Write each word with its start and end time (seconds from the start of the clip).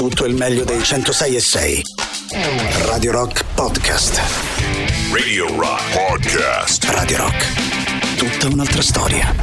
tutto 0.00 0.24
il 0.24 0.34
meglio 0.34 0.64
dei 0.64 0.82
106 0.82 1.36
e 1.36 1.40
6. 1.40 1.82
Radio 2.86 3.12
Rock 3.12 3.44
Podcast. 3.54 4.18
Radio 5.12 5.54
Rock 5.56 5.92
Podcast. 5.92 6.84
Radio 6.84 7.18
Rock. 7.18 8.16
Tutta 8.16 8.46
un'altra 8.46 8.80
storia. 8.80 9.34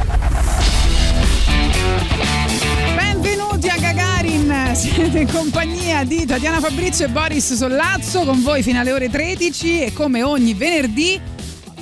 Benvenuti 2.96 3.68
a 3.68 3.76
Gagarin, 3.78 4.72
siete 4.74 5.20
in 5.20 5.30
compagnia 5.30 6.02
di 6.02 6.26
Tatiana 6.26 6.58
Fabrizio 6.58 7.06
e 7.06 7.08
Boris 7.08 7.54
Sollazzo 7.54 8.24
con 8.24 8.42
voi 8.42 8.64
fino 8.64 8.80
alle 8.80 8.90
ore 8.90 9.08
13 9.08 9.84
e 9.84 9.92
come 9.92 10.24
ogni 10.24 10.54
venerdì 10.54 11.20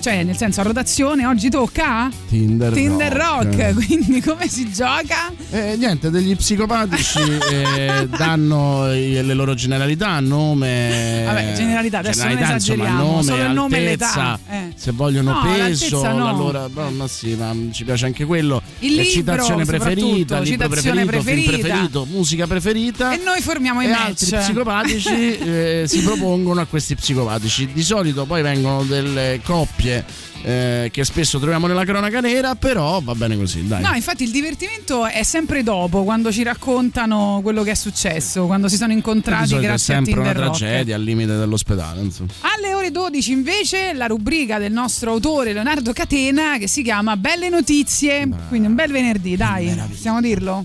cioè 0.06 0.22
nel 0.22 0.36
senso 0.36 0.60
a 0.60 0.62
rotazione 0.62 1.26
oggi 1.26 1.50
tocca 1.50 2.08
Tinder, 2.28 2.72
Tinder 2.72 3.12
Rock, 3.12 3.56
Rock. 3.56 3.74
quindi 3.84 4.20
come 4.20 4.46
si 4.46 4.70
gioca? 4.70 5.32
Eh, 5.50 5.74
niente, 5.76 6.10
degli 6.10 6.36
psicopatici 6.36 7.18
eh, 7.50 8.06
danno 8.16 8.86
le 8.86 9.34
loro 9.34 9.54
generalità, 9.54 10.20
nome. 10.20 11.24
Vabbè, 11.24 11.54
generalità, 11.54 11.98
adesso 11.98 12.20
non 12.20 12.28
generalità, 12.28 12.54
insomma, 12.54 12.84
esageriamo, 12.84 13.10
nome, 13.10 13.22
solo 13.24 13.42
il 13.42 13.50
nome 13.50 13.78
e 13.78 13.84
l'età, 13.84 14.38
eh. 14.48 14.72
Se 14.76 14.92
vogliono 14.92 15.32
No, 15.32 15.40
peso, 15.42 16.02
no. 16.02 16.24
la 16.24 16.30
loro. 16.30 16.70
no, 16.72 16.90
ma 16.90 17.08
sì, 17.08 17.34
ma 17.34 17.52
ci 17.72 17.82
piace 17.82 18.06
anche 18.06 18.24
quello. 18.24 18.62
Il 18.78 18.94
libro, 18.94 19.10
citazione 19.10 19.64
preferita, 19.64 20.38
libro 20.38 20.44
citazione 20.44 21.04
preferito, 21.04 21.22
film 21.22 21.42
preferita. 21.42 21.66
preferito, 21.68 22.04
musica 22.04 22.46
preferita. 22.46 23.12
E 23.12 23.16
noi 23.24 23.40
formiamo 23.40 23.82
i 23.82 23.88
match. 23.88 24.06
altri 24.06 24.36
psicopatici 24.36 25.38
eh, 25.38 25.84
si 25.88 26.00
propongono 26.06 26.60
a 26.60 26.66
questi 26.66 26.94
psicopatici. 26.94 27.70
Di 27.72 27.82
solito 27.82 28.24
poi 28.24 28.42
vengono 28.42 28.84
delle 28.84 29.40
coppie 29.42 29.95
eh, 30.42 30.88
che 30.92 31.04
spesso 31.04 31.38
troviamo 31.38 31.66
nella 31.66 31.84
cronaca 31.84 32.20
nera, 32.20 32.54
però 32.54 33.00
va 33.00 33.14
bene 33.14 33.36
così, 33.36 33.66
dai. 33.66 33.82
No, 33.82 33.92
infatti 33.94 34.24
il 34.24 34.30
divertimento 34.30 35.06
è 35.06 35.22
sempre 35.22 35.62
dopo, 35.62 36.04
quando 36.04 36.32
ci 36.32 36.42
raccontano 36.42 37.40
quello 37.42 37.62
che 37.62 37.72
è 37.72 37.74
successo, 37.74 38.46
quando 38.46 38.68
si 38.68 38.76
sono 38.76 38.92
incontrati 38.92 39.54
è 39.54 39.60
grazie 39.60 39.94
a 39.94 39.96
sempre 39.96 40.12
una 40.14 40.22
Tinder 40.30 40.46
Rock. 40.46 40.58
tragedia 40.58 40.96
al 40.96 41.02
limite 41.02 41.36
dell'ospedale, 41.36 42.00
insomma. 42.00 42.30
Alle 42.40 42.74
ore 42.74 42.90
12 42.90 43.32
invece 43.32 43.92
la 43.92 44.06
rubrica 44.06 44.58
del 44.58 44.72
nostro 44.72 45.12
autore 45.12 45.52
Leonardo 45.52 45.92
Catena 45.92 46.58
che 46.58 46.68
si 46.68 46.82
chiama 46.82 47.16
Belle 47.16 47.48
notizie, 47.48 48.28
quindi 48.48 48.68
un 48.68 48.74
bel 48.74 48.90
venerdì, 48.90 49.36
dai, 49.36 49.74
possiamo 49.88 50.20
dirlo? 50.20 50.64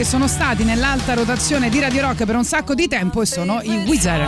Che 0.00 0.06
sono 0.06 0.28
stati 0.28 0.64
nell'alta 0.64 1.12
rotazione 1.12 1.68
di 1.68 1.78
Radio 1.78 2.00
Rock 2.00 2.24
per 2.24 2.34
un 2.34 2.42
sacco 2.42 2.72
di 2.72 2.88
tempo 2.88 3.20
e 3.20 3.26
sono 3.26 3.60
i 3.60 3.84
Wizard. 3.86 4.22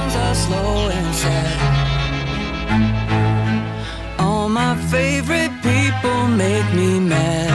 All 4.16 4.50
my 4.50 4.76
favorite 4.90 5.50
people 5.62 6.26
make 6.28 6.70
me 6.74 7.00
mad. 7.00 7.50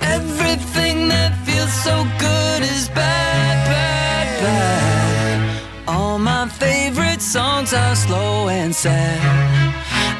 Everything 0.00 1.08
that 1.08 1.34
feels 1.44 1.72
so 1.84 2.04
good 2.18 2.62
is 2.62 2.88
bad, 2.88 3.68
bad, 3.68 4.42
bad. 4.42 5.60
All 5.84 6.18
my 6.18 6.48
favorite 6.48 7.20
songs 7.20 7.72
are 7.72 7.94
slow 7.94 8.48
and 8.48 8.74
sad. 8.74 9.20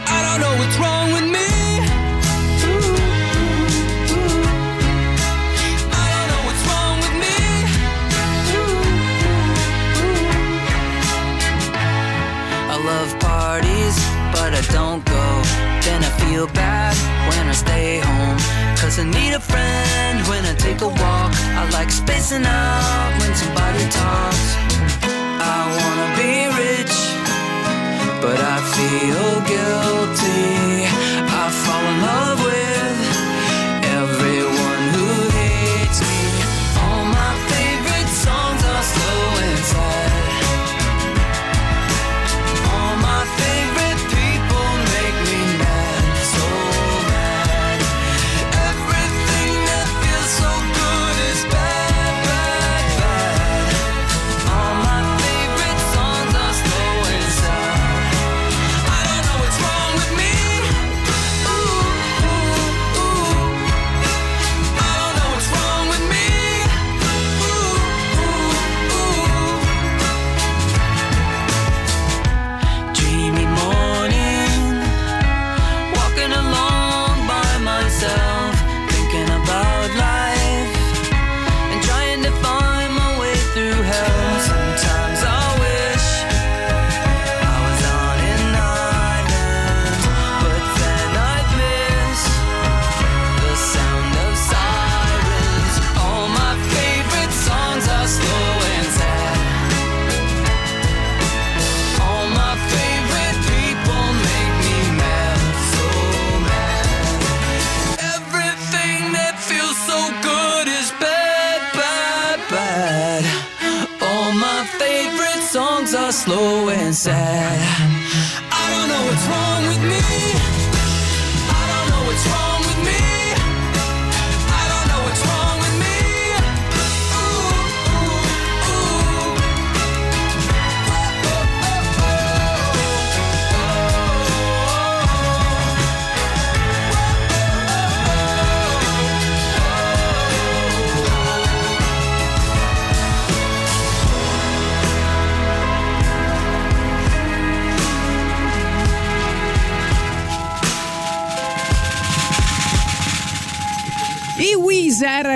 I 0.06 0.22
don't 0.22 0.40
know 0.40 0.54
what's 0.62 0.78
wrong 0.78 1.12
with 1.12 1.24
me. 1.24 1.49
Feel 16.40 16.54
bad 16.54 16.96
when 17.28 17.48
I 17.48 17.52
stay 17.52 18.00
home. 18.00 18.38
Cause 18.80 18.98
I 18.98 19.04
need 19.04 19.34
a 19.34 19.40
friend 19.40 20.16
when 20.28 20.42
I 20.46 20.54
take 20.54 20.80
a 20.80 20.88
walk. 20.88 21.32
I 21.60 21.68
like 21.72 21.90
spacing 21.90 22.46
out 22.46 23.12
when 23.20 23.32
somebody 23.42 23.84
talks. 24.00 24.46
I 25.54 25.58
wanna 25.78 26.08
be 26.20 26.32
rich, 26.64 26.96
but 28.24 28.38
I 28.54 28.56
feel 28.74 29.30
guilty. 29.52 30.88
I 31.40 31.44
fall 31.62 31.84
in 31.92 31.96
love 32.08 32.38
with 32.48 33.19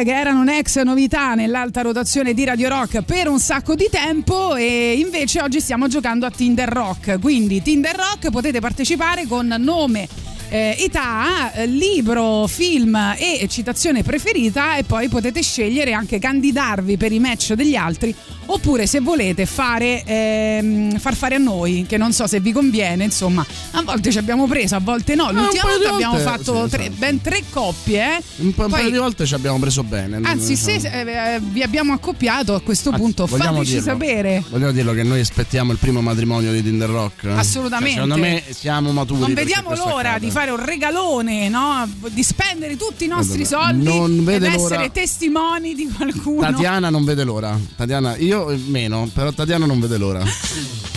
che 0.04 0.14
erano 0.14 0.40
un'ex 0.40 0.82
novità 0.82 1.34
nell'alta 1.34 1.80
rotazione 1.80 2.34
di 2.34 2.44
Radio 2.44 2.68
Rock 2.68 3.02
per 3.02 3.28
un 3.28 3.40
sacco 3.40 3.74
di 3.74 3.88
tempo, 3.90 4.54
e 4.54 4.94
invece 4.98 5.40
oggi 5.40 5.60
stiamo 5.60 5.88
giocando 5.88 6.26
a 6.26 6.30
Tinder 6.30 6.68
Rock. 6.68 7.18
Quindi, 7.18 7.62
Tinder 7.62 7.96
Rock 7.96 8.30
potete 8.30 8.60
partecipare 8.60 9.26
con 9.26 9.46
nome. 9.58 10.33
Eh, 10.54 10.76
età, 10.78 11.52
eh, 11.52 11.66
libro, 11.66 12.46
film 12.46 12.94
e 13.18 13.44
citazione 13.48 14.04
preferita 14.04 14.76
e 14.76 14.84
poi 14.84 15.08
potete 15.08 15.42
scegliere 15.42 15.92
anche 15.92 16.20
candidarvi 16.20 16.96
per 16.96 17.10
i 17.10 17.18
match 17.18 17.54
degli 17.54 17.74
altri 17.74 18.14
oppure 18.46 18.86
se 18.86 19.00
volete 19.00 19.46
fare 19.46 20.04
ehm, 20.04 20.98
far 20.98 21.14
fare 21.14 21.36
a 21.36 21.38
noi 21.38 21.86
che 21.88 21.96
non 21.96 22.12
so 22.12 22.26
se 22.26 22.40
vi 22.40 22.52
conviene 22.52 23.04
insomma 23.04 23.44
a 23.72 23.82
volte 23.82 24.10
ci 24.12 24.18
abbiamo 24.18 24.46
preso 24.46 24.76
a 24.76 24.80
volte 24.80 25.14
no 25.14 25.32
l'ultima 25.32 25.62
paio 25.62 25.78
di 25.78 25.84
volta 25.84 25.94
abbiamo 25.94 26.18
fatto 26.18 26.68
tre- 26.68 26.90
ben 26.90 27.22
tre 27.22 27.42
coppie 27.50 28.18
eh. 28.18 28.22
Un, 28.36 28.52
po- 28.54 28.64
un 28.64 28.68
Poi- 28.68 28.80
paio 28.80 28.90
di 28.90 28.98
volte 28.98 29.24
ci 29.26 29.34
abbiamo 29.34 29.58
preso 29.58 29.82
bene. 29.82 30.20
Anzi, 30.22 30.56
se 30.56 30.76
Diciamo. 30.76 31.10
eh, 31.10 31.40
vi 31.40 31.62
abbiamo 31.62 31.92
accoppiato 31.94 32.54
a 32.54 32.60
questo 32.60 32.90
Anzi, 32.90 33.00
punto, 33.00 33.26
fateci 33.26 33.64
dirlo. 33.64 33.80
sapere. 33.82 34.42
Vogliamo 34.50 34.72
dirlo 34.72 34.92
che 34.92 35.02
noi 35.02 35.20
aspettiamo 35.20 35.72
il 35.72 35.78
primo 35.78 36.00
matrimonio 36.02 36.52
di 36.52 36.62
Tinder 36.62 36.88
Rock. 36.88 37.24
Assolutamente. 37.26 37.96
Cioè, 37.96 38.04
secondo 38.04 38.16
me 38.26 38.42
siamo 38.50 38.92
maturi. 38.92 39.20
Non 39.20 39.34
vediamo 39.34 39.74
l'ora 39.74 40.10
accada. 40.10 40.18
di 40.18 40.30
fare 40.30 40.43
un 40.52 40.64
regalone, 40.64 41.48
no? 41.48 41.88
di 42.10 42.22
spendere 42.22 42.76
tutti 42.76 43.04
i 43.04 43.08
nostri 43.08 43.44
soldi 43.44 43.84
non 43.84 44.24
ed 44.28 44.42
l'ora. 44.42 44.52
essere 44.52 44.90
testimoni 44.90 45.74
di 45.74 45.88
qualcuno. 45.88 46.40
Tatiana 46.40 46.90
non 46.90 47.04
vede 47.04 47.24
l'ora. 47.24 47.58
Tatiana, 47.76 48.16
io 48.16 48.56
meno, 48.66 49.08
però 49.12 49.32
Tatiana 49.32 49.66
non 49.66 49.80
vede 49.80 49.98
l'ora. 49.98 50.22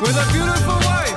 with 0.00 0.16
a 0.16 0.32
beautiful 0.32 0.74
wife. 0.86 1.07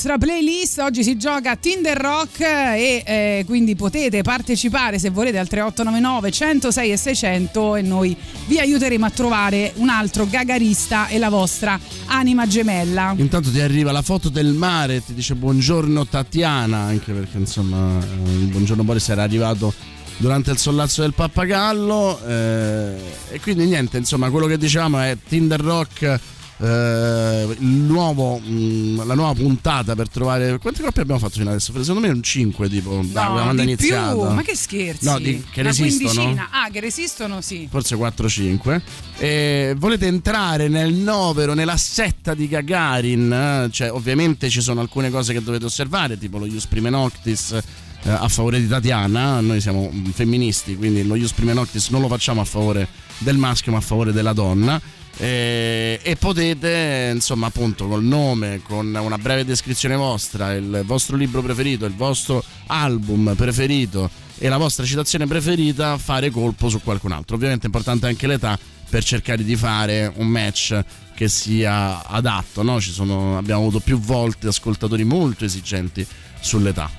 Nostra 0.00 0.16
playlist 0.16 0.78
oggi 0.78 1.02
si 1.02 1.18
gioca 1.18 1.56
Tinder 1.56 1.98
Rock 1.98 2.40
e 2.40 3.02
eh, 3.04 3.44
quindi 3.44 3.76
potete 3.76 4.22
partecipare 4.22 4.98
se 4.98 5.10
volete 5.10 5.36
al 5.36 5.46
3899 5.46 6.30
106 6.30 6.90
e 6.90 6.96
600 6.96 7.76
e 7.76 7.82
noi 7.82 8.16
vi 8.46 8.58
aiuteremo 8.58 9.04
a 9.04 9.10
trovare 9.10 9.72
un 9.74 9.90
altro 9.90 10.26
gagarista 10.26 11.08
e 11.08 11.18
la 11.18 11.28
vostra 11.28 11.78
anima 12.06 12.46
gemella. 12.46 13.12
Intanto 13.18 13.50
ti 13.50 13.60
arriva 13.60 13.92
la 13.92 14.00
foto 14.00 14.30
del 14.30 14.54
mare 14.54 15.04
ti 15.04 15.12
dice 15.12 15.34
buongiorno 15.34 16.06
Tatiana, 16.06 16.78
anche 16.78 17.12
perché 17.12 17.36
insomma 17.36 17.98
eh, 17.98 18.30
il 18.30 18.46
buongiorno 18.46 18.82
Boris 18.82 19.06
era 19.10 19.22
arrivato 19.22 19.74
durante 20.16 20.50
il 20.50 20.56
sollazzo 20.56 21.02
del 21.02 21.12
pappagallo 21.12 22.26
eh, 22.26 22.94
e 23.32 23.40
quindi 23.40 23.66
niente, 23.66 23.98
insomma 23.98 24.30
quello 24.30 24.46
che 24.46 24.56
diciamo 24.56 24.98
è 24.98 25.14
Tinder 25.28 25.60
Rock 25.60 26.20
eh, 26.62 27.56
il 27.58 27.66
nuovo, 27.66 28.38
mh, 28.38 29.06
la 29.06 29.14
nuova 29.14 29.32
puntata 29.32 29.94
per 29.94 30.08
trovare 30.10 30.58
quante 30.58 30.82
coppie 30.82 31.02
abbiamo 31.02 31.20
fatto 31.20 31.38
fino 31.38 31.48
adesso? 31.50 31.72
Secondo 31.82 32.06
me 32.06 32.12
un 32.12 32.22
5 32.22 32.68
tipo 32.68 33.00
da 33.10 33.24
No, 33.28 33.32
quando 33.32 33.62
è 33.62 33.64
iniziata 33.64 34.12
più, 34.12 34.22
ma 34.24 34.42
che 34.42 34.54
scherzi? 34.56 35.04
No, 35.06 35.18
di- 35.18 35.42
che 35.50 35.60
Una 35.60 35.70
resistono? 35.70 36.12
quindicina. 36.12 36.48
Ah, 36.50 36.68
che 36.70 36.80
resistono, 36.80 37.40
sì. 37.40 37.66
forse 37.70 37.96
4-5. 37.96 38.80
E 39.18 39.74
volete 39.78 40.06
entrare 40.06 40.68
nel 40.68 40.92
novero, 40.92 41.54
nella 41.54 41.76
setta 41.78 42.34
di 42.34 42.46
Gagarin? 42.48 43.68
Cioè, 43.70 43.90
ovviamente 43.92 44.48
ci 44.50 44.60
sono 44.60 44.80
alcune 44.80 45.10
cose 45.10 45.32
che 45.32 45.42
dovete 45.42 45.64
osservare, 45.64 46.18
tipo 46.18 46.38
lo 46.38 46.46
Ius 46.46 46.66
Prime 46.66 46.90
Noctis 46.90 47.52
eh, 47.52 48.10
a 48.10 48.28
favore 48.28 48.60
di 48.60 48.68
Tatiana. 48.68 49.40
Noi 49.40 49.60
siamo 49.60 49.90
mm, 49.92 50.06
femministi, 50.10 50.76
quindi 50.76 51.06
lo 51.06 51.14
Ius 51.14 51.32
Prime 51.32 51.52
Noctis 51.54 51.88
non 51.88 52.00
lo 52.02 52.08
facciamo 52.08 52.40
a 52.42 52.44
favore 52.44 52.86
del 53.18 53.36
maschio, 53.38 53.72
ma 53.72 53.78
a 53.78 53.82
favore 53.82 54.12
della 54.12 54.32
donna. 54.34 54.80
E, 55.20 56.00
e 56.02 56.16
potete, 56.16 57.10
insomma, 57.12 57.48
appunto, 57.48 57.86
col 57.86 58.02
nome, 58.02 58.62
con 58.62 58.86
una 58.94 59.18
breve 59.18 59.44
descrizione 59.44 59.94
vostra, 59.94 60.54
il 60.54 60.82
vostro 60.86 61.14
libro 61.14 61.42
preferito, 61.42 61.84
il 61.84 61.94
vostro 61.94 62.42
album 62.68 63.34
preferito 63.36 64.08
e 64.38 64.48
la 64.48 64.56
vostra 64.56 64.86
citazione 64.86 65.26
preferita, 65.26 65.98
fare 65.98 66.30
colpo 66.30 66.70
su 66.70 66.80
qualcun 66.80 67.12
altro. 67.12 67.36
Ovviamente 67.36 67.64
è 67.64 67.66
importante 67.66 68.06
anche 68.06 68.26
l'età 68.26 68.58
per 68.88 69.04
cercare 69.04 69.44
di 69.44 69.56
fare 69.56 70.10
un 70.16 70.26
match 70.26 70.82
che 71.14 71.28
sia 71.28 72.02
adatto. 72.06 72.62
no? 72.62 72.80
Sono- 72.80 73.36
abbiamo 73.36 73.60
avuto 73.60 73.80
più 73.80 74.00
volte 74.00 74.48
ascoltatori 74.48 75.04
molto 75.04 75.44
esigenti 75.44 76.04
sull'età. 76.40 76.90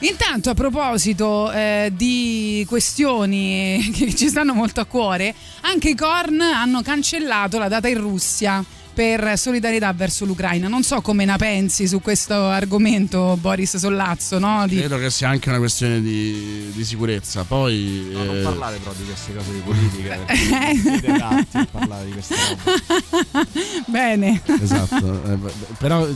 Intanto, 0.00 0.50
a 0.50 0.54
proposito 0.54 1.50
eh, 1.52 1.90
di 1.94 2.64
questioni 2.68 3.90
che 3.94 4.14
ci 4.14 4.28
stanno 4.28 4.52
molto 4.52 4.80
a 4.80 4.84
cuore, 4.84 5.34
anche 5.62 5.90
i 5.90 5.94
Korn 5.94 6.40
hanno 6.40 6.82
cancellato 6.82 7.58
la 7.58 7.68
data 7.68 7.88
in 7.88 7.98
Russia 7.98 8.64
per 8.96 9.36
solidarietà 9.36 9.92
verso 9.92 10.24
l'Ucraina. 10.24 10.68
Non 10.68 10.82
so 10.82 11.02
come 11.02 11.26
ne 11.26 11.36
pensi 11.36 11.86
su 11.86 12.00
questo 12.00 12.32
argomento, 12.32 13.36
Boris 13.38 13.76
Sollazzo, 13.76 14.38
no? 14.38 14.66
Di- 14.66 14.78
Credo 14.78 14.96
che 14.96 15.10
sia 15.10 15.28
anche 15.28 15.50
una 15.50 15.58
questione 15.58 16.00
di, 16.00 16.72
di 16.72 16.82
sicurezza. 16.82 17.44
Poi. 17.44 18.08
No, 18.10 18.24
non 18.24 18.36
eh, 18.38 18.40
parlare 18.40 18.78
però 18.78 18.92
di 18.96 19.04
queste 19.04 19.34
cose 19.34 19.52
di 19.52 19.58
politica, 19.58 20.16
perché 20.24 21.68
parlare 21.70 22.06
di 22.06 22.12
queste 22.12 22.34
cose. 22.34 23.84
Bene. 23.84 24.40
Esatto, 24.62 25.22
eh, 25.30 25.38
però 25.76 26.08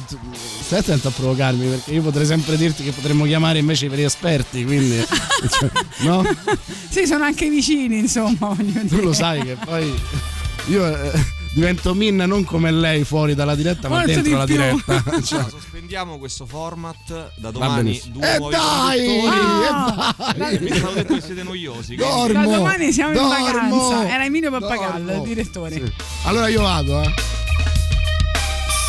stai 0.65 0.79
attento 0.79 1.09
a 1.09 1.11
provocarmi 1.11 1.67
perché 1.69 1.93
io 1.93 2.01
potrei 2.01 2.25
sempre 2.25 2.57
dirti 2.57 2.83
che 2.83 2.93
potremmo 2.93 3.27
chiamare 3.27 3.59
invece 3.59 3.85
i 3.85 3.89
veri 3.91 4.05
esperti, 4.05 4.65
quindi 4.65 5.05
cioè, 5.51 5.71
no? 5.99 6.25
sì, 6.89 7.07
sono 7.07 7.25
anche 7.25 7.47
vicini, 7.51 7.99
insomma. 7.99 8.55
Tu 8.57 8.63
dire. 8.63 9.03
lo 9.03 9.13
sai 9.13 9.43
che 9.43 9.59
poi 9.63 9.95
io 10.69 10.87
eh, 10.87 11.39
divento 11.53 11.95
Minna 11.95 12.27
non 12.27 12.45
come 12.45 12.71
lei 12.71 13.05
fuori 13.05 13.35
dalla 13.35 13.55
diretta, 13.55 13.89
ma 13.89 13.99
Molto 13.99 14.13
dentro 14.13 14.37
la 14.39 14.45
più. 14.45 14.55
diretta. 14.57 15.03
Cioè, 15.23 15.45
sospendiamo 15.49 16.19
questo 16.19 16.47
format 16.47 17.33
da 17.37 17.51
domani 17.51 18.01
due 18.07 18.35
E 18.35 18.39
nuovi 18.39 18.55
dai! 18.55 19.27
Ah, 19.27 20.15
e 20.35 20.39
dai! 20.39 20.59
Mi 20.61 20.71
hanno 20.71 20.91
detto 20.93 21.15
che 21.15 21.21
siete 21.21 21.43
noiosi. 21.43 21.97
Dormo, 21.97 22.33
Da 22.45 22.57
domani 22.57 22.93
siamo 22.93 23.11
in 23.13 23.17
dormo, 23.17 23.31
vacanza. 23.45 24.09
Era 24.13 24.25
Emilio 24.25 24.51
Pappagallo, 24.51 25.05
dormo. 25.05 25.23
il 25.23 25.29
direttore. 25.29 25.75
Sì. 25.75 25.93
Allora 26.25 26.49
io 26.49 26.63
vado, 26.63 27.03
eh. 27.03 27.13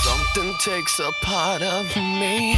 Something 0.04 0.56
takes 0.58 1.00
a 1.00 1.10
part 1.26 1.62
of 1.62 1.96
me. 1.96 2.58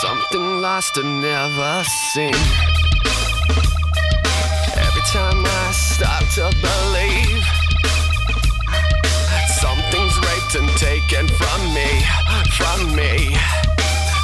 Something 0.00 0.60
lost 0.60 0.96
and 0.96 1.20
never 1.20 1.84
seen. 2.12 2.34
Per 4.74 4.90
taken 10.80 11.28
from 11.28 11.74
me, 11.74 12.02
from 12.56 12.96
me. 12.96 13.36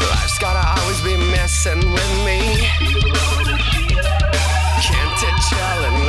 Life's 0.08 0.38
gotta 0.38 0.80
always 0.80 1.02
be 1.02 1.14
messing 1.30 1.80
with 1.92 2.24
me. 2.24 2.40
Can't 4.80 5.22
it 5.28 5.36
challenge? 5.50 6.05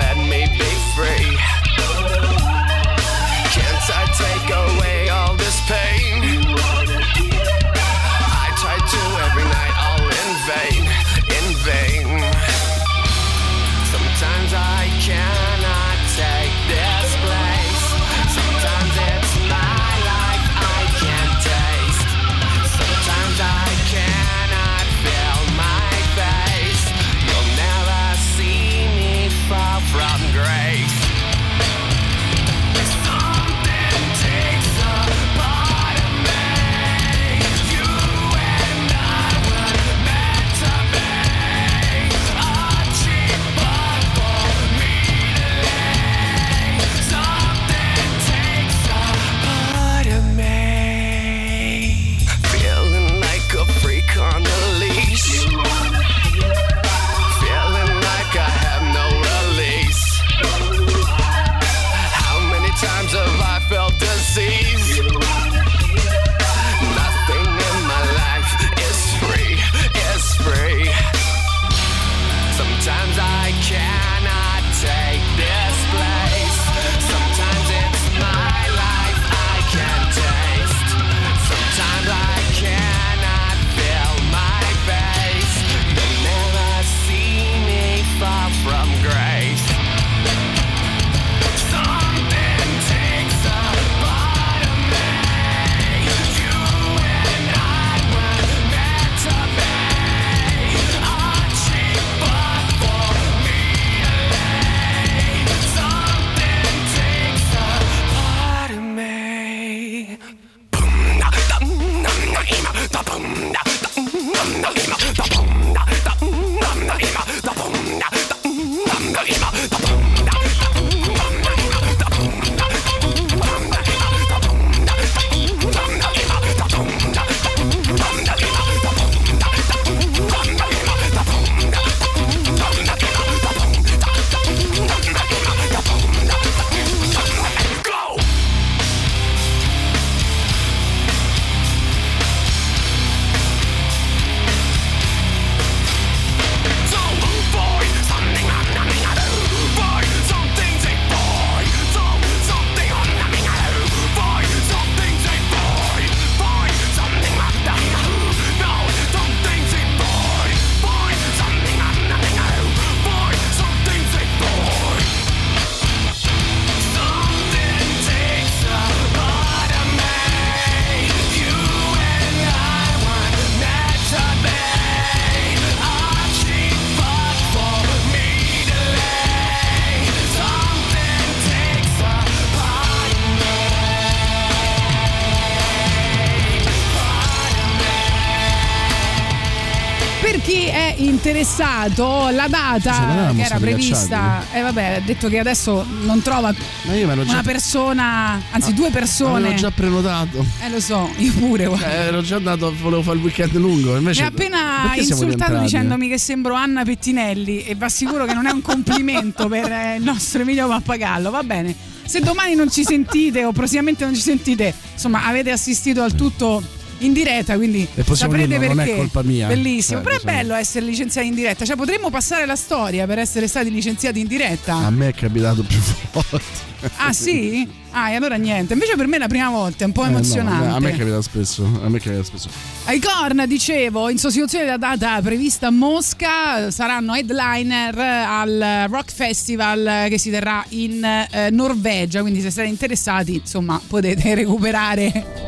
Interessato, 191.87 192.29
la 192.29 192.47
data 192.47 193.31
che 193.35 193.41
era 193.41 193.57
prevista, 193.57 194.43
eh 194.51 194.61
vabbè, 194.61 194.95
ha 194.97 194.99
detto 194.99 195.27
che 195.29 195.39
adesso 195.39 195.85
non 196.03 196.21
trova 196.21 196.53
una 196.85 197.23
già, 197.25 197.41
persona, 197.41 198.41
anzi 198.51 198.73
due 198.73 198.89
persone. 198.89 199.45
avevo 199.47 199.55
già 199.55 199.71
prenotato. 199.71 200.45
Eh 200.63 200.69
lo 200.69 200.79
so, 200.79 201.09
io 201.17 201.33
pure. 201.33 201.65
guarda. 201.65 201.91
Eh, 201.91 202.05
ero 202.07 202.21
già 202.21 202.37
andato, 202.37 202.73
volevo 202.81 203.01
fare 203.01 203.17
il 203.17 203.23
weekend 203.23 203.55
lungo. 203.55 203.95
Invece, 203.95 204.21
Mi 204.21 204.27
ha 204.27 204.29
appena 204.29 204.95
insultato 204.95 205.57
dicendomi 205.59 206.07
che 206.07 206.17
sembro 206.17 206.53
Anna 206.53 206.83
Pettinelli 206.83 207.63
e 207.63 207.75
va 207.75 207.89
sicuro 207.89 208.25
che 208.25 208.33
non 208.33 208.45
è 208.45 208.51
un 208.51 208.61
complimento 208.61 209.47
per 209.49 209.71
eh, 209.71 209.95
il 209.97 210.03
nostro 210.03 210.41
Emilio 210.41 210.67
Pappagallo. 210.67 211.29
Va 211.29 211.43
bene. 211.43 211.75
Se 212.05 212.21
domani 212.21 212.55
non 212.55 212.71
ci 212.71 212.85
sentite 212.85 213.43
o 213.43 213.51
prossimamente 213.51 214.05
non 214.05 214.15
ci 214.15 214.21
sentite, 214.21 214.73
insomma, 214.93 215.25
avete 215.25 215.51
assistito 215.51 216.01
al 216.03 216.15
tutto 216.15 216.63
in 216.99 217.13
diretta, 217.13 217.55
quindi 217.55 217.87
saprete 218.11 218.47
dirlo, 218.47 218.67
non 218.67 218.79
è 218.79 218.83
perché. 218.85 218.95
colpa 218.95 219.21
mia. 219.23 219.47
Bellissimo. 219.47 219.99
Eh, 219.99 220.03
Però 220.03 220.15
è 220.15 220.21
bello 220.23 220.53
essere 220.55 220.85
licenziati 220.85 221.27
in 221.27 221.35
diretta. 221.35 221.65
Cioè, 221.65 221.75
potremmo 221.75 222.09
passare 222.09 222.45
la 222.45 222.55
storia 222.55 223.05
per 223.05 223.19
essere 223.19 223.47
stati 223.47 223.69
licenziati 223.71 224.19
in 224.19 224.27
diretta. 224.27 224.75
A 224.75 224.89
me 224.89 225.09
è 225.09 225.13
capitato 225.13 225.63
più 225.63 225.77
volte. 226.11 226.65
Ah, 226.97 227.13
sì? 227.13 227.67
Ah, 227.89 228.11
e 228.11 228.15
allora 228.15 228.35
niente. 228.35 228.73
Invece 228.73 228.95
per 228.95 229.07
me 229.07 229.15
è 229.15 229.19
la 229.19 229.27
prima 229.27 229.49
volta, 229.49 229.83
è 229.83 229.87
un 229.87 229.91
po' 229.93 230.03
Eh, 230.03 230.09
no, 230.09 230.17
emozionante. 230.17 230.67
a 230.67 230.79
me 230.79 230.91
capita 230.95 231.19
spesso. 231.23 231.63
A 231.83 231.89
me 231.89 231.99
capita 231.99 232.21
spesso. 232.21 232.47
Ai 232.83 232.99
Korn, 232.99 233.45
dicevo, 233.47 234.09
in 234.09 234.19
sostituzione 234.19 234.65
della 234.65 234.77
data 234.77 235.19
prevista 235.21 235.67
a 235.67 235.71
Mosca, 235.71 236.69
saranno 236.69 237.15
headliner 237.15 237.97
al 237.97 238.85
Rock 238.89 239.11
Festival 239.11 240.05
che 240.09 240.19
si 240.19 240.29
terrà 240.29 240.63
in 240.69 241.03
eh, 241.03 241.49
Norvegia, 241.49 242.21
quindi 242.21 242.39
se 242.41 242.51
siete 242.51 242.69
interessati, 242.69 243.35
insomma, 243.37 243.81
potete 243.87 244.35
recuperare 244.35 245.46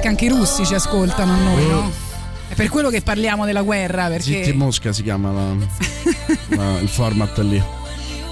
che 0.00 0.08
anche 0.08 0.24
i 0.24 0.28
russi 0.28 0.64
ci 0.66 0.74
ascoltano 0.74 1.32
a 1.32 1.36
noi, 1.36 1.66
no? 1.66 1.92
È 2.48 2.54
per 2.54 2.68
quello 2.68 2.88
che 2.90 3.00
parliamo 3.02 3.44
della 3.44 3.62
guerra, 3.62 4.10
Zitti 4.18 4.32
perché 4.34 4.52
Mosca 4.52 4.92
si 4.92 5.02
chiama 5.02 5.30
la- 5.30 5.54
la- 6.56 6.78
il 6.80 6.88
format 6.88 7.38
lì. 7.38 7.62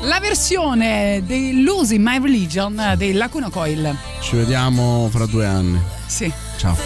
la 0.03 0.19
versione 0.21 1.23
dei 1.25 1.63
Losing 1.63 2.05
My 2.05 2.21
Religion 2.21 2.95
dei 2.97 3.13
Lacuna 3.13 3.49
Coil. 3.51 3.95
Ci 4.21 4.37
vediamo 4.37 5.09
fra 5.11 5.27
due 5.27 5.47
anni. 5.47 5.79
Sì. 6.07 6.33
Ciao. 6.57 6.77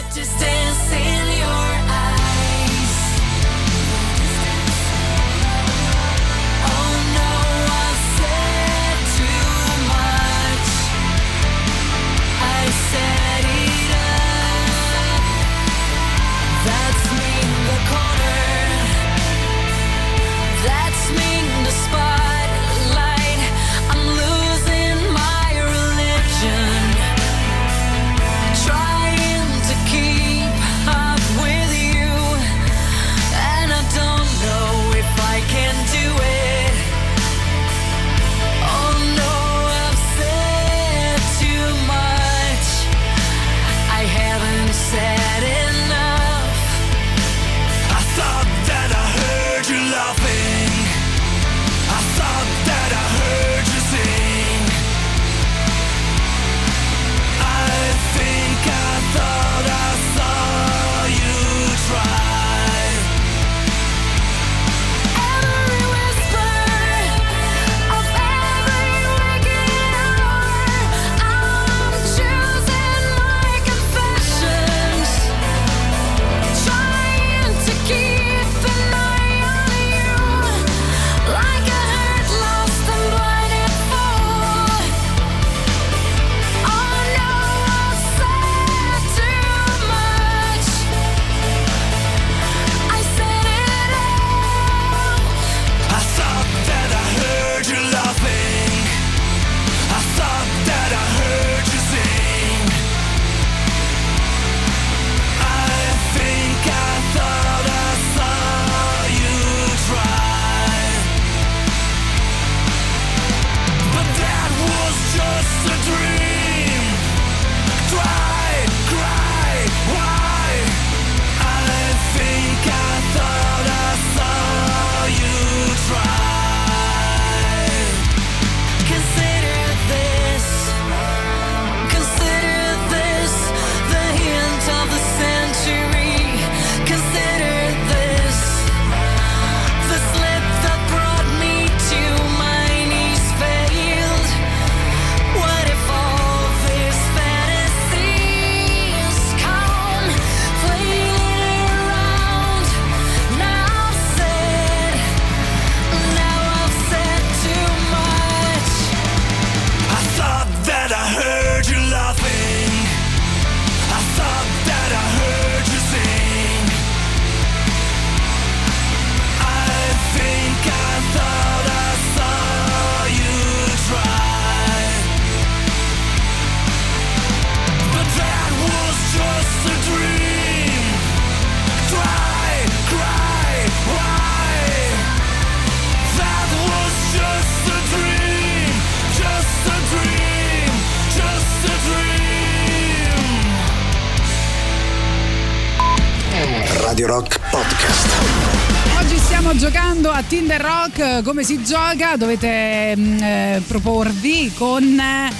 Rock. 201.02 201.22
Come 201.24 201.42
si 201.42 201.62
gioca? 201.64 202.16
Dovete 202.16 202.94
mm, 202.96 203.18
eh, 203.20 203.62
proporvi 203.66 204.52
con 204.54 204.82
eh, 204.84 205.30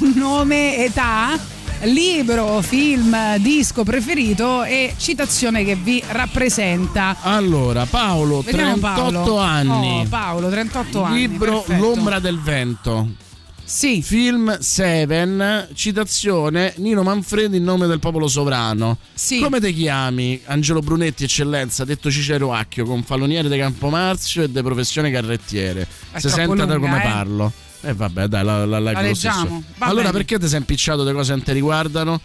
nome, 0.14 0.84
età, 0.84 1.38
libro, 1.82 2.62
film, 2.62 3.36
disco 3.36 3.84
preferito 3.84 4.64
e 4.64 4.94
citazione 4.96 5.64
che 5.64 5.74
vi 5.74 6.02
rappresenta. 6.08 7.16
Allora, 7.20 7.84
Paolo, 7.84 8.40
Vediamo 8.40 8.78
38 8.78 9.12
Paolo. 9.12 9.38
anni. 9.38 10.00
Oh, 10.00 10.08
Paolo, 10.08 10.48
38 10.48 11.02
anni. 11.02 11.18
Libro. 11.18 11.64
L'ombra 11.66 12.18
del 12.18 12.40
vento. 12.40 13.27
Sì. 13.68 14.00
Film 14.00 14.58
Seven, 14.60 15.68
citazione 15.74 16.72
Nino 16.78 17.02
Manfredi 17.02 17.58
in 17.58 17.64
nome 17.64 17.86
del 17.86 17.98
popolo 17.98 18.26
sovrano. 18.26 18.96
Sì. 19.12 19.40
Come 19.40 19.60
ti 19.60 19.74
chiami? 19.74 20.40
Angelo 20.46 20.80
Brunetti, 20.80 21.24
eccellenza, 21.24 21.84
detto 21.84 22.10
Cicero 22.10 22.54
Acchio, 22.54 22.86
confaloniere 22.86 23.50
di 23.50 23.58
Campomarzio 23.58 24.44
e 24.44 24.50
di 24.50 24.62
professione 24.62 25.10
carrettiere. 25.10 25.82
È 25.82 26.18
Se 26.18 26.30
troppo 26.30 26.56
senta 26.56 26.64
da 26.64 26.78
come 26.78 26.96
eh. 26.96 27.02
parlo. 27.02 27.52
E 27.82 27.92
vabbè, 27.92 28.26
dai, 28.26 28.42
la, 28.42 28.64
la, 28.64 28.78
La 28.78 28.90
stesso. 28.92 29.28
leggiamo. 29.28 29.62
Allora, 29.80 30.10
perché 30.12 30.38
ti 30.38 30.48
sei 30.48 30.60
impicciato 30.60 31.04
le 31.04 31.12
cose 31.12 31.30
che 31.32 31.36
non 31.36 31.44
ti 31.44 31.52
riguardano? 31.52 32.20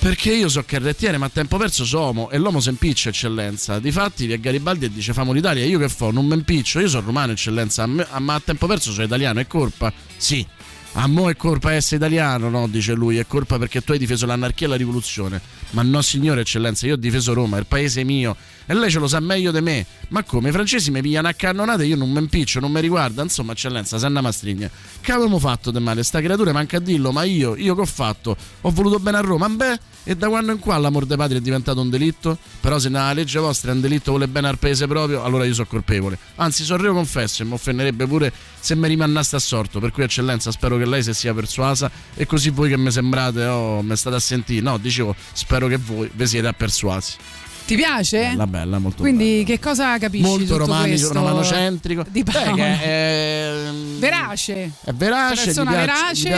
Perché 0.00 0.32
io 0.32 0.48
so 0.48 0.62
carrettiere, 0.64 1.18
ma 1.18 1.26
a 1.26 1.28
tempo 1.28 1.56
perso 1.56 1.84
sono 1.84 2.30
e 2.30 2.38
l'uomo 2.38 2.60
si 2.60 2.68
impiccia, 2.68 3.08
eccellenza. 3.08 3.80
Difatti, 3.80 4.26
vi 4.26 4.32
è 4.32 4.38
Garibaldi 4.38 4.84
e 4.84 4.92
dice 4.92 5.12
famo 5.12 5.32
l'Italia, 5.32 5.64
io 5.64 5.78
che 5.78 5.88
fo? 5.88 6.12
Non 6.12 6.24
mi 6.24 6.34
impiccio, 6.34 6.78
io 6.78 6.88
sono 6.88 7.04
romano, 7.04 7.32
eccellenza, 7.32 7.84
ma 7.86 8.34
a 8.34 8.40
tempo 8.42 8.66
perso 8.66 8.92
sono 8.92 9.04
italiano, 9.04 9.40
è 9.40 9.46
colpa? 9.46 9.92
Sì. 10.16 10.46
A 10.92 11.06
mo' 11.06 11.28
è 11.28 11.36
colpa 11.36 11.72
essere 11.72 11.96
italiano, 11.96 12.48
no? 12.48 12.66
Dice 12.66 12.94
lui, 12.94 13.18
è 13.18 13.26
colpa 13.26 13.58
perché 13.58 13.82
tu 13.82 13.92
hai 13.92 13.98
difeso 13.98 14.24
l'anarchia 14.24 14.66
e 14.66 14.70
la 14.70 14.76
rivoluzione. 14.76 15.40
Ma 15.70 15.82
no, 15.82 16.00
signore 16.00 16.40
eccellenza, 16.40 16.86
io 16.86 16.94
ho 16.94 16.96
difeso 16.96 17.34
Roma, 17.34 17.58
il 17.58 17.66
paese 17.66 18.04
mio. 18.04 18.36
E 18.70 18.74
lei 18.74 18.90
ce 18.90 18.98
lo 18.98 19.08
sa 19.08 19.18
meglio 19.18 19.50
di 19.50 19.62
me. 19.62 19.86
Ma 20.08 20.22
come? 20.24 20.50
I 20.50 20.52
francesi 20.52 20.90
mi 20.90 21.00
pigliano 21.00 21.26
a 21.26 21.32
cannonate, 21.32 21.86
io 21.86 21.96
non 21.96 22.10
mi 22.10 22.18
impiccio, 22.18 22.60
non 22.60 22.70
mi 22.70 22.82
riguarda. 22.82 23.22
Insomma, 23.22 23.52
eccellenza, 23.52 23.96
Sanna 23.96 24.20
Mastrigna. 24.20 24.70
Che 25.00 25.10
avevamo 25.10 25.38
fatto 25.38 25.70
di 25.70 25.78
male? 25.78 26.02
Sta 26.02 26.20
creatura 26.20 26.52
manca 26.52 26.76
a 26.76 26.80
dirlo, 26.80 27.10
ma 27.10 27.22
io, 27.22 27.56
io 27.56 27.74
che 27.74 27.80
ho 27.80 27.86
fatto? 27.86 28.36
Ho 28.60 28.70
voluto 28.70 28.98
bene 28.98 29.16
a 29.16 29.20
Roma, 29.20 29.48
beh, 29.48 29.78
e 30.04 30.16
da 30.16 30.28
quando 30.28 30.52
in 30.52 30.58
qua 30.58 30.76
l'amor 30.76 31.06
dei 31.06 31.16
padri 31.16 31.38
è 31.38 31.40
diventato 31.40 31.80
un 31.80 31.88
delitto? 31.88 32.36
Però 32.60 32.78
se 32.78 32.90
nella 32.90 33.14
legge 33.14 33.38
vostra 33.38 33.70
è 33.70 33.74
un 33.74 33.80
delitto 33.80 34.10
vuole 34.10 34.28
bene 34.28 34.48
al 34.48 34.58
paese 34.58 34.86
proprio, 34.86 35.22
allora 35.22 35.46
io 35.46 35.54
sono 35.54 35.66
colpevole. 35.66 36.18
Anzi, 36.34 36.64
sono 36.64 36.82
io 36.82 36.92
confesso 36.92 37.42
e 37.42 37.46
mi 37.46 37.54
offenderebbe 37.54 38.06
pure 38.06 38.30
se 38.60 38.74
mi 38.74 38.86
rimannaste 38.86 39.36
assorto. 39.36 39.80
Per 39.80 39.92
cui, 39.92 40.02
eccellenza, 40.02 40.50
spero 40.50 40.76
che 40.76 40.84
lei 40.84 41.02
si 41.02 41.14
sia 41.14 41.32
persuasa 41.32 41.90
e 42.14 42.26
così 42.26 42.50
voi 42.50 42.68
che 42.68 42.76
mi 42.76 42.90
sembrate, 42.90 43.46
oh, 43.46 43.80
mi 43.80 43.96
state 43.96 44.16
a 44.16 44.20
sentire. 44.20 44.60
No, 44.60 44.76
dicevo, 44.76 45.14
spero 45.32 45.68
che 45.68 45.78
voi 45.78 46.10
vi 46.12 46.26
siete 46.26 46.48
appersuasi. 46.48 47.16
Ti 47.68 47.76
piace? 47.76 48.28
Bella, 48.30 48.46
bella, 48.46 48.78
molto 48.78 49.02
Quindi 49.02 49.42
che 49.44 49.58
cosa 49.58 49.98
capisci? 49.98 50.24
Molto 50.24 50.56
romanico, 50.56 51.12
romanocentrico. 51.12 52.02
Di 52.08 52.22
Beh, 52.22 52.32
Paolo? 52.32 52.54
che 52.54 52.82
è, 52.82 53.52
Verace. 53.98 54.70
È 54.82 54.92
verace, 54.94 55.50
gli, 55.50 55.52
piace- 55.52 55.64
verace. 55.64 56.28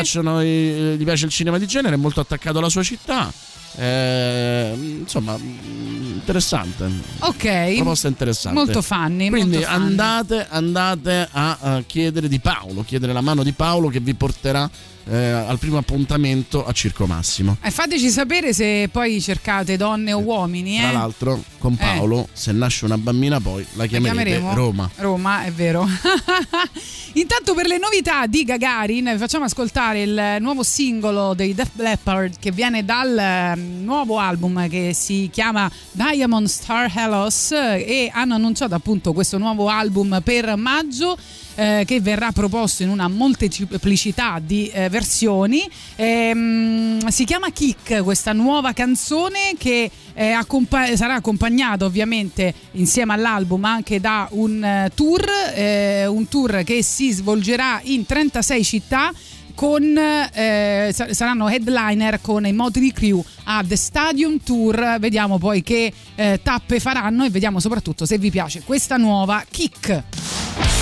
gli 0.45 0.97
gli 0.97 1.05
piace 1.05 1.27
il 1.27 1.31
cinema 1.31 1.59
di 1.59 1.69
genere, 1.69 1.95
è 1.95 1.99
molto 1.99 2.19
attaccato 2.19 2.59
alla 2.59 2.69
sua 2.69 2.83
città. 2.83 3.33
Eh, 3.77 4.73
insomma, 5.01 5.37
mm, 5.37 6.13
interessante. 6.15 6.91
Ok. 7.21 7.75
Proposta 7.77 8.09
interessante. 8.09 8.59
Molto 8.59 8.83
funny. 8.83 9.29
Quindi 9.29 9.57
molto 9.57 9.71
funny. 9.71 9.85
andate, 9.85 10.47
andate 10.49 11.29
a, 11.31 11.59
eh, 11.63 11.85
chiedere 11.87 12.29
di 12.29 12.41
Paolo, 12.41 12.83
chiedere 12.83 13.13
la 13.13 13.21
mano 13.21 13.43
di 13.43 13.53
Paolo 13.53 13.89
che 13.89 14.01
vi 14.01 14.15
porterà 14.15 14.69
eh, 15.11 15.17
al 15.17 15.59
primo 15.59 15.79
appuntamento 15.79 16.65
a 16.65 16.73
Circo 16.73 17.07
Massimo. 17.07 17.57
E 17.63 17.71
fateci 17.71 18.11
sapere 18.11 18.53
se 18.53 18.89
poi 18.93 19.21
cercate 19.21 19.77
donne 19.77 20.13
o 20.13 20.19
uomini. 20.19 20.79
Eh? 20.79 20.83
Tra 20.83 20.93
l'altro, 20.93 21.43
con 21.59 21.77
Paolo, 21.77 22.29
se 22.33 22.53
nasce 22.53 22.85
una 22.85 22.99
bambina, 22.99 23.41
poi 23.41 23.63
la 23.73 23.83
La 23.83 23.87
chiamerete 23.87 24.31
chiameremo 24.31 24.55
Roma. 24.55 24.91
Roma, 24.97 25.45
è 25.45 25.53
vero. 25.53 25.87
Intanto 27.15 27.55
per 27.55 27.67
le 27.67 27.79
novità 27.79 28.27
di 28.27 28.45
Gagarin 28.45 29.11
vi 29.13 29.19
facciamo 29.19 29.45
ascoltare 29.45 30.03
il 30.03 30.37
nuovo 30.41 30.63
singolo 30.63 31.35
dei 31.35 31.55
Def 31.55 31.71
Leppard 31.77 32.35
che 32.39 32.53
viene 32.53 32.85
dal 32.85 33.19
eh, 33.19 33.60
nuovo 33.61 34.19
album 34.19 34.69
che 34.69 34.93
si 34.95 35.29
chiama 35.33 35.71
Diamond 35.93 36.47
Star 36.47 36.91
Hellos 36.95 37.53
e 37.53 38.11
hanno 38.13 38.35
annunciato 38.35 38.75
appunto 38.75 39.13
questo 39.13 39.39
nuovo 39.39 39.69
album 39.69 40.21
per 40.23 40.57
maggio 40.57 41.17
eh, 41.55 41.85
che 41.87 42.01
verrà 42.01 42.33
proposto 42.33 42.83
in 42.83 42.89
una 42.89 43.09
molteplicità 43.09 44.41
di 44.43 44.69
eh, 44.69 44.89
versioni. 44.89 45.69
Ehm, 45.97 47.07
si 47.09 47.25
chiama 47.25 47.51
Kick, 47.51 48.03
questa 48.03 48.33
nuova 48.33 48.73
canzone 48.73 49.55
che 49.59 49.91
eh, 50.15 50.31
accompa- 50.31 50.97
sarà 50.97 51.15
accompagnata 51.15 51.85
ovviamente 51.85 52.55
insieme 52.73 53.13
all'album 53.13 53.65
anche 53.65 54.01
da 54.01 54.29
un 54.33 54.63
eh, 54.65 54.91
tour, 54.95 55.25
eh, 55.55 56.07
un 56.07 56.29
tour 56.29 56.63
che 56.65 56.83
si 56.83 57.11
svolgerà 57.11 57.81
in 57.85 58.07
36 58.07 58.65
città 58.65 59.13
con, 59.55 59.97
eh, 59.97 60.91
sa- 60.93 61.13
saranno 61.13 61.49
headliner 61.49 62.21
con 62.21 62.47
i 62.47 62.53
Motley 62.53 62.93
Crew 62.93 63.23
a 63.45 63.63
The 63.67 63.77
Stadium 63.77 64.39
Tour. 64.43 64.97
Vediamo 64.99 65.39
poi 65.39 65.63
che 65.63 65.93
eh, 66.15 66.41
tappe 66.43 66.81
faranno 66.81 67.25
e 67.25 67.31
vediamo 67.31 67.61
soprattutto 67.61 68.07
se 68.07 68.19
vi 68.19 68.31
piace 68.31 68.63
questa 68.65 68.97
nuova 68.97 69.45
kick. 69.49 70.80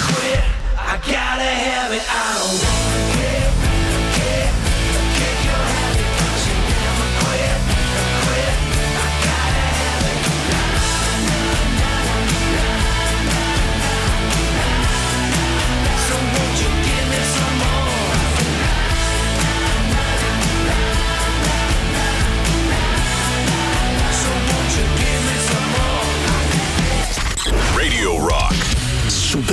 quit. 0.00 0.40
I 0.76 0.96
gotta 1.06 1.44
have 1.44 1.92
it. 1.92 2.02
I 2.08 2.38
don't 2.38 2.62
want 2.62 2.83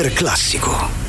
Iperclassico. 0.02 1.01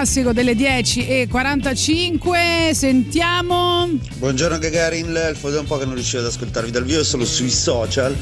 Classico 0.00 0.32
delle 0.32 0.54
10 0.54 1.06
e 1.06 1.28
45. 1.28 2.70
Sentiamo. 2.72 3.86
Buongiorno 4.16 4.56
Gagarin, 4.56 5.14
Elfo, 5.14 5.50
da 5.50 5.60
un 5.60 5.66
po' 5.66 5.76
che 5.76 5.84
non 5.84 5.92
riuscivo 5.92 6.22
ad 6.22 6.28
ascoltarvi 6.28 6.70
dal 6.70 6.84
vivo, 6.84 7.04
solo 7.04 7.26
sui 7.26 7.50
social. 7.50 8.16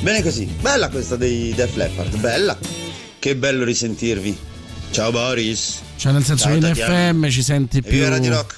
Bene 0.00 0.22
così, 0.22 0.44
bella 0.44 0.90
questa 0.90 1.16
dei 1.16 1.54
Def 1.54 1.76
Leppard, 1.76 2.14
bella. 2.18 2.58
Che 3.18 3.36
bello 3.36 3.64
risentirvi. 3.64 4.36
Ciao 4.90 5.10
Boris. 5.12 5.80
Cioè, 5.96 6.12
nel 6.12 6.24
senso 6.24 6.44
Ciao, 6.44 6.52
che 6.52 6.58
in 6.58 6.74
Tatiana. 6.74 7.12
FM 7.12 7.28
ci 7.30 7.42
senti 7.42 7.80
più. 7.80 7.92
viva 7.92 8.10
Radio 8.10 8.30
Rock. 8.30 8.53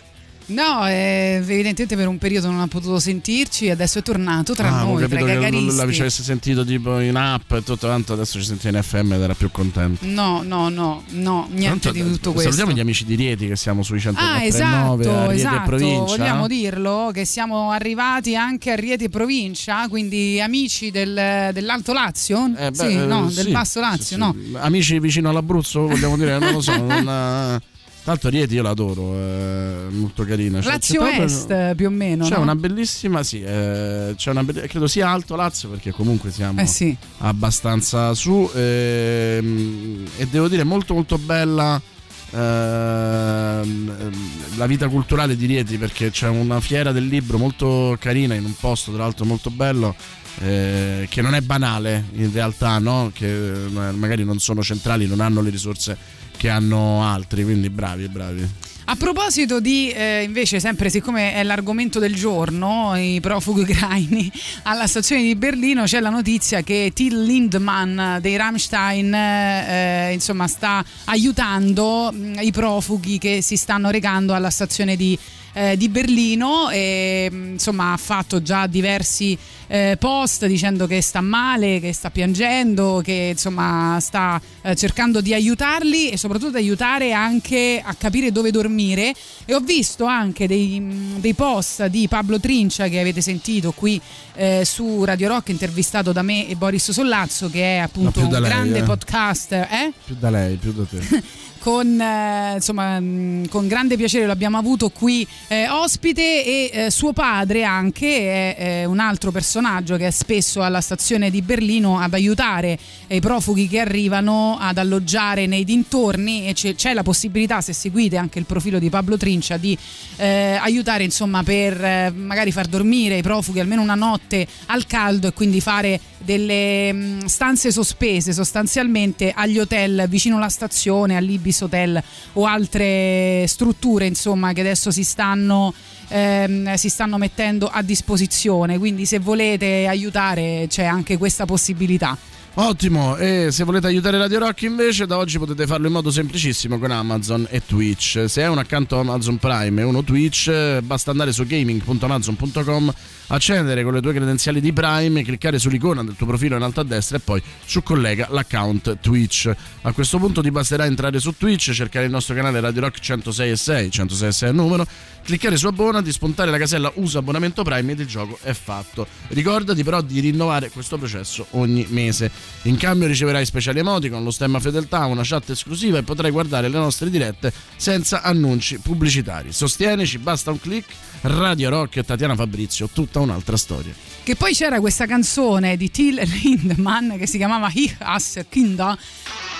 No, 0.49 0.87
eh, 0.87 1.39
evidentemente 1.43 1.97
per 1.97 2.07
un 2.07 2.19
periodo 2.19 2.49
non 2.51 2.61
ha 2.61 2.69
potuto 2.69 3.01
sentirci, 3.01 3.69
adesso 3.69 3.99
è 3.99 4.03
tornato 4.03 4.55
tra 4.55 4.69
Ah, 4.73 4.83
noi, 4.85 5.09
tra 5.09 5.19
i 5.19 5.25
gagaristi. 5.25 5.75
l'avesse 5.77 6.09
sentito 6.23 6.65
tipo 6.65 7.01
in 7.01 7.17
app 7.17 7.51
e 7.53 7.65
tutto 7.65 7.89
tanto, 7.89 8.13
adesso 8.13 8.39
ci 8.39 8.45
sente 8.47 8.69
in 8.69 8.81
FM 8.81 9.13
ed 9.15 9.23
era 9.23 9.35
più 9.35 9.51
contento. 9.51 10.07
No, 10.07 10.43
no, 10.45 10.69
no, 10.69 11.03
no, 11.09 11.49
niente 11.51 11.91
Tanto, 11.91 11.93
di 11.93 12.13
tutto 12.13 12.31
eh, 12.31 12.35
questo. 12.35 12.53
Salutiamo 12.53 12.77
gli 12.79 12.81
amici 12.81 13.05
di 13.05 13.17
Rieti 13.17 13.49
che 13.49 13.57
siamo 13.57 13.83
sui 13.83 13.99
104.9 13.99 14.15
Ah, 14.19 14.45
esatto, 14.45 14.95
Rieti 15.03 15.31
e 15.31 15.35
esatto. 15.35 15.63
provincia. 15.69 16.05
Vogliamo 16.17 16.47
dirlo 16.47 17.11
che 17.13 17.25
siamo 17.25 17.71
arrivati 17.73 18.37
anche 18.37 18.71
a 18.71 18.77
Rieti 18.77 19.05
e 19.05 19.09
provincia, 19.09 19.89
quindi 19.89 20.41
amici 20.41 20.93
del- 20.93 21.51
dell'Alto 21.53 21.93
Lazio? 21.93 22.53
Eh, 22.57 22.71
beh, 22.71 22.89
sì, 22.89 22.95
no, 22.95 23.29
eh, 23.29 23.35
del 23.35 23.45
sì, 23.47 23.51
Basso 23.51 23.81
sì, 23.81 23.81
Lazio, 23.81 24.05
sì. 24.05 24.17
no. 24.17 24.35
Amici 24.61 24.99
vicino 25.01 25.29
all'Abruzzo, 25.29 25.89
vogliamo 25.89 26.17
dire, 26.17 26.39
non 26.39 26.53
lo 26.53 26.61
so. 26.61 26.71
non, 26.81 27.09
eh, 27.09 27.75
Tanto 28.07 28.29
Rieti 28.29 28.55
io 28.55 28.63
l'adoro, 28.63 29.15
è 29.19 29.91
molto 29.91 30.23
carina. 30.25 30.61
C'è- 30.61 30.69
Lazio 30.69 31.01
proprio- 31.01 31.25
Est 31.25 31.75
più 31.75 31.87
o 31.89 31.91
meno, 31.91 32.29
C'è 32.29 32.37
no? 32.37 32.43
una 32.43 32.55
bellissima, 32.55 33.25
sì, 33.25 33.43
eh, 33.43 34.15
c'è 34.17 34.31
una 34.31 34.45
be- 34.45 34.69
credo 34.69 34.87
sia 34.87 35.09
Alto 35.11 35.35
Lazio 35.35 35.71
perché 35.71 35.91
comunque 35.91 36.31
siamo 36.31 36.61
Eh 36.61 36.67
sì. 36.67 36.97
abbastanza 37.19 38.15
su 38.15 38.49
ehm, 38.55 40.05
e 40.19 40.27
devo 40.29 40.47
dire 40.47 40.63
molto 40.63 40.95
molto 40.95 41.19
bella 41.19 41.83
ehm, 42.31 44.11
la 44.57 44.67
vita 44.67 44.89
culturale 44.89 45.37
di 45.37 45.47
Rieti 45.47 45.77
perché 45.77 46.11
c'è 46.11 46.29
una 46.29 46.61
fiera 46.61 46.93
del 46.93 47.07
libro 47.07 47.39
molto 47.39 47.97
carina 47.99 48.35
in 48.35 48.45
un 48.45 48.55
posto 48.59 48.93
tra 48.93 49.03
l'altro 49.03 49.25
molto 49.25 49.51
bello 49.51 49.95
eh, 50.41 51.07
che 51.11 51.23
non 51.23 51.35
è 51.35 51.41
banale 51.41 52.05
in 52.15 52.31
realtà 52.33 52.79
no? 52.79 53.11
che 53.13 53.27
eh, 53.65 53.69
magari 53.69 54.23
non 54.25 54.39
sono 54.39 54.63
centrali 54.63 55.07
non 55.07 55.21
hanno 55.21 55.41
le 55.41 55.51
risorse 55.51 55.97
che 56.37 56.49
hanno 56.49 57.03
altri 57.03 57.45
quindi 57.45 57.71
bravi 57.71 58.09
bravi. 58.09 58.65
A 58.89 58.95
proposito 58.95 59.59
di, 59.59 59.91
eh, 59.91 60.23
invece, 60.23 60.61
sempre 60.61 60.91
siccome 60.91 61.35
è 61.35 61.43
l'argomento 61.43 61.99
del 61.99 62.15
giorno, 62.15 62.95
i 62.95 63.19
profughi 63.21 63.63
ucraini 63.63 64.31
alla 64.63 64.87
stazione 64.87 65.23
di 65.23 65.35
Berlino, 65.35 65.83
c'è 65.83 65.99
la 65.99 66.09
notizia 66.09 66.63
che 66.63 66.93
Till 66.95 67.25
Lindemann 67.25 68.19
dei 68.19 68.37
Rammstein 68.37 69.13
eh, 69.13 70.13
insomma, 70.13 70.47
sta 70.47 70.85
aiutando 71.07 72.13
mh, 72.13 72.37
i 72.43 72.53
profughi 72.53 73.19
che 73.19 73.43
si 73.43 73.57
stanno 73.57 73.91
recando 73.91 74.35
alla 74.35 74.51
stazione 74.51 74.95
di, 74.95 75.19
eh, 75.57 75.75
di 75.79 75.89
Berlino 75.89 76.69
e 76.69 77.29
mh, 77.31 77.53
insomma 77.53 77.95
ha 77.95 77.97
fatto 77.97 78.43
già 78.43 78.67
diversi 78.67 79.37
eh, 79.69 79.97
post 79.99 80.45
dicendo 80.45 80.87
che 80.87 81.01
sta 81.01 81.23
male, 81.23 81.81
che 81.81 81.95
sta 81.95 82.11
piangendo, 82.11 83.01
che 83.03 83.31
insomma 83.33 83.97
sta 84.01 84.39
eh, 84.61 84.77
cercando 84.77 85.23
di 85.23 85.33
aiutarli 85.33 86.11
e 86.11 86.19
soprattutto 86.19 86.51
di 86.51 86.59
aiutare 86.59 87.13
anche 87.13 87.83
a 87.83 87.95
capire 87.95 88.31
dove 88.31 88.51
dormire 88.51 89.15
e 89.47 89.55
ho 89.55 89.61
visto 89.61 90.05
anche 90.05 90.47
dei, 90.47 90.79
mh, 90.79 91.21
dei 91.21 91.33
post 91.33 91.87
di 91.87 92.07
Pablo 92.07 92.39
Trincia 92.39 92.89
che 92.89 93.01
avete 93.01 93.23
sentito 93.23 93.73
qui 93.73 93.99
eh, 94.35 94.63
su 94.67 95.05
Radio 95.05 95.29
Rock 95.29 95.49
intervistato 95.49 96.13
da 96.13 96.21
me 96.21 96.47
e 96.49 96.55
Boris 96.55 96.91
Sollazzo 96.91 97.49
che 97.49 97.77
è 97.77 97.79
appunto 97.79 98.21
più 98.21 98.29
un 98.29 98.31
lei, 98.31 98.43
grande 98.43 98.79
eh. 98.81 98.83
podcast 98.83 99.53
eh? 99.53 99.93
più 100.05 100.17
da 100.19 100.29
lei 100.29 100.57
più 100.57 100.73
da 100.73 100.85
te 100.85 101.23
con, 101.67 102.01
eh, 102.01 102.53
insomma, 102.55 103.01
mh, 103.01 103.49
con 103.49 103.67
grande 103.67 103.97
piacere 103.97 104.25
lo 104.25 104.31
abbiamo 104.31 104.57
avuto 104.57 104.89
qui 104.91 105.27
eh, 105.49 105.69
ospite 105.69 106.23
e 106.23 106.71
eh, 106.73 106.91
suo 106.93 107.13
padre 107.13 107.65
anche 107.65 108.55
è, 108.55 108.57
è 108.83 108.85
un 108.85 109.01
altro 109.01 109.33
personaggio 109.33 109.97
che 109.97 110.07
è 110.07 110.11
spesso 110.13 110.63
alla 110.63 110.81
stazione 110.81 111.29
di 111.29 111.43
Berlino 111.43 111.99
ad 111.99 112.15
aiutare 112.15 112.79
i 113.09 113.19
profughi 113.19 113.67
che 113.67 113.81
arrivano 113.81 114.59
ad 114.61 114.79
alloggiare 114.79 115.47
nei 115.47 115.65
dintorni 115.65 116.47
e 116.47 116.53
c'è, 116.53 116.77
c'è 116.77 116.95
la 116.95 117.03
possibilità 117.03 117.61
se 117.61 117.73
seguite 117.73 118.17
anche 118.17 118.39
il 118.39 118.45
profilo 118.45 118.79
di 118.79 118.89
Pablo 118.89 119.17
Trincia 119.17 119.57
di 119.57 119.77
eh, 120.19 120.57
aiutare 120.61 121.03
insomma 121.03 121.43
per 121.43 121.85
eh, 121.85 122.13
magari 122.15 122.53
far 122.53 122.67
dormire 122.69 123.17
i 123.17 123.23
profughi 123.23 123.59
almeno 123.59 123.83
una 123.83 123.97
notte 123.97 124.47
al 124.67 124.87
caldo 124.87 125.27
e 125.27 125.33
quindi 125.33 125.61
fare 125.61 125.99
delle 126.27 126.93
mh, 126.93 127.25
stanze 127.25 127.73
sospese 127.73 128.35
sostanzialmente 128.35 129.33
agli 129.35 129.59
hotel 129.59 130.05
vicino 130.09 130.37
alla 130.37 130.51
stazione, 130.51 131.17
all'Ibis 131.17 131.63
Hotel 131.63 132.03
o 132.35 132.45
altre 132.45 133.47
strutture 133.47 134.05
insomma 134.05 134.53
che 134.53 134.61
adesso 134.61 134.91
si 134.91 135.05
stanno 135.05 135.73
ehm, 136.09 136.75
si 136.75 136.89
stanno 136.89 137.17
mettendo 137.17 137.69
a 137.69 137.81
disposizione. 137.83 138.79
Quindi 138.79 139.07
se 139.07 139.19
volete 139.21 139.87
aiutare 139.87 140.67
c'è 140.69 140.85
anche 140.85 141.17
questa 141.17 141.47
possibilità. 141.47 142.19
Ottimo, 142.59 143.19
e 143.19 143.49
se 143.51 143.65
volete 143.65 143.87
aiutare 143.87 144.17
Radio 144.17 144.39
Rock 144.39 144.63
invece 144.63 145.05
da 145.05 145.19
oggi 145.19 145.39
potete 145.39 145.67
farlo 145.67 145.89
in 145.89 145.93
modo 145.93 146.11
semplicissimo 146.11 146.79
con 146.79 146.91
Amazon 146.91 147.47
e 147.51 147.61
Twitch. 147.67 148.25
Se 148.29 148.43
hai 148.43 148.51
un 148.51 148.57
account 148.57 148.95
Amazon 148.95 149.37
Prime 149.37 149.83
e 149.83 149.85
uno 149.85 150.03
Twitch, 150.03 150.49
eh, 150.49 150.81
basta 150.83 151.11
andare 151.11 151.33
su 151.33 151.45
gaming.amazon.com, 151.45 152.95
accedere 153.29 153.83
con 153.83 153.93
le 153.93 154.01
tue 154.01 154.13
credenziali 154.13 154.61
di 154.61 154.73
Prime, 154.73 155.23
cliccare 155.23 155.59
sull'icona 155.59 156.05
del 156.05 156.17
tuo 156.17 156.27
profilo 156.27 156.57
in 156.57 156.63
alto 156.63 156.81
a 156.81 156.85
destra 156.85 157.17
e 157.17 157.21
poi 157.21 157.43
su 157.65 157.83
collega 157.83 158.29
l'account 158.31 158.99
Twitch. 159.01 159.53
A 159.83 159.93
questo 159.93 160.19
punto 160.19 160.43
ti 160.43 160.51
basterà 160.51 160.85
entrare 160.85 161.19
su 161.19 161.35
Twitch, 161.37 161.73
cercare 161.73 162.05
il 162.05 162.11
nostro 162.11 162.35
canale 162.35 162.61
Radio 162.61 162.83
Rock 162.83 163.01
106 163.01 163.51
e 163.51 163.57
6, 163.57 163.91
106 163.91 164.29
e 164.29 164.33
6 164.33 164.49
è 164.49 164.51
il 164.51 164.57
numero, 164.57 164.87
cliccare 165.23 165.57
su 165.57 165.67
abbonati, 165.67 166.13
spuntare 166.13 166.51
la 166.51 166.59
casella 166.59 166.91
usa 166.95 167.19
abbonamento 167.19 167.63
Prime 167.63 167.93
ed 167.93 168.01
il 168.01 168.07
gioco 168.07 168.39
è 168.43 168.53
fatto. 168.53 169.07
Ricordati 169.29 169.83
però 169.83 170.01
di 170.01 170.21
rinnovare 170.21 170.71
questo 170.71 170.97
processo 170.99 171.47
ogni 171.51 171.87
mese. 171.91 172.31
In 172.63 172.77
cambio 172.77 173.07
riceverai 173.07 173.45
speciali 173.45 173.81
emoticon, 173.81 174.23
lo 174.23 174.31
stemma 174.31 174.61
fedeltà, 174.61 175.05
una 175.07 175.23
chat 175.25 175.51
esclusiva 175.51 175.99
e 175.99 176.03
potrai 176.03 176.31
guardare 176.31 176.69
le 176.69 176.79
nostre 176.79 177.11
dirette 177.11 177.53
senza 177.77 178.23
annunci 178.23 178.79
pubblicitari. 178.79 179.53
Sostienici, 179.53 180.19
basta 180.19 180.51
un 180.51 180.61
click. 180.61 180.93
Radio 181.29 181.71
Rock 181.71 181.97
e 181.97 182.05
Tatiana 182.05 182.35
Fabrizio, 182.37 182.89
tutta 182.93 183.21
un'altra 183.21 183.57
storia. 183.57 183.93
Che 184.23 184.37
poi 184.37 184.55
c'era 184.55 184.81
questa 184.81 185.07
canzone 185.07 185.77
di 185.77 185.91
Till 185.91 186.21
Lindemann 186.23 187.17
che 187.17 187.27
si 187.27 187.37
chiamava 187.37 187.71
Ich 187.73 187.97
hasse 187.99 188.47
Kinder, 188.49 188.97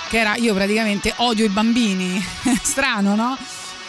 che 0.09 0.17
era 0.17 0.35
io 0.35 0.53
praticamente 0.53 1.13
odio 1.17 1.45
i 1.45 1.49
bambini. 1.49 2.23
Strano, 2.61 3.15
no? 3.15 3.37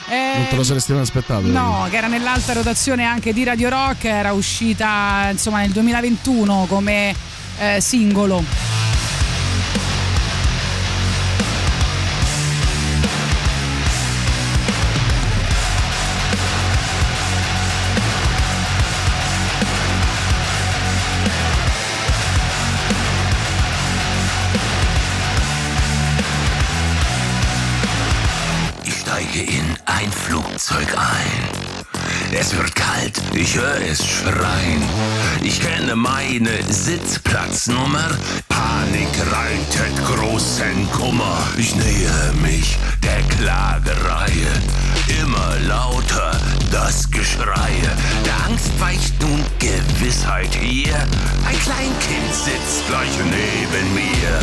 Eh, 0.09 0.39
Non 0.39 0.47
te 0.49 0.57
lo 0.57 0.65
saresti 0.65 0.93
mai 0.93 1.03
aspettato? 1.03 1.47
No, 1.47 1.87
che 1.91 1.97
era 1.97 2.07
nell'alta 2.07 2.53
rotazione 2.53 3.05
anche 3.05 3.33
di 3.33 3.45
Radio 3.45 3.69
Rock, 3.69 4.05
era 4.05 4.33
uscita 4.33 5.29
insomma 5.31 5.61
nel 5.61 5.71
2021 5.71 6.67
come 6.69 7.15
eh, 7.59 7.81
singolo. 7.81 8.43
Ich 35.59 35.65
kenne 35.65 35.97
meine 35.97 36.63
Sitzplatznummer. 36.69 38.11
Panik 38.49 39.09
reitet 39.33 40.07
großen 40.07 40.89
Kummer. 40.93 41.37
Ich 41.57 41.75
nähe 41.75 42.33
mich 42.41 42.79
der 43.03 43.23
Klagereihe. 43.37 44.53
Immer 45.21 45.57
lauter 45.67 46.31
das 46.71 47.11
Geschrei. 47.11 47.73
Der 48.25 48.47
Angst 48.47 48.71
weicht 48.79 49.21
nun 49.21 49.43
Gewissheit 49.59 50.55
hier. 50.55 50.95
Ein 51.45 51.59
Kleinkind 51.59 52.33
sitzt 52.33 52.87
gleich 52.87 53.19
neben 53.19 53.95
mir. 53.95 54.39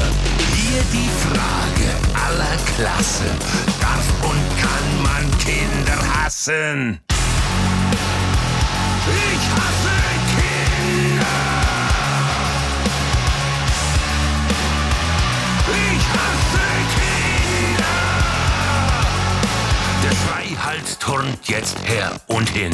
Hier 0.54 0.84
die 0.92 1.10
Frage 1.24 2.26
aller 2.28 2.58
Klassen. 2.76 3.32
Darf 3.80 4.06
und 4.22 4.46
kann 4.60 5.04
man 5.04 5.38
Kinder 5.40 6.24
hassen? 6.24 7.00
Ich 9.08 9.50
hasse 9.54 10.15
Schreihals 20.76 20.98
turnt 21.00 21.48
jetzt 21.48 21.78
her 21.86 22.12
und 22.28 22.50
hin. 22.50 22.74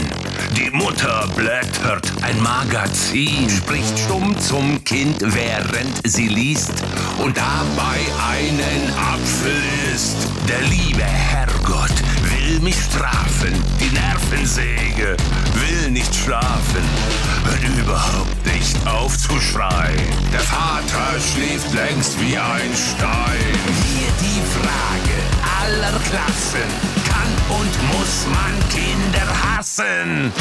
Die 0.57 0.69
Mutter 0.71 1.27
blättert 1.35 2.11
ein 2.21 2.41
Magazin, 2.41 3.49
spricht 3.49 3.97
stumm 3.99 4.37
zum 4.39 4.83
Kind, 4.83 5.17
während 5.19 6.01
sie 6.05 6.27
liest 6.27 6.71
und 7.19 7.37
dabei 7.37 7.99
einen 8.31 8.93
Apfel 8.97 9.61
isst. 9.93 10.27
Der 10.47 10.61
liebe 10.61 11.03
Herrgott 11.03 11.93
will 12.23 12.59
mich 12.61 12.75
strafen, 12.75 13.53
die 13.79 13.93
Nervensäge 13.93 15.17
will 15.53 15.91
nicht 15.91 16.13
schlafen, 16.15 16.83
hört 17.45 17.77
überhaupt 17.79 18.45
nicht 18.45 18.75
auf 18.87 19.17
zu 19.17 19.39
schreien. 19.39 19.99
Der 20.33 20.39
Vater 20.39 21.19
schläft 21.19 21.73
längst 21.73 22.19
wie 22.21 22.37
ein 22.37 22.71
Stein. 22.75 23.53
Hier 23.85 24.11
die 24.19 24.41
Frage 24.57 25.41
aller 25.61 25.99
Klassen, 26.09 27.00
kann 27.21 27.57
und 27.57 27.93
muss 27.93 28.25
man 28.27 28.69
Kinder 28.69 29.27
hassen? 29.43 30.31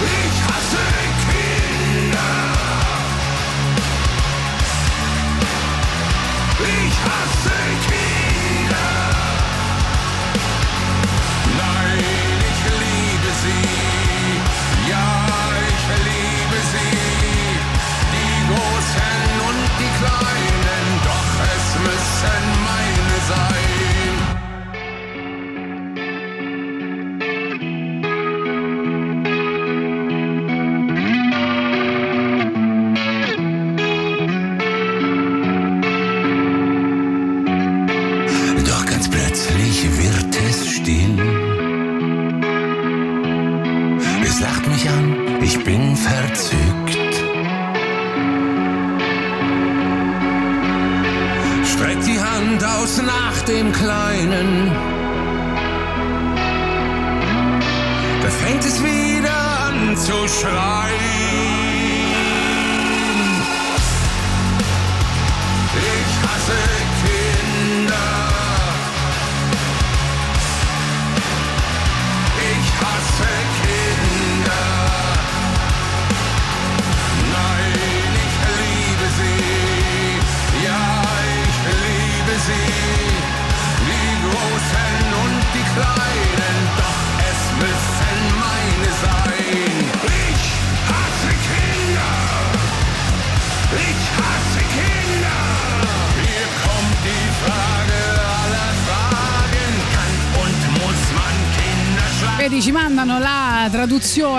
Ich 0.00 0.36
hasse 0.46 0.84
Kinder. 1.26 2.32
Ich 6.60 6.96
hasse 7.04 7.53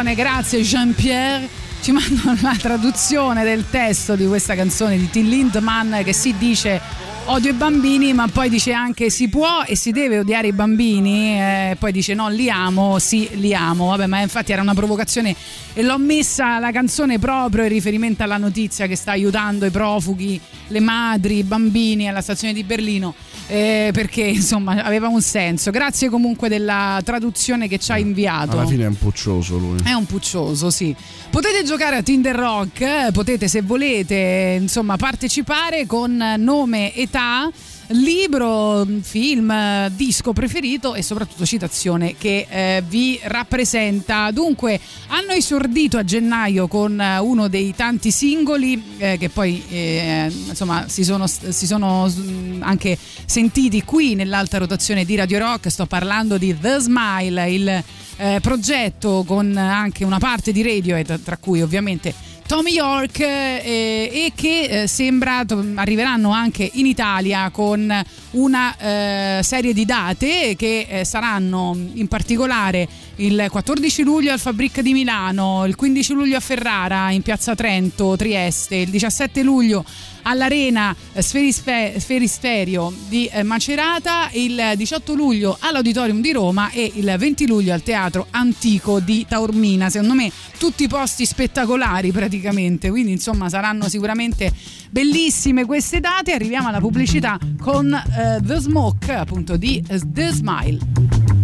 traduzione, 0.05 0.15
grazie 0.15 0.61
Jean-Pierre. 0.61 1.49
Ci 1.81 1.91
mandano 1.91 2.37
la 2.41 2.55
traduzione 2.55 3.43
del 3.43 3.65
testo 3.69 4.15
di 4.15 4.27
questa 4.27 4.55
canzone 4.55 4.97
di 4.97 5.09
Till 5.09 5.27
Lindemann 5.27 6.01
che 6.03 6.13
si 6.13 6.35
dice 6.37 6.79
odio 7.25 7.51
i 7.51 7.53
bambini, 7.53 8.13
ma 8.13 8.27
poi 8.27 8.49
dice 8.49 8.71
anche 8.71 9.09
si 9.09 9.29
può 9.29 9.63
e 9.65 9.75
si 9.75 9.91
deve 9.91 10.19
odiare 10.19 10.47
i 10.47 10.51
bambini, 10.51 11.39
eh, 11.39 11.75
poi 11.79 11.91
dice 11.91 12.13
no, 12.13 12.29
li 12.29 12.49
amo, 12.49 12.99
sì, 12.99 13.29
li 13.33 13.53
amo. 13.53 13.87
Vabbè, 13.87 14.05
ma 14.05 14.21
infatti 14.21 14.51
era 14.51 14.61
una 14.61 14.73
provocazione 14.73 15.35
e 15.77 15.83
l'ho 15.83 15.97
messa 15.97 16.57
la 16.57 16.71
canzone 16.71 17.19
proprio 17.19 17.63
in 17.63 17.69
riferimento 17.69 18.23
alla 18.23 18.37
notizia 18.37 18.87
che 18.87 18.95
sta 18.95 19.11
aiutando 19.11 19.65
i 19.65 19.71
profughi, 19.71 20.39
le 20.69 20.79
madri, 20.79 21.39
i 21.39 21.43
bambini 21.43 22.07
alla 22.07 22.21
stazione 22.21 22.53
di 22.53 22.63
Berlino. 22.63 23.13
eh, 23.47 23.91
perché 23.93 24.21
insomma 24.21 24.83
aveva 24.83 25.07
un 25.07 25.21
senso. 25.21 25.71
Grazie 25.71 26.09
comunque 26.09 26.49
della 26.49 26.99
traduzione 27.03 27.67
che 27.67 27.77
ci 27.77 27.91
ha 27.91 27.97
inviato. 27.97 28.51
Alla 28.51 28.65
fine 28.65 28.85
è 28.85 28.87
un 28.87 28.97
puccioso 28.97 29.57
lui. 29.57 29.77
È 29.83 29.93
un 29.93 30.05
puccioso, 30.05 30.69
sì. 30.69 30.95
Potete 31.29 31.63
giocare 31.63 31.97
a 31.97 32.01
Tinder 32.01 32.35
Rock, 32.35 32.81
eh, 32.81 33.09
potete 33.11 33.47
se 33.47 33.61
volete, 33.61 34.57
insomma, 34.59 34.95
partecipare 34.95 35.85
con 35.85 36.35
nome, 36.37 36.93
età, 36.95 37.49
libro, 37.89 38.85
film, 39.01 39.87
disco 39.89 40.33
preferito 40.33 40.95
e 40.95 41.01
soprattutto 41.01 41.45
citazione 41.45 42.15
che 42.17 42.47
eh, 42.49 42.83
vi 42.87 43.19
rappresenta. 43.23 44.31
Dunque, 44.31 44.79
hanno 45.07 45.31
esordito 45.31 45.97
a 45.97 46.03
gennaio 46.03 46.67
con 46.67 46.99
eh, 46.99 47.19
uno 47.19 47.47
dei 47.47 47.73
tanti 47.75 48.11
singoli 48.11 48.81
eh, 48.97 49.17
che 49.17 49.29
poi 49.29 49.63
eh, 49.69 50.31
insomma 50.47 50.85
si 50.87 51.03
sono, 51.03 51.27
si 51.27 51.65
sono 51.65 52.11
mm, 52.11 52.61
anche 52.63 52.97
sentiti 53.25 53.83
qui 53.83 54.15
nell'alta 54.15 54.57
rotazione 54.57 55.05
di 55.05 55.15
Radio 55.15 55.39
Rock. 55.39 55.69
Sto 55.69 55.85
parlando 55.85 56.37
di 56.37 56.57
The 56.57 56.79
Smile, 56.79 57.51
il 57.51 57.83
eh, 58.17 58.39
progetto 58.41 59.23
con 59.25 59.55
anche 59.57 60.03
una 60.03 60.19
parte 60.19 60.51
di 60.51 60.61
Radiohead, 60.61 61.21
tra 61.21 61.37
cui 61.37 61.61
ovviamente 61.61 62.13
Tommy 62.47 62.73
York 62.73 63.21
eh, 63.21 64.09
e 64.11 64.31
che 64.35 64.83
eh, 64.83 64.87
sembra 64.87 65.43
arriveranno 65.75 66.29
anche 66.29 66.69
in 66.73 66.85
Italia 66.85 67.49
con 67.49 67.91
una 68.31 68.77
eh, 68.77 69.39
serie 69.41 69.73
di 69.73 69.83
date 69.83 70.55
che 70.55 70.85
eh, 70.87 71.05
saranno 71.05 71.75
in 71.93 72.07
particolare 72.07 72.87
il 73.15 73.47
14 73.49 74.03
luglio 74.03 74.31
al 74.31 74.39
Fabric 74.39 74.81
di 74.81 74.93
Milano, 74.93 75.65
il 75.65 75.75
15 75.75 76.13
luglio 76.13 76.37
a 76.37 76.39
Ferrara 76.39 77.09
in 77.09 77.23
Piazza 77.23 77.55
Trento, 77.55 78.15
Trieste, 78.15 78.75
il 78.75 78.89
17 78.89 79.41
luglio 79.41 79.83
all'Arena 80.25 80.95
Sferisfe- 81.17 81.99
Sferisterio 81.99 82.93
di 83.07 83.27
eh, 83.27 83.43
Macerata, 83.43 84.29
il 84.33 84.73
18 84.75 85.13
luglio 85.13 85.57
all'Auditorium 85.59 86.21
di 86.21 86.31
Roma 86.31 86.69
e 86.71 86.91
il 86.95 87.15
20 87.17 87.47
luglio 87.47 87.73
al 87.73 87.83
Teatro 87.83 88.27
Antico 88.31 88.99
di 88.99 89.25
Taormina. 89.27 89.89
Secondo 89.89 90.13
me 90.13 90.31
tutti 90.57 90.87
posti 90.87 91.25
spettacolari 91.25 92.11
praticamente, 92.11 92.89
quindi 92.89 93.11
insomma 93.11 93.49
saranno 93.49 93.87
sicuramente 93.89 94.51
bellissime 94.89 95.65
queste 95.65 95.99
date. 95.99 96.33
Arriviamo 96.33 96.67
alla 96.67 96.79
pubblicità 96.79 97.37
con 97.59 97.93
eh, 97.93 98.39
The 98.41 98.57
Smoke 98.59 99.13
appunto 99.13 99.57
di 99.57 99.83
eh, 99.87 99.99
The 100.05 100.31
Smile. 100.31 101.34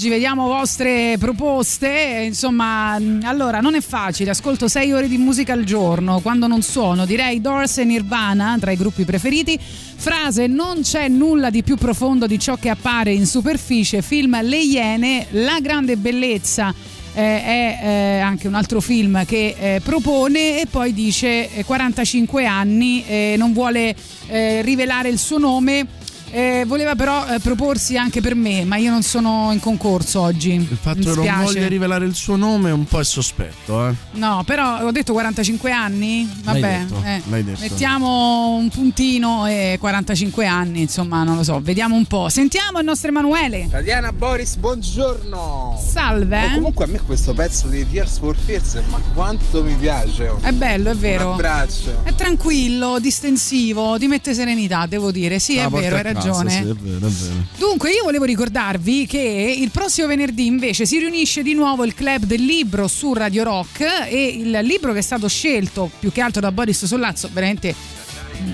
Oggi, 0.00 0.08
vediamo 0.08 0.46
vostre 0.46 1.16
proposte. 1.18 2.22
Insomma, 2.24 2.94
allora 3.24 3.60
non 3.60 3.74
è 3.74 3.82
facile. 3.82 4.30
Ascolto 4.30 4.66
6 4.66 4.92
ore 4.94 5.08
di 5.08 5.18
musica 5.18 5.52
al 5.52 5.64
giorno. 5.64 6.20
Quando 6.20 6.46
non 6.46 6.62
suono, 6.62 7.04
direi 7.04 7.42
Doors 7.42 7.76
e 7.78 7.84
Nirvana 7.84 8.56
tra 8.58 8.70
i 8.70 8.78
gruppi 8.78 9.04
preferiti. 9.04 9.58
Frase: 9.60 10.46
Non 10.46 10.80
c'è 10.80 11.08
nulla 11.08 11.50
di 11.50 11.62
più 11.62 11.76
profondo 11.76 12.26
di 12.26 12.38
ciò 12.38 12.56
che 12.56 12.70
appare 12.70 13.12
in 13.12 13.26
superficie. 13.26 14.00
Film 14.00 14.40
Le 14.40 14.56
Iene, 14.62 15.26
La 15.32 15.58
grande 15.60 15.98
bellezza. 15.98 16.74
eh, 17.12 17.42
è 17.44 17.80
eh, 17.82 18.20
anche 18.20 18.46
un 18.48 18.54
altro 18.54 18.80
film 18.80 19.26
che 19.26 19.54
eh, 19.58 19.80
propone 19.82 20.60
e 20.60 20.66
poi 20.66 20.94
dice 20.94 21.52
eh, 21.52 21.64
45 21.64 22.46
anni, 22.46 23.04
eh, 23.06 23.34
non 23.36 23.52
vuole 23.52 23.94
eh, 24.28 24.62
rivelare 24.62 25.08
il 25.08 25.18
suo 25.18 25.38
nome, 25.38 25.86
eh, 26.30 26.64
voleva 26.66 26.94
però 26.94 27.26
eh, 27.26 27.38
proporsi 27.40 27.96
anche 27.96 28.20
per 28.20 28.34
me, 28.34 28.64
ma 28.64 28.76
io 28.76 28.90
non 28.90 29.02
sono 29.02 29.50
in 29.52 29.60
concorso 29.60 30.20
oggi. 30.20 30.52
Il 30.54 30.78
fatto 30.80 31.00
che 31.14 31.28
non 31.30 31.42
voglia 31.44 31.66
rivelare 31.68 32.04
il 32.04 32.14
suo 32.14 32.36
nome 32.36 32.70
un 32.70 32.84
po' 32.84 33.00
è 33.00 33.04
sospetto, 33.04 33.88
eh. 33.88 33.94
No, 34.12 34.42
però 34.44 34.82
ho 34.84 34.90
detto 34.92 35.12
45 35.12 35.70
anni? 35.72 36.28
Vabbè, 36.42 36.60
detto, 36.86 37.02
eh, 37.04 37.22
l'hai 37.28 37.44
detto. 37.44 37.60
mettiamo 37.60 38.54
un 38.56 38.68
puntino 38.68 39.46
e 39.46 39.76
45 39.80 40.46
anni, 40.46 40.82
insomma, 40.82 41.22
non 41.24 41.36
lo 41.36 41.42
so, 41.42 41.60
vediamo 41.60 41.94
un 41.96 42.04
po'. 42.06 42.28
Sentiamo 42.28 42.78
il 42.78 42.84
nostro 42.84 43.08
Emanuele. 43.08 43.68
Tatiana 43.70 44.12
Boris, 44.12 44.56
buongiorno. 44.56 45.80
Salve. 45.84 46.44
Oh, 46.46 46.54
comunque 46.54 46.84
a 46.84 46.88
me 46.88 47.00
questo 47.00 47.32
pezzo 47.34 47.66
di 47.68 47.88
Tears 47.90 48.18
for 48.18 48.36
Fears, 48.36 48.80
ma 48.90 49.00
quanto 49.14 49.62
mi 49.62 49.74
piace. 49.74 50.28
oh. 50.28 50.38
È 50.40 50.52
bello, 50.52 50.90
è 50.90 50.94
vero. 50.94 51.28
Un 51.28 51.32
abbraccio. 51.34 52.00
È 52.04 52.14
tranquillo, 52.14 52.98
distensivo, 53.00 53.98
ti 53.98 54.06
mette 54.06 54.34
serenità, 54.34 54.86
devo 54.86 55.10
dire. 55.10 55.38
Sì, 55.38 55.58
Ah, 55.58 55.66
è 55.66 55.68
vero, 55.68 55.96
hai 55.96 56.02
casa, 56.02 56.19
ragione. 56.28 56.50
sì, 56.50 56.58
è 56.58 56.74
vero, 56.74 57.06
è 57.06 57.10
vero. 57.10 57.44
Dunque, 57.58 57.90
io 57.90 58.04
volevo 58.04 58.24
ricordarvi 58.24 59.06
che 59.06 59.56
il 59.58 59.70
prossimo 59.70 60.06
venerdì 60.06 60.46
invece 60.46 60.86
si 60.86 60.98
riunisce 60.98 61.42
di 61.42 61.54
nuovo 61.54 61.84
il 61.84 61.94
club 61.94 62.24
del 62.24 62.44
libro 62.44 62.88
su 62.88 63.12
Radio 63.14 63.42
Rock 63.44 63.80
e 64.08 64.26
il 64.26 64.58
libro 64.62 64.92
che 64.92 64.98
è 64.98 65.02
stato 65.02 65.28
scelto 65.28 65.90
più 65.98 66.12
che 66.12 66.20
altro 66.20 66.40
da 66.40 66.52
Boris 66.52 66.84
Sollazzo, 66.84 67.28
veramente 67.32 67.74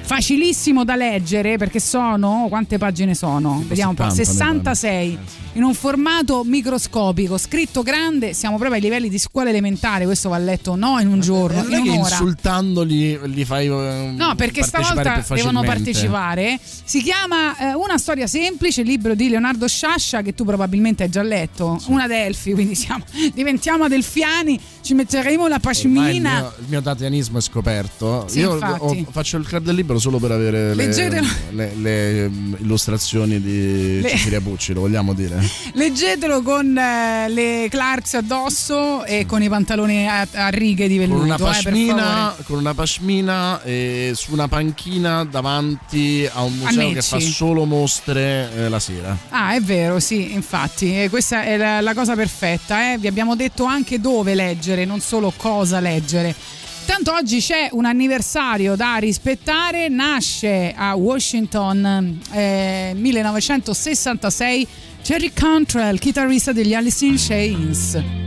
facilissimo 0.03 0.85
da 0.85 0.97
leggere 0.97 1.57
perché 1.57 1.81
sono 1.81 2.47
quante 2.49 2.79
pagine 2.79 3.15
sono? 3.15 3.63
Vediamo 3.67 3.91
un 3.91 3.97
po', 3.97 4.11
70 4.11 4.71
ne 4.71 4.75
66 4.77 5.19
in 5.57 5.63
un 5.63 5.73
formato 5.73 6.45
microscopico, 6.45 7.39
scritto 7.39 7.83
grande, 7.83 8.35
siamo 8.35 8.57
proprio 8.57 8.77
ai 8.77 8.83
livelli 8.83 9.09
di 9.09 9.19
scuola 9.19 9.49
elementare, 9.49 10.05
questo 10.05 10.29
va 10.29 10.37
letto 10.37 10.77
no 10.77 10.99
in 11.01 11.09
un 11.09 11.21
giorno, 11.21 11.63
Non 11.63 11.73
è 11.73 11.83
che 11.83 11.89
un'ora. 11.89 12.09
insultandoli 12.11 13.19
li 13.25 13.45
fai 13.47 13.67
eh, 13.67 14.13
No, 14.15 14.35
perché 14.35 14.63
stavolta 14.63 15.25
devono 15.31 15.63
partecipare. 15.63 16.59
Si 16.63 17.03
chiama 17.03 17.57
eh, 17.57 17.75
Una 17.75 17.97
storia 17.97 18.27
semplice, 18.27 18.83
il 18.83 18.87
libro 18.87 19.15
di 19.15 19.31
Leonardo 19.31 19.67
Sciascia 19.67 20.21
che 20.21 20.35
tu 20.35 20.45
probabilmente 20.45 21.05
hai 21.05 21.09
già 21.09 21.23
letto. 21.23 21.81
Una 21.87 22.07
Delfi, 22.07 22.53
quindi 22.53 22.75
siamo, 22.75 23.05
diventiamo 23.33 23.85
adelfiani, 23.85 24.61
ci 24.87 24.95
metteremo 24.95 25.47
la 25.49 25.57
Ormai 25.57 25.57
il 25.57 25.61
pashmina. 25.61 26.33
mio, 26.41 26.53
il 26.61 26.65
mio 26.69 26.83
tatianismo 26.83 27.39
è 27.39 27.41
scoperto. 27.41 28.27
Sì, 28.29 28.39
Io 28.39 28.53
ho- 28.59 29.07
faccio 29.11 29.37
il 29.37 29.47
club 29.47 29.65
del 29.65 29.75
libro 29.75 29.99
solo 29.99 30.19
per 30.19 30.31
avere 30.31 30.75
le, 30.75 30.87
le- 31.51 31.73
le, 31.75 32.29
mm, 32.29 32.55
illustrazioni 32.61 33.41
di 33.41 34.01
Le- 34.01 34.09
Cecilia 34.11 34.41
Pucci, 34.41 34.73
lo 34.73 34.81
vogliamo 34.81 35.13
dire? 35.13 35.39
Leggetelo 35.75 36.43
con 36.43 36.77
eh, 36.79 37.29
le 37.29 37.67
Clarks 37.69 38.15
addosso 38.15 39.05
e 39.05 39.27
con 39.27 39.43
i 39.43 39.49
pantaloni 39.49 40.07
a, 40.09 40.27
a 40.33 40.49
righe 40.49 40.87
di 40.89 40.99
velluto. 40.99 41.19
Con 41.19 41.27
una 41.27 41.35
eh, 41.37 41.39
pashmina, 41.39 42.03
favore. 42.05 42.43
con 42.45 42.59
una 42.59 42.75
pashmina 42.75 43.63
e 43.63 44.13
su 44.15 44.33
una 44.33 44.49
panchina 44.49 45.25
davanti 45.25 46.29
a 46.33 46.43
un 46.43 46.55
museo 46.57 46.89
che 46.89 46.95
Necci. 46.95 47.09
fa 47.09 47.21
solo 47.21 47.65
mostre 47.65 48.51
eh, 48.57 48.69
la 48.69 48.79
sera. 48.79 49.17
Ah, 49.31 49.55
è 49.55 49.61
vero, 49.61 49.99
sì, 50.01 50.33
infatti, 50.35 51.07
questa 51.09 51.43
è 51.45 51.57
la, 51.57 51.81
la 51.81 51.95
cosa 51.95 52.15
perfetta. 52.15 52.93
eh. 52.93 52.99
Vi 52.99 53.07
abbiamo 53.07 53.35
detto 53.37 53.65
anche 53.65 54.01
dove 54.01 54.35
leggere, 54.35 54.76
non 54.85 55.01
solo 55.01 55.33
cosa 55.37 55.81
leggere. 55.81 56.35
Tanto 56.85 57.13
oggi 57.13 57.41
c'è 57.41 57.69
un 57.73 57.85
anniversario 57.85 58.77
da 58.77 58.97
rispettare, 58.97 59.89
nasce 59.89 60.73
a 60.77 60.95
Washington 60.95 62.21
eh, 62.31 62.93
1966 62.95 64.69
Jerry 65.03 65.33
Cantrell, 65.33 65.99
chitarrista 65.99 66.53
degli 66.53 66.75
Alice 66.75 67.05
in 67.05 67.17
Chains. 67.17 68.26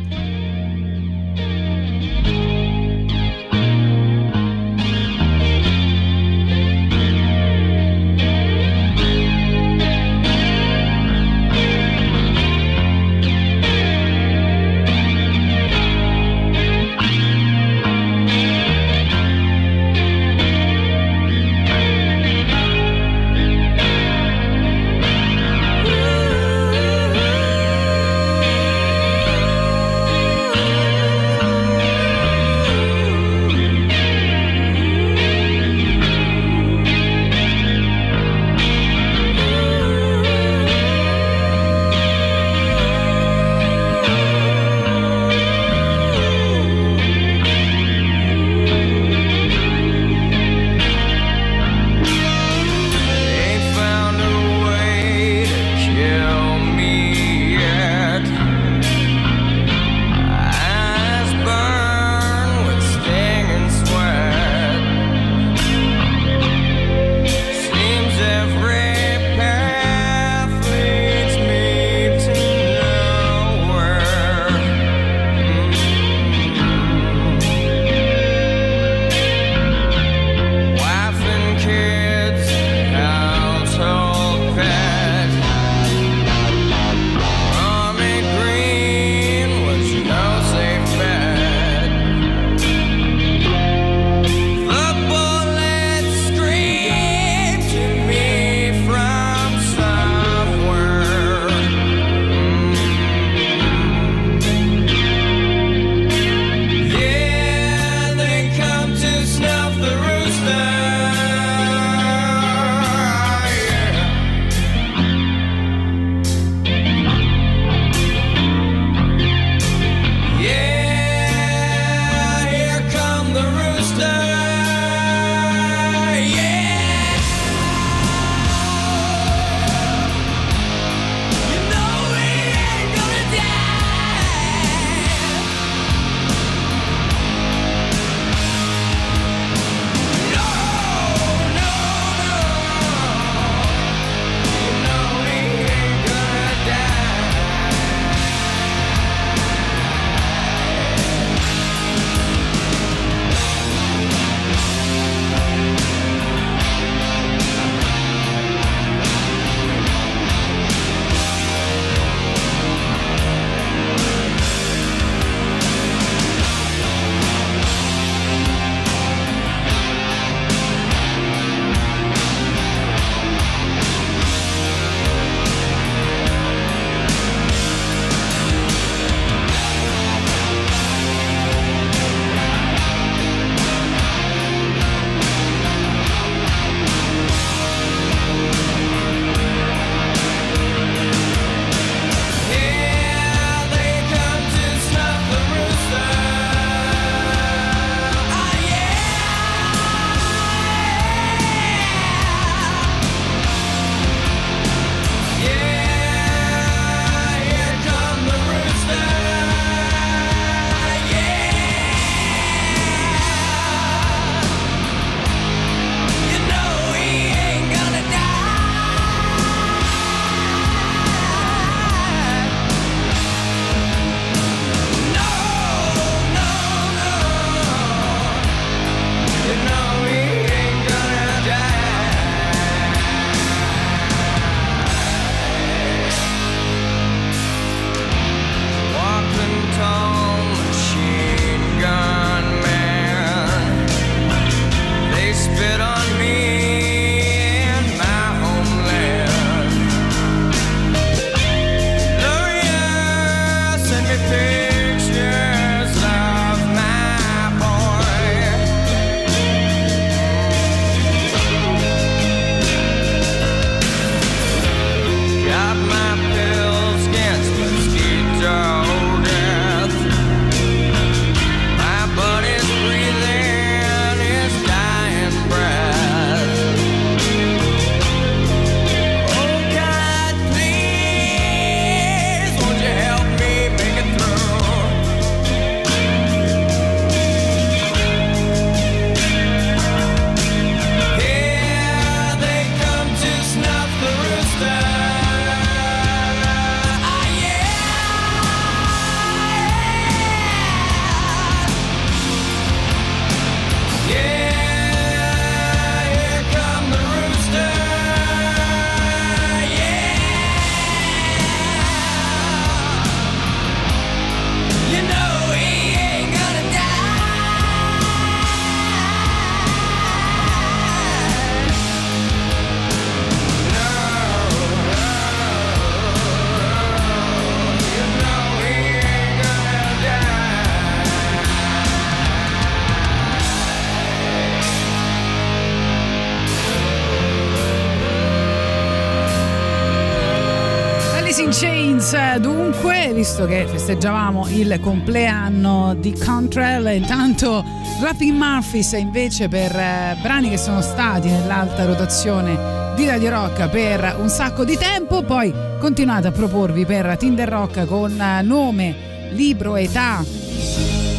Visto 343.19 343.45
che 343.45 343.67
festeggiavamo 343.67 344.47
il 344.47 344.79
compleanno 344.79 345.93
di 345.93 346.13
Contrell, 346.13 346.95
intanto 346.95 347.65
Rapping 347.99 348.31
Murphys 348.31 348.93
invece 348.93 349.49
per 349.49 349.75
eh, 349.75 350.17
brani 350.21 350.49
che 350.49 350.57
sono 350.57 350.79
stati 350.79 351.27
nell'alta 351.27 351.83
rotazione 351.83 352.93
di 352.95 353.05
Radio 353.05 353.29
Rock 353.31 353.67
per 353.67 354.15
un 354.19 354.29
sacco 354.29 354.63
di 354.63 354.77
tempo, 354.77 355.21
poi 355.23 355.53
continuate 355.81 356.27
a 356.27 356.31
proporvi 356.31 356.85
per 356.85 357.17
Tinder 357.17 357.49
Rock 357.49 357.85
con 357.87 358.17
eh, 358.17 358.41
nome, 358.41 358.95
libro, 359.31 359.75
età, 359.75 360.23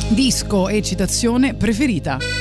disco 0.08 0.68
e 0.68 0.80
citazione 0.80 1.52
preferita. 1.52 2.39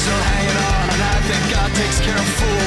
Still 0.00 0.22
hanging 0.32 0.56
on, 0.56 0.88
and 0.94 1.02
I 1.02 1.16
think 1.28 1.42
God 1.52 1.70
takes 1.74 2.00
care 2.00 2.16
of 2.16 2.28
fools. 2.38 2.59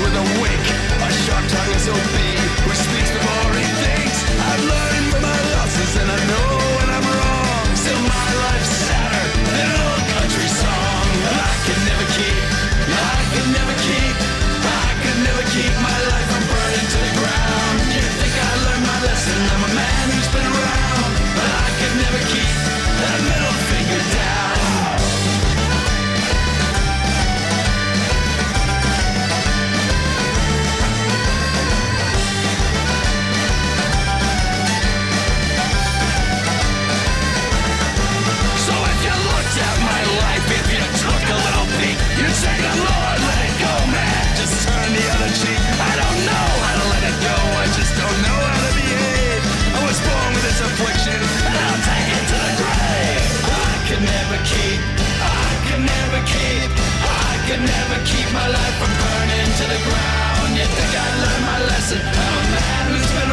With 0.00 0.14
a 0.14 0.24
wink. 0.40 0.64
A 1.02 1.10
sharp 1.10 1.44
tongue 1.48 1.74
is 1.74 1.88
OB 1.88 2.47
keep. 54.44 54.80
I 55.22 55.50
could 55.66 55.82
never 55.82 56.20
keep. 56.26 56.70
I 57.02 57.34
could 57.46 57.62
never 57.62 57.96
keep 58.06 58.28
my 58.32 58.48
life 58.48 58.74
from 58.78 58.92
burning 59.00 59.50
to 59.58 59.64
the 59.72 59.80
ground. 59.86 60.50
You 60.58 60.66
think 60.66 60.92
I 60.94 61.08
learned 61.22 61.44
my 61.46 61.60
lesson? 61.70 62.00
I'm 62.02 62.34
a 62.38 62.44
man 62.54 62.82
who's 62.92 63.10
been 63.16 63.27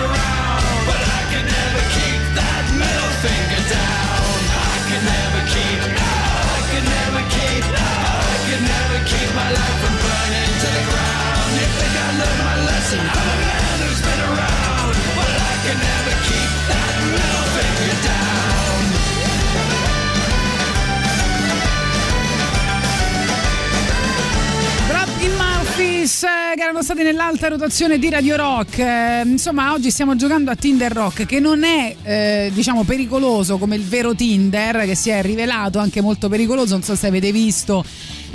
nell'alta 27.16 27.48
rotazione 27.48 27.98
di 27.98 28.10
Radio 28.10 28.36
Rock. 28.36 28.78
Eh, 28.78 29.22
insomma, 29.24 29.72
oggi 29.72 29.90
stiamo 29.90 30.18
giocando 30.18 30.52
a 30.52 30.56
Tinder 30.56 30.92
Rock 30.92 31.26
che 31.26 31.40
non 31.40 31.64
è 31.64 31.96
eh, 32.04 32.52
diciamo 32.54 32.84
pericoloso 32.84 33.58
come 33.58 33.78
il 33.78 33.84
vero 33.84 34.14
Tinder 34.14 34.84
che 34.84 34.96
si 34.96 35.12
è 35.12 35.22
rivelato 35.22 35.80
anche 35.80 36.02
molto 36.02 36.28
pericoloso, 36.28 36.74
non 36.74 36.84
so 36.84 36.94
se 36.94 37.08
avete 37.08 37.32
visto 37.32 37.86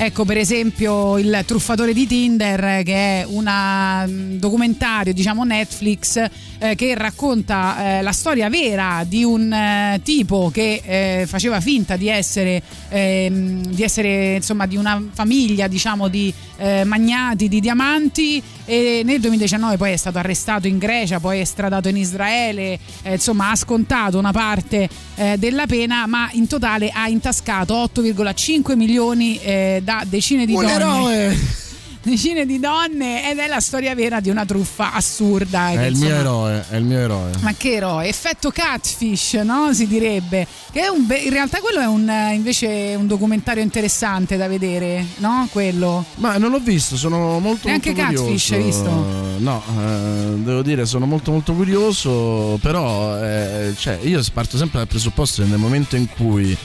Ecco 0.02 0.24
per 0.24 0.38
esempio 0.38 1.18
il 1.18 1.42
truffatore 1.44 1.92
di 1.92 2.06
Tinder 2.06 2.82
che 2.84 3.20
è 3.20 3.26
un 3.28 4.38
documentario 4.38 5.12
diciamo 5.12 5.44
Netflix 5.44 6.24
eh, 6.58 6.74
che 6.74 6.94
racconta 6.94 7.98
eh, 7.98 8.02
la 8.02 8.12
storia 8.12 8.48
vera 8.48 9.04
di 9.06 9.24
un 9.24 9.52
eh, 9.52 10.00
tipo 10.02 10.50
che 10.50 10.80
eh, 10.82 11.26
faceva 11.26 11.60
finta 11.60 11.96
di 11.96 12.08
essere, 12.08 12.62
ehm, 12.88 13.66
di 13.66 13.82
essere 13.82 14.36
insomma 14.36 14.64
di 14.64 14.78
una 14.78 15.02
famiglia 15.12 15.66
diciamo 15.66 16.08
di 16.08 16.32
eh, 16.56 16.84
magnati 16.84 17.48
di 17.48 17.60
diamanti 17.60 18.42
e 18.70 19.02
nel 19.04 19.18
2019 19.18 19.76
poi 19.76 19.90
è 19.90 19.96
stato 19.96 20.18
arrestato 20.18 20.68
in 20.68 20.78
Grecia, 20.78 21.18
poi 21.18 21.40
è 21.40 21.44
stradato 21.44 21.88
in 21.88 21.96
Israele, 21.96 22.78
eh, 23.02 23.14
insomma 23.14 23.50
ha 23.50 23.56
scontato 23.56 24.16
una 24.16 24.30
parte 24.30 24.88
eh, 25.16 25.36
della 25.38 25.66
pena 25.66 26.06
ma 26.06 26.28
in 26.34 26.46
totale 26.46 26.88
ha 26.90 27.08
intascato 27.08 27.74
8,5 27.74 28.76
milioni 28.76 29.40
eh, 29.40 29.80
da 29.82 30.04
decine 30.06 30.46
di 30.46 30.54
Un 30.54 30.60
donne. 30.60 30.74
eroe! 30.74 31.68
Decine 32.02 32.46
di 32.46 32.58
donne 32.58 33.30
ed 33.30 33.38
è 33.38 33.46
la 33.46 33.60
storia 33.60 33.94
vera 33.94 34.20
di 34.20 34.30
una 34.30 34.46
truffa 34.46 34.94
assurda. 34.94 35.70
È 35.70 35.76
che, 35.76 35.86
il 35.86 35.96
mio 35.96 36.08
insomma, 36.08 36.20
eroe, 36.20 36.64
è 36.70 36.76
il 36.76 36.84
mio 36.84 36.98
eroe. 36.98 37.30
ma 37.40 37.52
che 37.54 37.72
eroe, 37.74 38.08
effetto 38.08 38.50
catfish, 38.50 39.34
no? 39.34 39.74
Si 39.74 39.86
direbbe. 39.86 40.46
Che 40.72 40.80
be- 40.96 41.18
in 41.18 41.30
realtà 41.30 41.60
quello 41.60 41.80
è 41.80 41.86
un, 41.86 42.08
eh, 42.08 42.34
invece 42.34 42.94
un 42.96 43.06
documentario 43.06 43.62
interessante 43.62 44.38
da 44.38 44.48
vedere, 44.48 45.04
no? 45.16 45.46
Quello. 45.52 46.04
Ma 46.16 46.38
non 46.38 46.50
l'ho 46.50 46.60
visto, 46.60 46.96
sono 46.96 47.38
molto 47.38 47.68
Neanche 47.68 47.92
molto 47.92 48.24
Catfish 48.24 48.50
hai 48.52 48.62
visto? 48.62 48.90
No, 49.38 49.62
eh, 49.78 50.36
devo 50.36 50.62
dire, 50.62 50.86
sono 50.86 51.04
molto 51.04 51.32
molto 51.32 51.52
curioso, 51.52 52.58
però 52.62 53.22
eh, 53.22 53.74
cioè, 53.76 53.98
io 54.02 54.22
parto 54.32 54.56
sempre 54.56 54.78
dal 54.78 54.88
presupposto 54.88 55.42
che 55.42 55.48
nel 55.48 55.58
momento 55.58 55.96
in 55.96 56.08
cui 56.08 56.56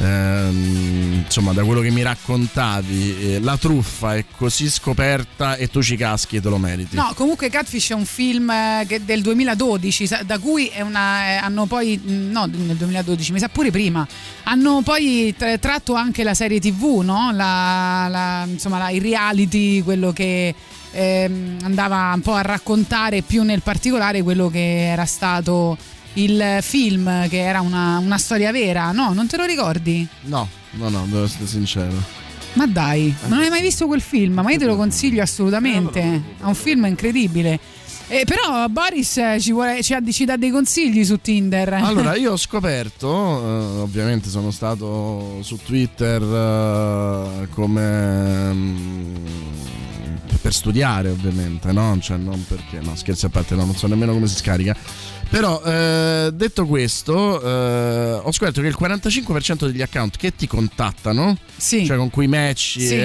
ehm, 0.00 1.22
insomma 1.24 1.52
da 1.52 1.64
quello 1.64 1.80
che 1.80 1.90
mi 1.90 2.02
raccontavi 2.02 3.16
eh, 3.34 3.40
la 3.40 3.56
truffa 3.56 4.16
è 4.16 4.24
così 4.36 4.68
scoperta 4.70 5.56
e 5.56 5.68
tu 5.68 5.82
ci 5.82 5.96
caschi 5.96 6.36
e 6.36 6.40
te 6.40 6.48
lo 6.48 6.58
meriti. 6.58 6.96
No, 6.96 7.12
comunque 7.14 7.48
Catfish 7.50 7.90
è 7.90 7.94
un 7.94 8.04
film 8.04 8.50
eh, 8.50 9.00
del 9.04 9.22
2012, 9.22 10.06
sa- 10.06 10.22
da 10.24 10.38
cui 10.38 10.70
una, 10.80 11.26
eh, 11.28 11.34
hanno 11.36 11.66
poi, 11.66 11.98
mh, 12.02 12.30
no 12.30 12.46
nel 12.46 12.76
2012, 12.76 13.32
mi 13.32 13.38
sa 13.38 13.48
pure 13.48 13.70
prima, 13.70 14.06
hanno 14.44 14.80
poi 14.82 15.34
tra- 15.36 15.56
tratto 15.58 15.94
anche 15.94 16.22
la 16.22 16.34
serie 16.34 16.60
tv, 16.60 17.00
no? 17.04 17.30
La- 17.32 18.06
la- 18.08 18.44
insomma 18.46 18.78
la- 18.78 18.90
il 18.90 19.00
reality, 19.00 19.82
quello 19.82 20.12
che 20.12 20.54
ehm, 20.94 21.58
andava 21.62 22.12
un 22.14 22.20
po' 22.20 22.34
a 22.34 22.42
raccontare 22.42 23.22
più 23.22 23.42
nel 23.44 23.62
particolare 23.62 24.22
quello 24.22 24.50
che 24.50 24.88
era 24.90 25.06
stato 25.06 25.76
il 26.14 26.58
film, 26.60 27.28
che 27.28 27.38
era 27.38 27.60
una, 27.60 27.98
una 27.98 28.18
storia 28.18 28.52
vera, 28.52 28.92
no? 28.92 29.12
Non 29.12 29.26
te 29.26 29.36
lo 29.36 29.44
ricordi? 29.44 30.06
No, 30.22 30.48
no, 30.72 30.88
no, 30.88 31.04
devo 31.06 31.24
essere 31.24 31.46
sincero. 31.46 32.20
Ma 32.54 32.66
dai, 32.66 33.14
ma 33.22 33.28
non 33.28 33.40
hai 33.40 33.48
mai 33.48 33.62
visto 33.62 33.86
quel 33.86 34.02
film? 34.02 34.40
Ma 34.42 34.50
io 34.50 34.58
te 34.58 34.66
lo 34.66 34.76
consiglio 34.76 35.22
assolutamente. 35.22 36.00
È 36.38 36.44
un 36.44 36.54
film 36.54 36.84
incredibile. 36.84 37.58
Eh, 38.08 38.24
però 38.26 38.68
Boris 38.68 39.16
eh, 39.16 39.38
ci, 39.40 39.52
vuole, 39.52 39.82
ci, 39.82 39.94
ha, 39.94 40.02
ci 40.10 40.26
dà 40.26 40.36
dei 40.36 40.50
consigli 40.50 41.02
su 41.02 41.18
Tinder. 41.18 41.72
Allora, 41.82 42.14
io 42.14 42.32
ho 42.32 42.36
scoperto, 42.36 43.08
eh, 43.08 43.80
ovviamente 43.80 44.28
sono 44.28 44.50
stato 44.50 45.38
su 45.40 45.56
Twitter 45.64 46.20
eh, 46.22 47.48
come 47.54 48.52
mm, 48.52 49.14
per 50.42 50.52
studiare, 50.52 51.08
ovviamente, 51.08 51.72
no? 51.72 51.96
Cioè, 52.00 52.18
non 52.18 52.44
perché, 52.46 52.80
no, 52.80 52.94
scherzi 52.96 53.26
a 53.26 53.28
parte, 53.30 53.54
no, 53.54 53.64
non 53.64 53.76
so 53.76 53.86
nemmeno 53.86 54.12
come 54.12 54.26
si 54.26 54.36
scarica. 54.36 54.76
Però 55.32 55.62
eh, 55.64 56.30
detto 56.34 56.66
questo, 56.66 57.40
eh, 57.42 58.20
ho 58.22 58.30
scoperto 58.32 58.60
che 58.60 58.66
il 58.66 58.76
45% 58.78 59.64
degli 59.64 59.80
account 59.80 60.18
che 60.18 60.36
ti 60.36 60.46
contattano, 60.46 61.38
Sì. 61.56 61.86
cioè 61.86 61.96
con 61.96 62.10
cui 62.10 62.26
matchi, 62.26 62.80
Sì. 62.86 62.94
eh, 62.94 62.98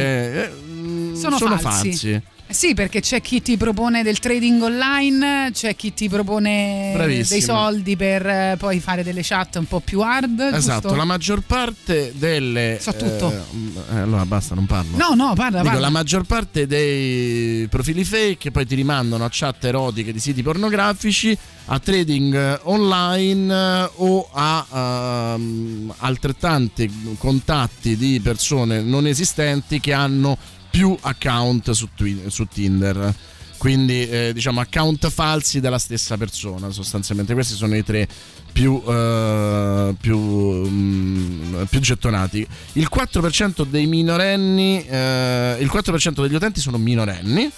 eh, 0.43 0.49
mm, 0.69 1.13
Sono 1.15 1.37
falsi. 1.37 1.63
falsi. 1.63 2.21
Sì, 2.49 2.73
perché 2.73 3.01
c'è 3.01 3.21
chi 3.21 3.41
ti 3.41 3.57
propone 3.57 4.03
del 4.03 4.19
trading 4.19 4.61
online, 4.61 5.49
c'è 5.51 5.75
chi 5.75 5.93
ti 5.93 6.07
propone 6.07 6.91
Bravissimo. 6.93 7.27
dei 7.29 7.41
soldi 7.41 7.95
per 7.97 8.25
eh, 8.25 8.55
poi 8.57 8.79
fare 8.79 9.03
delle 9.03 9.19
chat 9.21 9.57
un 9.57 9.65
po' 9.65 9.81
più 9.81 9.99
hard. 9.99 10.39
Esatto, 10.53 10.81
giusto? 10.81 10.95
la 10.95 11.03
maggior 11.03 11.41
parte 11.41 12.13
delle... 12.15 12.77
So 12.79 12.95
tutto. 12.95 13.31
eh, 13.31 13.95
eh, 13.95 13.99
allora 13.99 14.25
basta, 14.25 14.55
non 14.55 14.65
parlo. 14.65 14.95
No, 14.95 15.13
no, 15.13 15.33
parla, 15.35 15.57
Dico, 15.59 15.71
parla. 15.71 15.79
la 15.81 15.89
maggior 15.89 16.23
parte 16.23 16.65
dei 16.67 17.67
profili 17.67 18.05
fake 18.05 18.51
poi 18.51 18.65
ti 18.65 18.75
rimandano 18.75 19.25
a 19.25 19.29
chat 19.29 19.65
erotiche 19.65 20.13
di 20.13 20.19
siti 20.19 20.41
pornografici, 20.41 21.37
a 21.65 21.79
trading 21.79 22.33
eh, 22.33 22.59
online 22.63 23.89
o 23.95 24.29
a 24.31 25.33
ehm, 25.35 25.93
altrettanti 25.97 27.15
contatti 27.17 27.97
di 27.97 28.21
persone 28.21 28.81
non 28.81 29.05
esistenti 29.05 29.81
che 29.81 29.91
hanno 29.91 30.37
più 30.77 30.95
account 31.01 31.71
su, 31.71 31.89
Twi- 31.95 32.25
su 32.27 32.45
Tinder. 32.45 33.11
Quindi 33.57 34.07
eh, 34.07 34.29
diciamo 34.31 34.59
account 34.59 35.09
falsi 35.09 35.59
della 35.59 35.79
stessa 35.79 36.17
persona 36.17 36.69
sostanzialmente. 36.69 37.33
Questi 37.33 37.55
sono 37.55 37.75
i 37.75 37.83
tre 37.83 38.07
più, 38.51 38.79
eh, 38.87 39.95
più, 39.99 40.19
mm, 40.19 41.63
più 41.63 41.79
gettonati. 41.79 42.47
Il 42.73 42.89
4% 42.93 43.65
dei 43.65 43.87
minorenni, 43.87 44.85
eh, 44.85 45.57
il 45.59 45.67
4% 45.67 46.21
degli 46.21 46.35
utenti 46.35 46.59
sono 46.59 46.77
minorenni. 46.77 47.51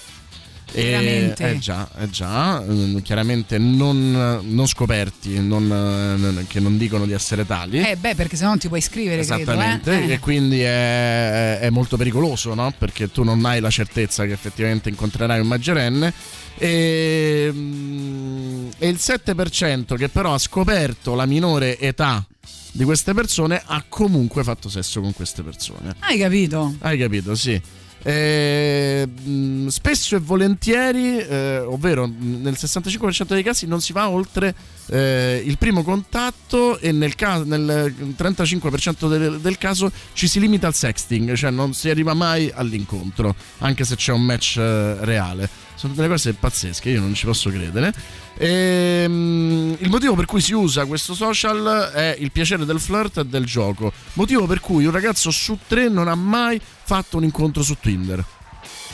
E, 0.71 0.83
Veramente? 0.83 1.49
eh 1.49 1.57
già, 1.59 1.89
eh 1.97 2.09
già, 2.09 2.61
mm, 2.61 2.97
chiaramente 2.99 3.57
non, 3.57 4.39
non 4.43 4.67
scoperti, 4.67 5.39
non, 5.39 6.37
eh, 6.39 6.45
che 6.47 6.59
non 6.59 6.77
dicono 6.77 7.05
di 7.05 7.13
essere 7.13 7.45
tali. 7.45 7.79
Eh 7.81 7.95
beh, 7.95 8.15
perché 8.15 8.35
se 8.35 8.43
no 8.43 8.49
non 8.49 8.59
ti 8.59 8.67
puoi 8.67 8.79
iscrivere, 8.79 9.21
Esattamente, 9.21 9.91
credo. 9.91 10.11
eh. 10.11 10.13
e 10.13 10.19
quindi 10.19 10.59
è, 10.61 11.59
è 11.59 11.69
molto 11.69 11.97
pericoloso, 11.97 12.53
no? 12.53 12.73
Perché 12.77 13.11
tu 13.11 13.23
non 13.23 13.43
hai 13.45 13.59
la 13.59 13.69
certezza 13.71 14.25
che 14.25 14.31
effettivamente 14.31 14.89
incontrerai 14.89 15.39
un 15.39 15.47
maggiorenne. 15.47 16.13
E, 16.57 17.49
mm, 17.51 18.69
e 18.77 18.87
il 18.87 18.99
7% 18.99 19.95
che 19.95 20.09
però 20.09 20.33
ha 20.33 20.37
scoperto 20.37 21.15
la 21.15 21.25
minore 21.25 21.79
età 21.79 22.25
di 22.71 22.83
queste 22.83 23.13
persone 23.13 23.61
ha 23.65 23.83
comunque 23.89 24.43
fatto 24.43 24.69
sesso 24.69 25.01
con 25.01 25.13
queste 25.13 25.41
persone. 25.41 25.95
Hai 25.99 26.17
capito? 26.19 26.75
Hai 26.79 26.97
capito, 26.97 27.33
sì. 27.35 27.59
Eh, 28.01 29.05
mh, 29.05 29.67
spesso 29.67 30.15
e 30.15 30.19
volentieri, 30.19 31.17
eh, 31.17 31.59
ovvero 31.59 32.07
mh, 32.07 32.41
nel 32.41 32.55
65% 32.57 33.27
dei 33.27 33.43
casi, 33.43 33.67
non 33.67 33.81
si 33.81 33.91
va 33.91 34.09
oltre 34.09 34.55
eh, 34.87 35.41
il 35.45 35.57
primo 35.57 35.83
contatto 35.83 36.79
e 36.79 36.91
nel, 36.91 37.15
ca- 37.15 37.43
nel 37.43 37.93
35% 38.17 39.09
del, 39.09 39.39
del 39.39 39.57
caso 39.57 39.91
ci 40.13 40.27
si 40.27 40.39
limita 40.39 40.67
al 40.67 40.73
sexting, 40.73 41.33
cioè 41.33 41.51
non 41.51 41.73
si 41.73 41.89
arriva 41.89 42.13
mai 42.13 42.51
all'incontro, 42.53 43.35
anche 43.59 43.83
se 43.83 43.95
c'è 43.95 44.13
un 44.13 44.23
match 44.23 44.57
eh, 44.57 45.03
reale. 45.03 45.49
Sono 45.75 45.93
delle 45.93 46.09
cose 46.09 46.33
pazzesche, 46.33 46.89
io 46.89 46.99
non 46.99 47.13
ci 47.13 47.25
posso 47.25 47.49
credere. 47.49 47.93
Ehm, 48.37 49.77
il 49.79 49.89
motivo 49.89 50.13
per 50.15 50.25
cui 50.25 50.41
si 50.41 50.53
usa 50.53 50.85
questo 50.85 51.13
social 51.13 51.91
è 51.93 52.17
il 52.19 52.31
piacere 52.31 52.65
del 52.65 52.79
flirt 52.79 53.19
e 53.19 53.25
del 53.25 53.45
gioco. 53.45 53.91
Motivo 54.13 54.45
per 54.45 54.59
cui 54.59 54.85
un 54.85 54.91
ragazzo 54.91 55.31
su 55.31 55.57
tre 55.67 55.87
non 55.87 56.07
ha 56.09 56.15
mai 56.15 56.59
fatto 56.89 57.17
un 57.17 57.23
incontro 57.23 57.61
su 57.61 57.75
Tinder, 57.79 58.25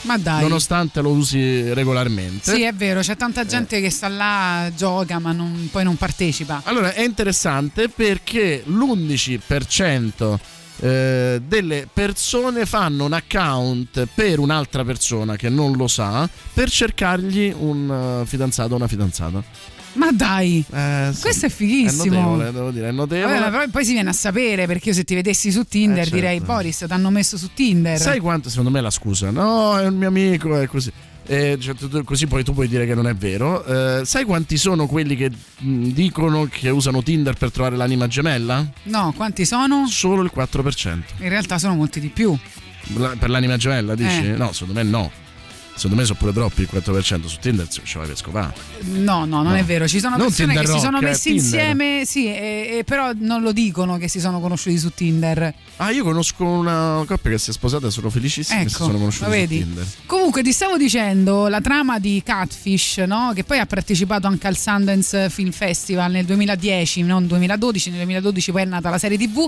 Ma 0.01 0.17
dai. 0.17 0.41
nonostante 0.41 0.99
lo 0.99 1.11
usi 1.11 1.71
regolarmente. 1.73 2.53
Sì, 2.53 2.63
è 2.63 2.73
vero, 2.73 2.99
c'è 2.99 3.15
tanta 3.15 3.41
Eh. 3.41 3.45
gente 3.45 3.79
che 3.79 3.89
sta 3.89 4.09
là, 4.09 4.69
gioca, 4.75 5.17
ma 5.19 5.31
non- 5.31 5.69
poi 5.71 5.85
non 5.85 5.95
partecipa. 5.95 6.61
Allora 6.65 6.93
è 6.93 7.03
interessante 7.03 7.87
perché 7.87 8.63
l'11% 8.65 10.37
eh, 10.81 11.41
delle 11.47 11.87
persone 11.91 12.65
fanno 12.65 13.05
un 13.05 13.13
account 13.13 14.07
per 14.13 14.39
un'altra 14.39 14.83
persona 14.83 15.37
che 15.37 15.47
non 15.47 15.71
lo 15.77 15.87
sa 15.87 16.29
per 16.53 16.69
cercargli 16.69 17.53
un 17.57 18.19
eh, 18.23 18.25
fidanzato 18.27 18.73
o 18.73 18.75
una 18.75 18.87
fidanzata. 18.89 19.41
Ma 19.95 20.11
dai, 20.11 20.63
Eh, 20.71 21.09
sì. 21.13 21.21
questo 21.21 21.45
è 21.45 21.49
fighissimo. 21.49 22.03
È 22.03 22.07
notevole, 22.19 22.51
devo 22.51 22.71
dire, 22.71 22.87
è 22.89 22.91
notevole. 22.91 23.39
Vabbè, 23.39 23.57
ma 23.57 23.67
poi, 23.69 23.85
si 23.85 23.93
viene 23.93 24.09
a 24.09 24.13
sapere 24.13 24.65
perché 24.67 24.89
io 24.89 24.95
se 24.95 25.03
ti 25.03 25.15
vedessi 25.15 25.51
su 25.51 25.63
Tinder 25.65 25.99
Eh, 25.99 26.03
certo. 26.03 26.15
direi 26.15 26.39
Boris 26.41 26.77
ti 26.87 26.91
hanno 26.93 27.09
messo 27.09 27.37
su 27.37 27.49
Tinder. 27.53 27.97
Sai 27.99 28.19
quanto 28.19 28.49
secondo 28.49 28.69
me 28.71 28.79
è 28.79 28.81
la 28.81 28.89
scusa? 28.89 29.29
No, 29.31 29.77
è 29.79 29.87
un 29.87 29.95
mio 29.95 30.07
amico, 30.09 30.57
è 30.59 30.67
così. 30.67 30.91
Eh, 31.27 31.57
cioè, 31.59 31.73
tu- 31.73 32.03
così 32.03 32.27
poi 32.27 32.43
tu 32.43 32.53
puoi 32.53 32.67
dire 32.67 32.85
che 32.85 32.93
non 32.93 33.07
è 33.07 33.15
vero. 33.15 33.65
Eh, 33.65 34.05
sai 34.05 34.25
quanti 34.25 34.57
sono 34.57 34.85
quelli 34.85 35.15
che 35.15 35.31
mh, 35.59 35.87
dicono 35.87 36.45
che 36.51 36.69
usano 36.69 37.01
Tinder 37.01 37.33
per 37.35 37.51
trovare 37.51 37.75
l'anima 37.75 38.07
gemella? 38.07 38.63
No, 38.83 39.11
quanti 39.15 39.43
sono? 39.45 39.87
Solo 39.87 40.21
il 40.21 40.31
4%. 40.35 41.03
In 41.21 41.29
realtà 41.29 41.57
sono 41.57 41.73
molti 41.73 41.99
di 41.99 42.09
più. 42.09 42.37
La- 42.97 43.15
per 43.17 43.29
l'anima 43.31 43.57
gemella, 43.57 43.95
dici? 43.95 44.27
Eh. 44.27 44.35
No, 44.35 44.51
secondo 44.51 44.73
me 44.83 44.83
no. 44.87 45.11
Secondo 45.75 45.97
me 45.97 46.05
sono 46.05 46.17
pure 46.17 46.31
troppi 46.31 46.61
il 46.61 46.69
4% 46.71 47.25
su 47.25 47.37
Tinder, 47.39 47.67
ci 47.67 47.81
ci 47.83 47.97
vai 47.97 48.07
per 48.07 48.15
scopare. 48.15 48.53
No, 48.93 49.25
no, 49.25 49.43
non 49.43 49.51
No. 49.51 49.55
è 49.55 49.63
vero. 49.65 49.87
Ci 49.89 49.99
sono 49.99 50.15
Non 50.15 50.27
persone 50.27 50.53
che 50.53 50.59
Tinder 50.59 50.75
si 50.75 50.79
sono 50.85 50.97
Rock, 50.99 51.03
eh, 51.03 51.09
messi 51.09 51.29
Tinder. 51.29 51.43
insieme, 51.45 52.03
sì, 52.05 52.27
e, 52.27 52.77
e 52.79 52.83
però 52.85 53.11
non 53.17 53.41
lo 53.41 53.51
dicono 53.51 53.97
che 53.97 54.07
si 54.07 54.21
sono 54.21 54.39
conosciuti 54.39 54.77
su 54.77 54.91
Tinder. 54.93 55.53
Ah, 55.77 55.91
io 55.91 56.05
conosco 56.05 56.45
una 56.45 57.03
coppia 57.05 57.31
che 57.31 57.37
si 57.37 57.49
è 57.49 57.53
sposata 57.53 57.87
e 57.87 57.91
sono 57.91 58.09
felicissimi 58.09 58.63
che 58.63 58.69
si 58.69 58.75
Ecco, 58.75 58.85
sono 58.85 58.97
conosciuti 58.99 59.41
su? 59.41 59.47
Tinder. 59.47 59.85
Comunque 60.05 60.43
ti 60.43 60.53
stavo 60.53 60.77
dicendo 60.77 61.47
la 61.49 61.59
trama 61.59 61.99
di 61.99 62.21
Catfish, 62.23 62.99
no? 62.99 63.33
che 63.35 63.43
poi 63.43 63.59
ha 63.59 63.65
partecipato 63.65 64.27
anche 64.27 64.47
al 64.47 64.55
Sundance 64.57 65.29
Film 65.29 65.51
Festival 65.51 66.09
nel 66.11 66.23
2010, 66.23 67.01
non 67.03 67.27
2012, 67.27 67.89
nel 67.89 67.97
2012 67.99 68.51
poi 68.53 68.61
è 68.61 68.65
nata 68.65 68.89
la 68.89 68.97
serie 68.97 69.17
TV. 69.17 69.45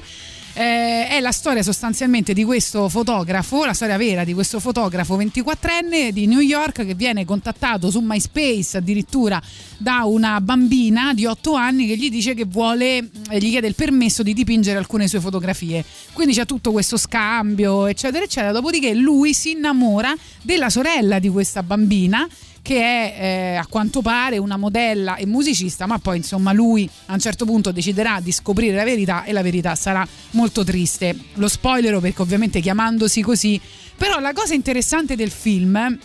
Eh, 0.54 1.08
è 1.08 1.20
la 1.20 1.32
storia 1.32 1.62
sostanzialmente 1.62 2.34
di 2.34 2.44
questo 2.44 2.90
fotografo, 2.90 3.66
la 3.66 3.74
storia 3.74 3.98
vera 3.98 4.24
di 4.24 4.34
questo 4.34 4.60
fotografo 4.60 5.18
24enne 5.18 6.10
di 6.10 6.26
New 6.26 6.40
York 6.40 6.86
che 6.86 6.96
viene 6.96 7.26
contattato 7.26 7.92
su 7.92 8.00
MySpace 8.00 8.78
addirittura 8.78 9.42
da 9.78 10.06
una 10.06 10.42
bambina 10.42 11.14
di 11.14 11.26
8 11.26 11.54
anni 11.54 11.86
che 11.86 11.96
gli 11.96 12.10
dice 12.10 12.34
che 12.34 12.46
vuole, 12.46 12.98
eh, 13.30 13.38
gli 13.40 13.50
chiede 13.50 13.68
il 13.68 13.76
permesso 13.76 14.24
di 14.24 14.34
dipingere 14.34 14.78
alcune 14.78 15.08
sue 15.08 15.20
fotografie. 15.20 15.84
Quindi 16.14 16.34
c'è 16.34 16.46
tutto 16.46 16.72
questo 16.72 16.98
scambio, 16.98 17.86
eccetera, 17.86 18.24
eccetera. 18.24 18.52
Dopodiché 18.52 18.94
lui 18.94 19.34
si 19.34 19.52
innamora 19.52 20.14
della 20.42 20.70
sorella 20.70 21.20
di 21.20 21.30
questa 21.30 21.62
bambina 21.62 22.28
che 22.68 22.82
è 22.82 23.16
eh, 23.18 23.56
a 23.56 23.66
quanto 23.66 24.02
pare 24.02 24.38
una 24.38 24.58
modella 24.58 25.16
e 25.16 25.26
musicista, 25.26 25.86
ma 25.86 26.00
poi 26.00 26.18
insomma 26.18 26.52
lui 26.52 26.90
a 27.06 27.14
un 27.14 27.20
certo 27.20 27.46
punto 27.46 27.72
deciderà 27.72 28.20
di 28.20 28.34
scoprire 28.34 28.76
la 28.76 28.84
verità 28.84 29.24
e 29.24 29.32
la 29.32 29.42
verità 29.42 29.74
sarà 29.76 30.06
molto 30.32 30.66
triste. 30.66 31.18
Lo 31.36 31.48
spoilero 31.48 32.02
perché 32.02 32.22
ovviamente 32.22 32.60
chiamandosi 32.60 33.22
così, 33.22 33.58
però 33.96 34.20
la 34.20 34.34
cosa 34.34 34.54
interessante 34.54 35.16
del 35.16 35.32
film 35.32 35.98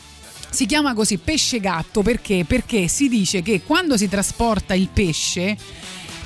si 0.50 0.66
chiama 0.66 0.94
così 0.94 1.18
pesce 1.18 1.58
gatto 1.58 2.02
perché? 2.02 2.44
Perché 2.46 2.86
si 2.86 3.08
dice 3.08 3.42
che 3.42 3.62
quando 3.62 3.96
si 3.96 4.08
trasporta 4.08 4.72
il 4.72 4.88
pesce 4.92 5.56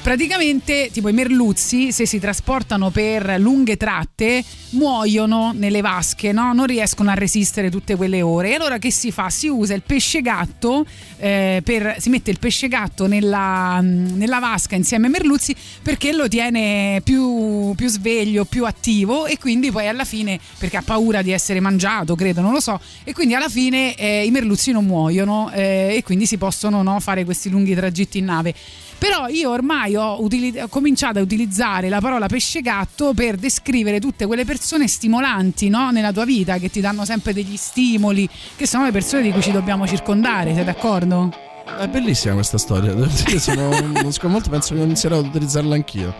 praticamente 0.06 0.90
tipo 0.92 1.08
i 1.08 1.12
merluzzi 1.12 1.90
se 1.90 2.06
si 2.06 2.20
trasportano 2.20 2.90
per 2.90 3.40
lunghe 3.40 3.76
tratte 3.76 4.44
muoiono 4.70 5.50
nelle 5.52 5.80
vasche 5.80 6.30
no? 6.30 6.52
non 6.52 6.66
riescono 6.66 7.10
a 7.10 7.14
resistere 7.14 7.70
tutte 7.72 7.96
quelle 7.96 8.22
ore 8.22 8.50
e 8.50 8.54
allora 8.54 8.78
che 8.78 8.92
si 8.92 9.10
fa? 9.10 9.30
si 9.30 9.48
usa 9.48 9.74
il 9.74 9.82
pesce 9.84 10.22
gatto 10.22 10.86
eh, 11.16 11.60
per, 11.64 11.96
si 11.98 12.08
mette 12.10 12.30
il 12.30 12.38
pesce 12.38 12.68
gatto 12.68 13.08
nella, 13.08 13.80
nella 13.80 14.38
vasca 14.38 14.76
insieme 14.76 15.06
ai 15.06 15.10
merluzzi 15.10 15.56
perché 15.82 16.12
lo 16.12 16.28
tiene 16.28 17.00
più, 17.02 17.74
più 17.74 17.88
sveglio 17.88 18.44
più 18.44 18.64
attivo 18.64 19.26
e 19.26 19.38
quindi 19.38 19.72
poi 19.72 19.88
alla 19.88 20.04
fine 20.04 20.38
perché 20.56 20.76
ha 20.76 20.82
paura 20.82 21.20
di 21.20 21.32
essere 21.32 21.58
mangiato 21.58 22.14
credo 22.14 22.42
non 22.42 22.52
lo 22.52 22.60
so 22.60 22.78
e 23.02 23.12
quindi 23.12 23.34
alla 23.34 23.48
fine 23.48 23.96
eh, 23.96 24.24
i 24.24 24.30
merluzzi 24.30 24.70
non 24.70 24.84
muoiono 24.84 25.50
eh, 25.52 25.96
e 25.96 26.04
quindi 26.04 26.26
si 26.26 26.38
possono 26.38 26.84
no, 26.84 27.00
fare 27.00 27.24
questi 27.24 27.50
lunghi 27.50 27.74
tragitti 27.74 28.18
in 28.18 28.26
nave 28.26 28.54
però 28.98 29.28
io 29.28 29.50
ormai 29.50 29.94
ho, 29.96 30.22
utili- 30.22 30.58
ho 30.58 30.68
cominciato 30.68 31.18
a 31.18 31.22
utilizzare 31.22 31.88
la 31.88 32.00
parola 32.00 32.26
pesce 32.26 32.60
gatto 32.60 33.12
per 33.14 33.36
descrivere 33.36 34.00
tutte 34.00 34.26
quelle 34.26 34.44
persone 34.44 34.88
stimolanti 34.88 35.68
no? 35.68 35.90
nella 35.90 36.12
tua 36.12 36.24
vita 36.24 36.58
che 36.58 36.70
ti 36.70 36.80
danno 36.80 37.04
sempre 37.04 37.32
degli 37.32 37.56
stimoli, 37.56 38.28
che 38.56 38.66
sono 38.66 38.84
le 38.84 38.92
persone 38.92 39.22
di 39.22 39.30
cui 39.32 39.42
ci 39.42 39.52
dobbiamo 39.52 39.86
circondare, 39.86 40.54
sei 40.54 40.64
d'accordo? 40.64 41.44
È 41.78 41.88
bellissima 41.88 42.34
questa 42.34 42.58
storia. 42.58 42.94
sono 43.38 43.68
uno 43.68 44.10
sconvolto, 44.12 44.48
penso 44.50 44.74
che 44.74 44.80
inizierò 44.80 45.18
ad 45.18 45.26
utilizzarla 45.26 45.74
anch'io. 45.74 46.14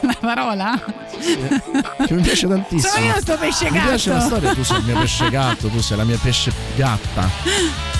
La 0.00 0.16
parola? 0.20 0.78
Che 2.06 2.14
mi 2.14 2.20
piace 2.22 2.46
tantissimo. 2.46 2.92
Sono 2.92 3.06
io 3.06 3.20
sto 3.20 3.36
pesce 3.38 3.70
Mi 3.70 3.80
piace 3.80 4.10
la 4.10 4.16
gatto. 4.16 4.26
storia, 4.28 4.54
tu 4.54 4.62
sei 4.62 4.78
il 4.78 4.84
mio 4.84 4.98
pesce 5.00 5.30
gatto, 5.30 5.68
tu 5.68 5.80
sei 5.80 5.96
la 5.96 6.04
mia 6.04 6.18
pesce 6.20 6.52
gatta. 6.76 7.98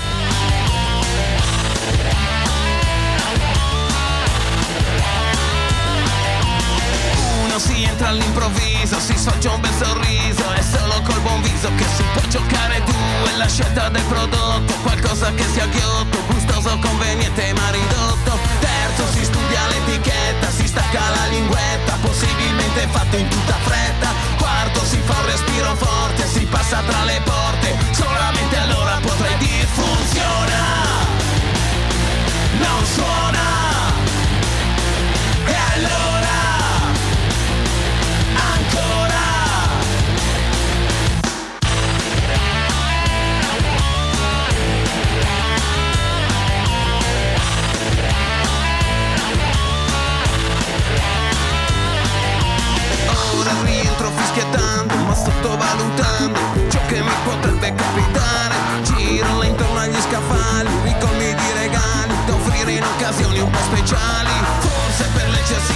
volta 8.01 8.07
all'improvviso 8.07 8.99
si 8.99 9.15
sorge 9.17 9.47
un 9.47 9.61
bel 9.61 9.73
sorriso 9.73 10.51
è 10.53 10.61
solo 10.61 11.01
col 11.03 11.19
buon 11.21 11.41
viso 11.41 11.69
che 11.75 11.85
si 11.95 12.03
può 12.13 12.21
giocare 12.29 12.83
tu, 12.83 12.91
due. 12.91 13.37
La 13.37 13.47
scelta 13.47 13.89
del 13.89 14.03
prodotto 14.03 14.73
qualcosa 14.81 15.31
che 15.33 15.43
sia 15.53 15.67
ghiotto 15.67 16.17
gustoso 16.27 16.77
conveniente 16.79 17.53
ma 17.53 17.69
ridotto. 17.69 18.39
Terzo 18.59 19.05
si 19.11 19.23
studia 19.23 19.67
l'etichetta 19.67 20.49
si 20.49 20.67
stacca 20.67 20.99
la 20.99 21.25
linguetta 21.29 21.97
possibilmente 22.01 22.87
fatto 22.89 23.17
in 23.17 23.27
tutta 23.27 23.55
fretta. 23.63 24.09
Quarto 24.37 24.83
si 24.83 24.99
fa 25.05 25.19
un 25.19 25.25
respiro 25.25 25.75
forte 25.75 26.27
si 26.27 26.45
passa 26.45 26.81
tra 26.85 27.03
le 27.05 27.21
porte. 27.23 27.40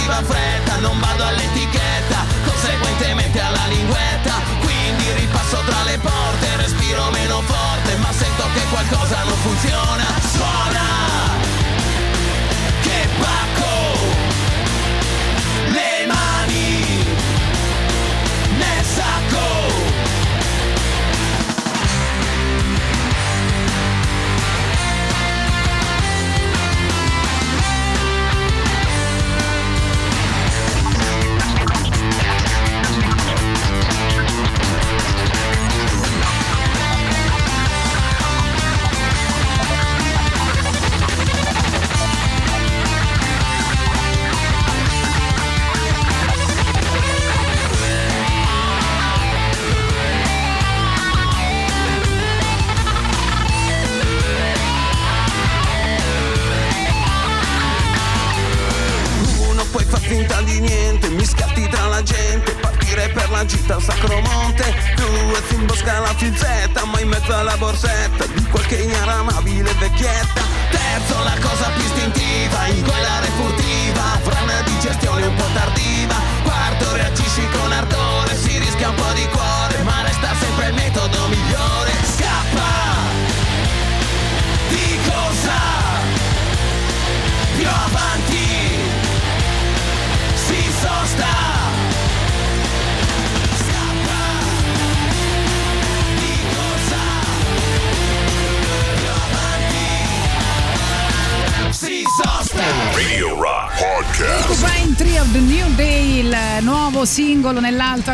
L'eccessiva 0.06 0.22
fretta 0.22 0.76
non 0.78 0.98
vado 1.00 1.24
all'etichetta 1.24 1.45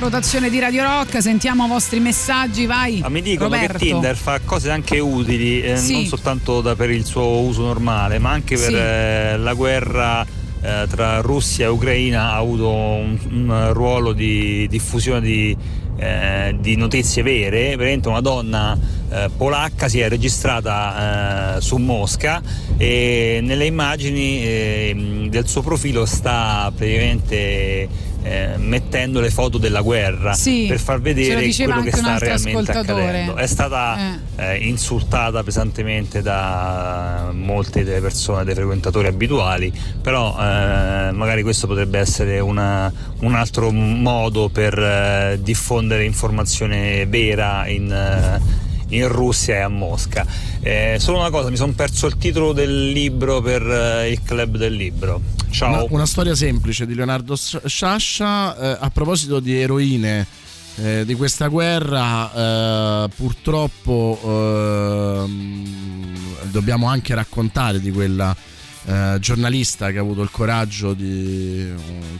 rotazione 0.02 0.50
di 0.50 0.58
Radio 0.58 0.82
Rock. 0.82 1.22
Sentiamo 1.22 1.64
i 1.64 1.68
vostri 1.68 2.00
messaggi, 2.00 2.66
vai. 2.66 2.98
Ma 3.00 3.08
mi 3.08 3.22
dicono 3.22 3.54
Roberto. 3.54 3.78
che 3.78 3.84
Tinder 3.86 4.16
fa 4.16 4.40
cose 4.44 4.70
anche 4.70 4.98
utili, 4.98 5.62
eh, 5.62 5.76
Sì. 5.76 5.92
non 5.92 6.04
soltanto 6.06 6.60
da- 6.60 6.74
per 6.74 6.90
il 6.90 7.04
suo 7.04 7.40
uso 7.40 7.62
normale, 7.62 8.18
ma 8.18 8.30
anche 8.30 8.56
per 8.56 8.68
Sì. 8.68 8.74
eh, 8.74 9.36
la 9.38 9.54
guerra 9.54 10.26
eh, 10.64 10.86
tra 10.88 11.20
Russia 11.20 11.66
e 11.66 11.68
Ucraina 11.68 12.32
ha 12.32 12.36
avuto 12.36 12.68
un, 12.68 13.18
un 13.30 13.70
ruolo 13.72 14.12
di 14.12 14.68
diffusione 14.68 15.20
di, 15.20 15.56
eh, 15.96 16.56
di 16.60 16.76
notizie 16.76 17.22
vere. 17.24 17.62
Praticamente 17.70 18.08
una 18.08 18.20
donna 18.20 18.78
eh, 19.10 19.28
polacca 19.36 19.88
si 19.88 19.98
è 19.98 20.08
registrata 20.08 21.56
eh, 21.56 21.60
su 21.60 21.76
Mosca 21.78 22.40
e 22.76 23.40
nelle 23.42 23.64
immagini 23.66 24.40
eh, 24.44 25.26
del 25.28 25.48
suo 25.48 25.62
profilo 25.62 26.06
sta 26.06 26.70
praticamente 26.74 28.01
eh, 28.22 28.50
mettendo 28.56 29.20
le 29.20 29.30
foto 29.30 29.58
della 29.58 29.80
guerra 29.80 30.32
Sì, 30.34 30.66
per 30.68 30.78
far 30.78 31.00
vedere 31.00 31.48
quello 31.52 31.80
che 31.82 31.90
sta 31.92 32.18
realmente 32.18 32.72
accadendo. 32.72 33.34
È 33.36 33.46
stata 33.46 34.18
eh, 34.36 34.56
insultata 34.58 35.42
pesantemente 35.42 36.22
da 36.22 37.30
molte 37.32 37.84
delle 37.84 38.00
persone, 38.00 38.44
dei 38.44 38.54
frequentatori 38.54 39.06
abituali, 39.08 39.72
però 40.00 40.36
eh, 40.38 41.10
magari 41.12 41.42
questo 41.42 41.66
potrebbe 41.66 41.98
essere 41.98 42.38
una- 42.40 42.92
un 43.20 43.34
altro 43.34 43.70
modo 43.70 44.48
per 44.48 44.78
eh, 44.78 45.38
diffondere 45.42 46.04
informazione 46.04 47.06
vera 47.06 47.66
in, 47.68 47.90
eh, 47.92 48.40
in 48.92 49.08
Russia 49.08 49.56
e 49.56 49.60
a 49.60 49.68
Mosca. 49.68 50.26
Eh, 50.60 50.96
solo 50.98 51.18
una 51.18 51.30
cosa, 51.30 51.50
mi 51.50 51.56
sono 51.56 51.72
perso 51.72 52.06
il 52.06 52.16
titolo 52.16 52.52
del 52.52 52.90
libro 52.90 53.40
per 53.40 53.62
eh, 53.62 54.10
il 54.10 54.22
club 54.22 54.56
del 54.56 54.74
libro. 54.74 55.20
Ciao. 55.50 55.68
Una, 55.68 55.84
una 55.90 56.06
storia 56.06 56.34
semplice 56.34 56.86
di 56.86 56.94
Leonardo 56.94 57.36
Sciascia 57.36 58.56
eh, 58.56 58.76
a 58.80 58.90
proposito 58.90 59.40
di 59.40 59.60
eroine 59.60 60.26
eh, 60.76 61.04
di 61.04 61.14
questa 61.14 61.48
guerra 61.48 63.04
eh, 63.04 63.08
purtroppo 63.14 64.18
ehm, 65.24 66.50
dobbiamo 66.50 66.86
anche 66.86 67.14
raccontare 67.14 67.78
di 67.78 67.90
quella 67.90 68.34
eh, 68.86 69.18
giornalista 69.20 69.90
che 69.90 69.98
ha 69.98 70.00
avuto 70.00 70.22
il 70.22 70.30
coraggio 70.30 70.94
di 70.94 71.70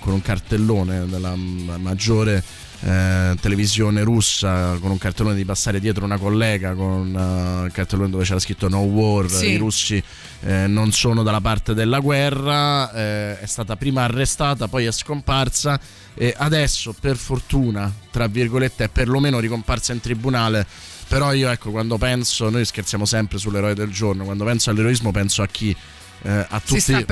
con 0.01 0.13
un 0.13 0.21
cartellone 0.21 1.07
della 1.07 1.35
maggiore 1.35 2.45
eh, 2.85 3.37
televisione 3.41 4.03
russa 4.03 4.77
con 4.81 4.91
un 4.91 4.99
cartellone 4.99 5.37
di 5.37 5.45
passare 5.45 5.79
dietro 5.81 6.05
una 6.05 6.19
collega 6.19 6.75
con 6.75 7.15
eh, 7.63 7.67
il 7.67 7.73
cartellone 7.73 8.11
dove 8.11 8.25
c'era 8.25 8.41
scritto 8.41 8.69
no 8.69 8.79
war 8.81 9.31
Sì. 9.31 9.51
i 9.51 9.57
russi 9.57 10.03
eh, 10.43 10.67
non 10.67 10.91
sono 10.93 11.23
dalla 11.23 11.41
parte 11.41 11.75
della 11.75 12.01
guerra 12.01 12.93
eh, 12.93 13.39
è 13.41 13.47
stata 13.47 13.77
prima 13.77 14.03
arrestata 14.03 14.67
poi 14.69 14.87
è 14.87 14.93
scomparsa 14.93 15.79
e 16.15 16.35
adesso 16.37 16.95
per 16.99 17.17
fortuna 17.17 17.93
tra 18.11 18.27
virgolette 18.27 18.85
è 18.85 18.89
perlomeno 18.89 19.39
ricomparsa 19.39 19.93
in 19.93 20.01
tribunale 20.01 20.67
però 21.07 21.33
io 21.33 21.51
ecco 21.51 21.71
quando 21.71 21.99
penso 21.99 22.51
noi 22.51 22.65
scherziamo 22.65 23.05
sempre 23.05 23.39
sull'eroe 23.39 23.75
del 23.75 23.91
giorno 23.91 24.25
quando 24.25 24.45
penso 24.45 24.71
all'eroismo 24.71 25.11
penso 25.13 25.43
a 25.43 25.47
chi 25.47 25.75
eh, 26.25 26.47
sta 26.47 26.61
tutti 26.61 27.05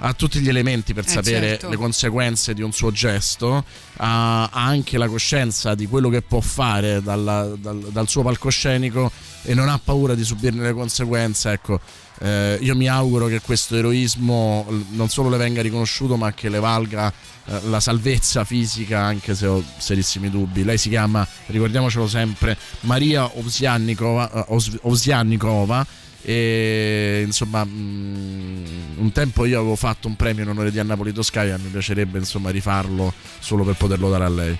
ha 0.00 0.12
tutti 0.14 0.38
gli 0.40 0.48
elementi 0.48 0.94
per 0.94 1.04
Eh, 1.06 1.10
sapere 1.10 1.48
certo. 1.48 1.68
le 1.68 1.76
conseguenze 1.76 2.54
di 2.54 2.62
un 2.62 2.72
suo 2.72 2.90
gesto, 2.92 3.64
ha, 3.96 4.44
ha 4.44 4.64
anche 4.64 4.96
la 4.98 5.08
coscienza 5.08 5.74
di 5.74 5.86
quello 5.86 6.08
che 6.08 6.22
può 6.22 6.40
fare 6.40 7.02
dalla- 7.02 7.52
dal, 7.58 7.78
dal 7.90 8.08
suo 8.08 8.22
palcoscenico 8.22 9.10
e 9.42 9.54
non 9.54 9.68
ha 9.68 9.78
paura 9.82 10.14
di 10.14 10.24
subirne 10.24 10.62
le 10.62 10.72
conseguenze. 10.72 11.50
Ecco, 11.52 11.80
eh, 12.20 12.58
io 12.60 12.74
mi 12.76 12.88
auguro 12.88 13.26
che 13.26 13.40
questo 13.40 13.76
eroismo 13.76 14.66
non 14.90 15.08
solo 15.08 15.28
le 15.28 15.36
venga 15.36 15.62
riconosciuto, 15.62 16.16
ma 16.16 16.32
che 16.32 16.48
le 16.48 16.58
valga 16.60 17.12
eh, 17.46 17.60
la 17.68 17.80
salvezza 17.80 18.44
fisica, 18.44 19.00
anche 19.00 19.34
se 19.34 19.46
ho 19.46 19.62
serissimi 19.78 20.28
dubbi. 20.30 20.64
Lei 20.64 20.78
si 20.78 20.88
chiama, 20.90 21.26
ricordiamocelo 21.46 22.06
sempre, 22.06 22.56
Maria 22.80 23.28
Osiannikova. 23.38 24.46
eh, 24.48 24.56
Osiannikova 24.82 25.86
e 26.28 27.22
insomma 27.24 27.64
mh, 27.64 28.96
un 28.98 29.12
tempo 29.12 29.46
io 29.46 29.60
avevo 29.60 29.76
fatto 29.76 30.08
un 30.08 30.14
premio 30.14 30.42
in 30.42 30.50
onore 30.50 30.70
di 30.70 30.78
Anna 30.78 30.94
Politkovskaya 30.94 31.56
mi 31.56 31.70
piacerebbe 31.70 32.18
insomma 32.18 32.50
rifarlo 32.50 33.14
solo 33.38 33.64
per 33.64 33.76
poterlo 33.76 34.10
dare 34.10 34.24
a 34.24 34.28
lei 34.28 34.58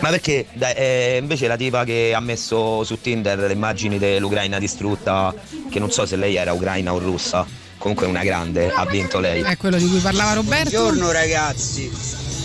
Ma 0.00 0.10
perché 0.10 0.44
dai, 0.52 0.74
eh, 0.74 1.18
invece 1.22 1.46
la 1.46 1.56
tipa 1.56 1.84
che 1.84 2.12
ha 2.14 2.20
messo 2.20 2.84
su 2.84 3.00
Tinder 3.00 3.38
le 3.38 3.52
immagini 3.54 3.98
dell'Ucraina 3.98 4.58
distrutta, 4.58 5.34
che 5.70 5.78
non 5.78 5.90
so 5.90 6.04
se 6.04 6.16
lei 6.16 6.36
era 6.36 6.52
ucraina 6.52 6.92
o 6.92 6.98
russa, 6.98 7.46
comunque 7.78 8.06
una 8.06 8.22
grande, 8.22 8.70
ha 8.70 8.84
vinto 8.84 9.20
lei. 9.20 9.40
È 9.40 9.56
quello 9.56 9.78
di 9.78 9.88
cui 9.88 10.00
parlava 10.00 10.34
Roberto. 10.34 10.68
Buongiorno 10.68 11.10
ragazzi, 11.12 11.90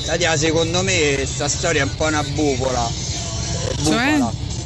Tatia, 0.06 0.38
secondo 0.38 0.82
me 0.84 1.26
sta 1.26 1.50
storia 1.50 1.82
è 1.82 1.84
un 1.84 1.96
po' 1.96 2.06
una 2.06 2.24
bucola. 2.24 2.88
Eh, 2.88 3.84
Cioè? 3.84 4.20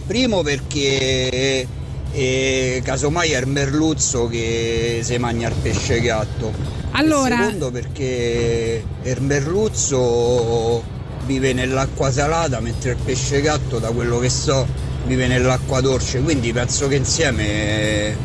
Primo 0.06 0.44
perché 0.44 1.68
eh, 2.14 2.82
casomai 2.84 3.32
è 3.32 3.40
il 3.40 3.48
merluzzo 3.48 4.28
che 4.28 5.00
si 5.04 5.18
mangia 5.18 5.48
il 5.48 5.56
pesce 5.62 6.00
gatto. 6.00 6.54
Allora- 6.92 7.40
E 7.40 7.44
secondo 7.46 7.72
perché 7.72 8.84
il 9.02 9.22
merluzzo 9.22 10.84
vive 11.26 11.54
nell'acqua 11.54 12.12
salata 12.12 12.60
mentre 12.60 12.92
il 12.92 12.98
pesce 13.04 13.42
gatto, 13.42 13.80
da 13.80 13.90
quello 13.90 14.20
che 14.20 14.30
so, 14.30 14.66
vive 15.06 15.28
nell'acqua 15.28 15.82
dolce. 15.82 16.22
Quindi 16.22 16.52
penso 16.54 16.88
che 16.88 16.96
insieme 16.96 18.16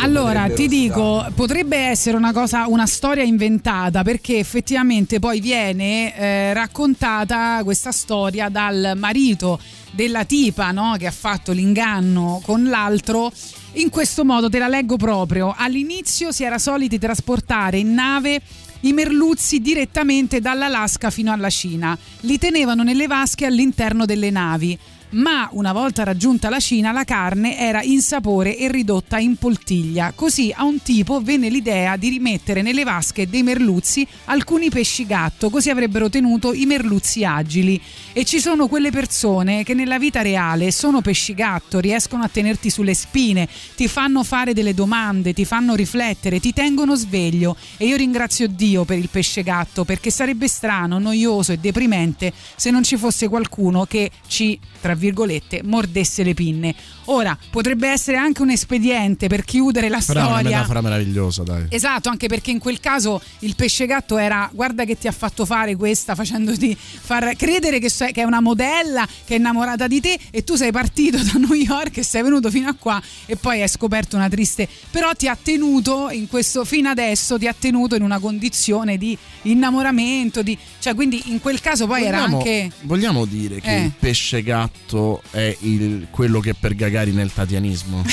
Allora, 0.00 0.46
potrebbero 0.46 0.54
ti 0.54 0.64
stare. 0.64 0.68
dico, 0.68 1.26
potrebbe 1.34 1.76
essere 1.76 2.16
una 2.16 2.32
cosa, 2.32 2.66
una 2.66 2.86
storia 2.86 3.22
inventata 3.22 4.02
perché 4.02 4.38
effettivamente 4.38 5.18
poi 5.18 5.40
viene 5.40 6.16
eh, 6.16 6.52
raccontata 6.52 7.60
questa 7.64 7.92
storia 7.92 8.48
dal 8.48 8.94
marito 8.96 9.60
della 9.92 10.24
tipa 10.24 10.70
no, 10.72 10.96
che 10.98 11.06
ha 11.06 11.12
fatto 11.12 11.52
l'inganno 11.52 12.40
con 12.44 12.64
l'altro. 12.64 13.32
In 13.74 13.88
questo 13.88 14.24
modo 14.24 14.50
te 14.50 14.58
la 14.58 14.68
leggo 14.68 14.96
proprio. 14.96 15.54
All'inizio 15.56 16.32
si 16.32 16.44
era 16.44 16.58
soliti 16.58 16.98
trasportare 16.98 17.78
in 17.78 17.94
nave 17.94 18.40
i 18.80 18.92
merluzzi 18.92 19.60
direttamente 19.60 20.40
dall'Alaska 20.40 21.10
fino 21.10 21.32
alla 21.32 21.50
Cina. 21.50 21.96
Li 22.20 22.38
tenevano 22.38 22.82
nelle 22.82 23.06
vasche 23.06 23.46
all'interno 23.46 24.04
delle 24.04 24.30
navi. 24.30 24.78
Ma 25.12 25.46
una 25.52 25.72
volta 25.72 26.04
raggiunta 26.04 26.48
la 26.48 26.58
Cina 26.58 26.90
la 26.90 27.04
carne 27.04 27.58
era 27.58 27.82
insapore 27.82 28.56
e 28.56 28.70
ridotta 28.70 29.18
in 29.18 29.36
poltiglia. 29.36 30.12
Così 30.14 30.50
a 30.54 30.64
un 30.64 30.80
tipo 30.80 31.20
venne 31.20 31.50
l'idea 31.50 31.96
di 31.96 32.08
rimettere 32.08 32.62
nelle 32.62 32.82
vasche 32.82 33.28
dei 33.28 33.42
merluzzi 33.42 34.06
alcuni 34.26 34.70
pesci 34.70 35.04
gatto, 35.04 35.50
così 35.50 35.68
avrebbero 35.68 36.08
tenuto 36.08 36.54
i 36.54 36.64
merluzzi 36.64 37.24
agili. 37.24 37.78
E 38.14 38.24
ci 38.24 38.40
sono 38.40 38.68
quelle 38.68 38.90
persone 38.90 39.64
che 39.64 39.74
nella 39.74 39.98
vita 39.98 40.22
reale 40.22 40.70
sono 40.72 41.02
pesci 41.02 41.34
gatto, 41.34 41.78
riescono 41.78 42.22
a 42.22 42.28
tenerti 42.28 42.70
sulle 42.70 42.94
spine, 42.94 43.46
ti 43.76 43.88
fanno 43.88 44.22
fare 44.22 44.54
delle 44.54 44.72
domande, 44.72 45.34
ti 45.34 45.44
fanno 45.44 45.74
riflettere, 45.74 46.40
ti 46.40 46.54
tengono 46.54 46.94
sveglio. 46.94 47.54
E 47.76 47.84
io 47.84 47.96
ringrazio 47.96 48.48
Dio 48.48 48.86
per 48.86 48.96
il 48.96 49.10
pesce 49.10 49.42
gatto 49.42 49.84
perché 49.84 50.10
sarebbe 50.10 50.48
strano, 50.48 50.98
noioso 50.98 51.52
e 51.52 51.58
deprimente 51.58 52.32
se 52.56 52.70
non 52.70 52.82
ci 52.82 52.96
fosse 52.96 53.28
qualcuno 53.28 53.84
che 53.84 54.10
ci, 54.26 54.58
tra 54.82 54.94
virgolette, 54.96 55.62
mordesse 55.62 56.24
le 56.24 56.34
pinne. 56.34 56.74
Ora, 57.06 57.36
potrebbe 57.50 57.88
essere 57.88 58.16
anche 58.16 58.42
un 58.42 58.50
espediente 58.50 59.26
per 59.28 59.44
chiudere 59.44 59.88
la 59.88 60.00
Però 60.04 60.20
è 60.20 60.22
una 60.24 60.32
storia. 60.38 60.56
metafora 60.56 60.80
meravigliosa, 60.80 61.42
dai. 61.42 61.66
Esatto, 61.68 62.08
anche 62.08 62.28
perché 62.28 62.50
in 62.50 62.58
quel 62.58 62.80
caso 62.80 63.20
il 63.40 63.54
pesce 63.56 63.86
gatto 63.86 64.18
era 64.18 64.48
guarda 64.52 64.84
che 64.84 64.96
ti 64.98 65.08
ha 65.08 65.12
fatto 65.12 65.44
fare 65.44 65.74
questa 65.76 66.14
facendoti 66.14 66.76
far 66.76 67.34
credere 67.36 67.78
che, 67.78 67.88
sei- 67.90 68.12
che 68.12 68.22
è 68.22 68.24
una 68.24 68.40
modella 68.40 69.06
che 69.24 69.34
è 69.34 69.38
innamorata 69.38 69.86
di 69.86 70.00
te 70.00 70.18
e 70.30 70.44
tu 70.44 70.54
sei 70.54 70.70
partito 70.72 71.16
da 71.22 71.32
New 71.38 71.54
York 71.54 71.96
e 71.98 72.02
sei 72.02 72.22
venuto 72.22 72.50
fino 72.50 72.68
a 72.68 72.74
qua 72.78 73.00
e 73.26 73.36
poi 73.36 73.62
hai 73.62 73.68
scoperto 73.68 74.16
una 74.16 74.28
triste 74.28 74.68
però 74.90 75.12
ti 75.14 75.26
ha 75.28 75.36
tenuto 75.40 76.08
in 76.10 76.28
questo 76.28 76.64
fino 76.64 76.88
adesso 76.88 77.38
ti 77.38 77.46
ha 77.46 77.54
tenuto 77.58 77.94
in 77.96 78.02
una 78.02 78.18
condizione 78.18 78.96
di 78.98 79.16
innamoramento 79.42 80.42
di, 80.42 80.56
cioè 80.78 80.94
quindi 80.94 81.22
in 81.26 81.40
quel 81.40 81.60
caso 81.60 81.86
poi 81.86 82.04
era 82.04 82.18
Vogliamo- 82.20 82.38
anche 82.38 82.70
Vogliamo 82.82 83.24
dire 83.24 83.60
che 83.60 83.74
Eh. 83.76 83.84
il 83.84 83.92
pesce 83.98 84.42
gatto 84.42 85.22
è 85.30 85.56
il- 85.60 86.06
quello 86.10 86.40
che 86.40 86.54
per 86.54 86.74
Gagari 86.92 87.12
nel 87.12 87.32
tatianismo? 87.32 88.04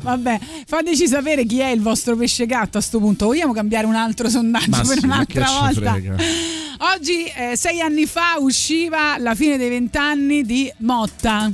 Vabbè, 0.00 0.40
fateci 0.66 1.06
sapere 1.06 1.44
chi 1.46 1.60
è 1.60 1.68
il 1.68 1.80
vostro 1.80 2.16
pesce 2.16 2.44
gatto 2.44 2.76
a 2.78 2.80
sto 2.80 2.98
punto. 2.98 3.26
Vogliamo 3.26 3.52
cambiare 3.52 3.86
un 3.86 3.94
altro 3.94 4.28
sondaggio 4.28 4.70
Ma 4.70 4.82
per 4.82 4.98
sì, 4.98 5.04
un'altra 5.04 5.46
volta? 5.46 5.96
Oggi, 6.92 7.24
eh, 7.26 7.56
sei 7.56 7.80
anni 7.80 8.04
fa, 8.06 8.34
usciva 8.40 9.16
la 9.18 9.36
fine 9.36 9.56
dei 9.56 9.68
vent'anni 9.68 10.42
di 10.42 10.70
Motta. 10.78 11.52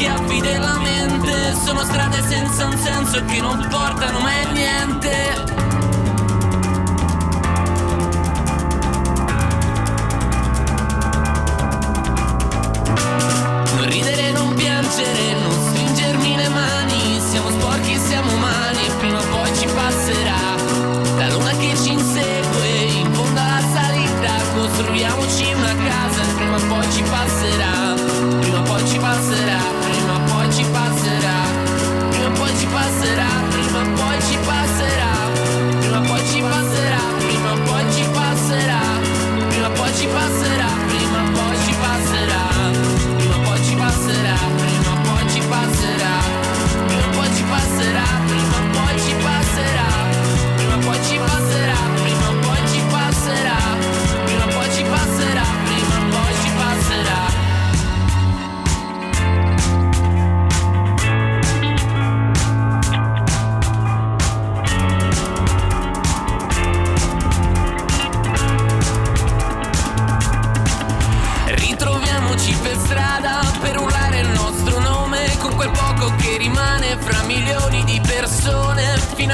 Sono 0.00 0.16
schiaffi 0.16 0.40
della 0.40 0.78
mente, 0.78 1.54
sono 1.62 1.82
strade 1.84 2.22
senza 2.26 2.64
un 2.66 2.76
senso 2.78 3.22
che 3.26 3.40
non 3.40 3.66
portano 3.68 4.20
mai 4.20 4.44
a 4.44 4.50
niente. 4.50 5.44
Non 13.74 13.88
ridere, 13.88 14.32
non 14.32 14.54
piangere, 14.54 15.34
non 15.38 15.68
stringermi 15.68 16.36
le 16.36 16.48
mani. 16.48 17.20
Siamo 17.20 17.50
sporchi, 17.50 17.98
siamo 17.98 18.32
umani, 18.32 18.69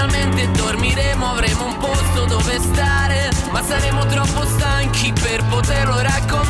Finalmente 0.09 0.49
dormiremo, 0.53 1.27
avremo 1.27 1.67
un 1.67 1.77
posto 1.79 2.27
dove 2.27 2.61
stare, 2.61 3.29
ma 3.51 3.61
saremo 3.61 4.07
troppo 4.07 4.47
stanchi 4.47 5.13
per 5.13 5.45
poterlo 5.47 6.01
raccontare. 6.01 6.46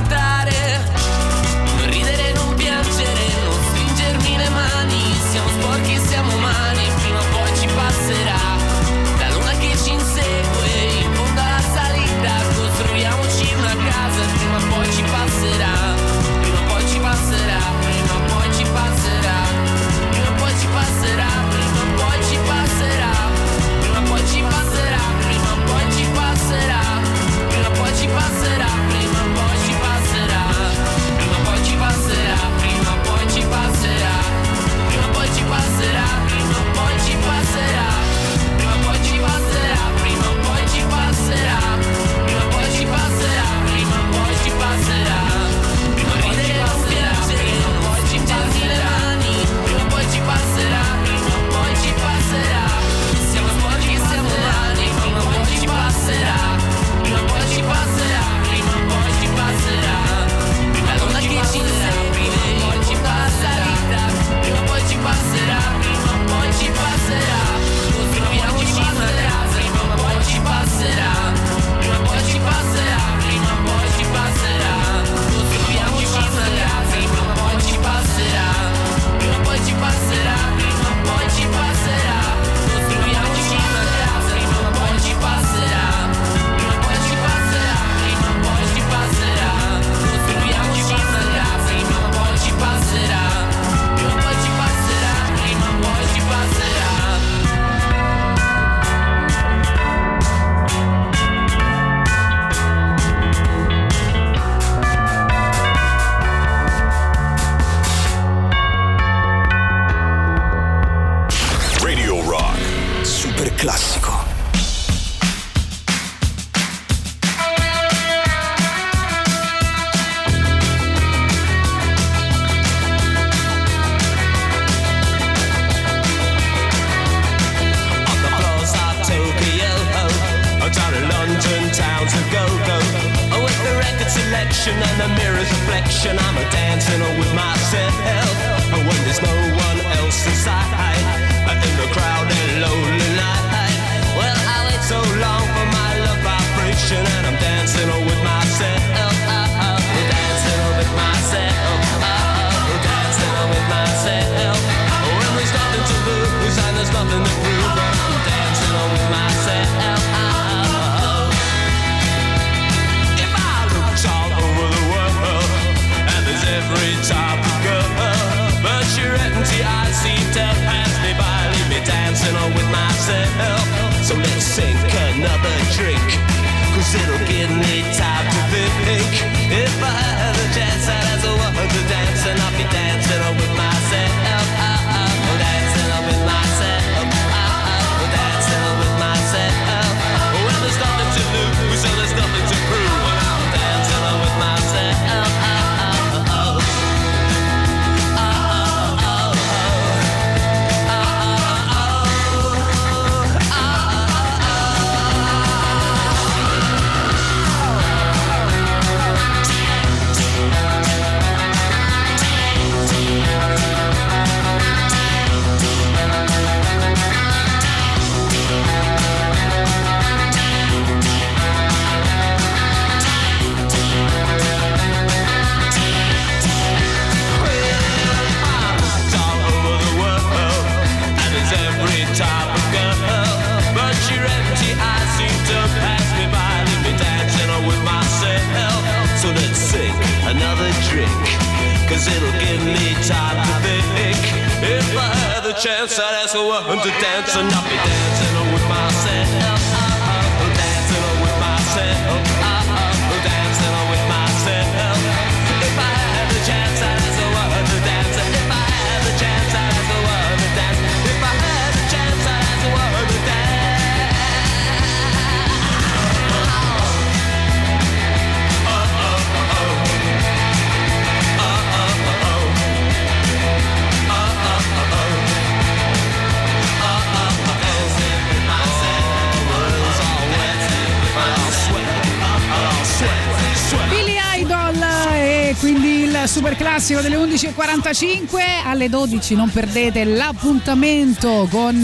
11.45 287.80 288.40
alle 288.64 288.88
12 288.88 289.34
non 289.34 289.50
perdete 289.50 290.02
l'appuntamento 290.04 291.46
con 291.50 291.78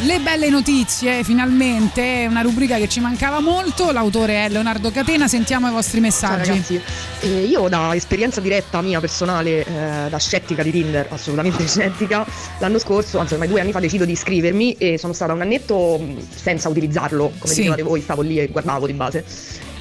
le 0.00 0.18
belle 0.20 0.48
notizie 0.48 1.22
finalmente. 1.24 2.26
Una 2.28 2.40
rubrica 2.40 2.78
che 2.78 2.88
ci 2.88 3.00
mancava 3.00 3.40
molto. 3.40 3.90
L'autore 3.92 4.46
è 4.46 4.48
Leonardo 4.48 4.90
Catena. 4.90 5.28
Sentiamo 5.28 5.68
i 5.68 5.70
vostri 5.70 6.00
messaggi. 6.00 6.48
ragazzi, 6.48 6.80
Eh, 7.20 7.44
io 7.44 7.68
da 7.68 7.94
esperienza 7.94 8.40
diretta 8.40 8.80
mia 8.80 8.98
personale, 8.98 9.64
eh, 9.64 10.08
da 10.08 10.18
scettica 10.18 10.62
di 10.62 10.70
Tinder, 10.70 11.06
assolutamente 11.10 11.64
scettica, 11.68 12.24
l'anno 12.58 12.78
scorso, 12.78 13.18
anzi 13.18 13.34
ormai 13.34 13.48
due 13.48 13.60
anni 13.60 13.72
fa 13.72 13.80
decido 13.80 14.04
di 14.06 14.12
iscrivermi 14.12 14.76
e 14.78 14.96
sono 14.98 15.12
stata 15.12 15.34
un 15.34 15.42
annetto 15.42 15.98
mh, 15.98 16.16
senza 16.34 16.68
utilizzarlo, 16.70 17.32
come 17.38 17.52
Sì. 17.52 17.60
dicevate 17.60 17.82
voi, 17.82 18.00
stavo 18.00 18.22
lì 18.22 18.38
e 18.38 18.46
guardavo 18.48 18.86
di 18.86 18.92
base. 18.94 19.24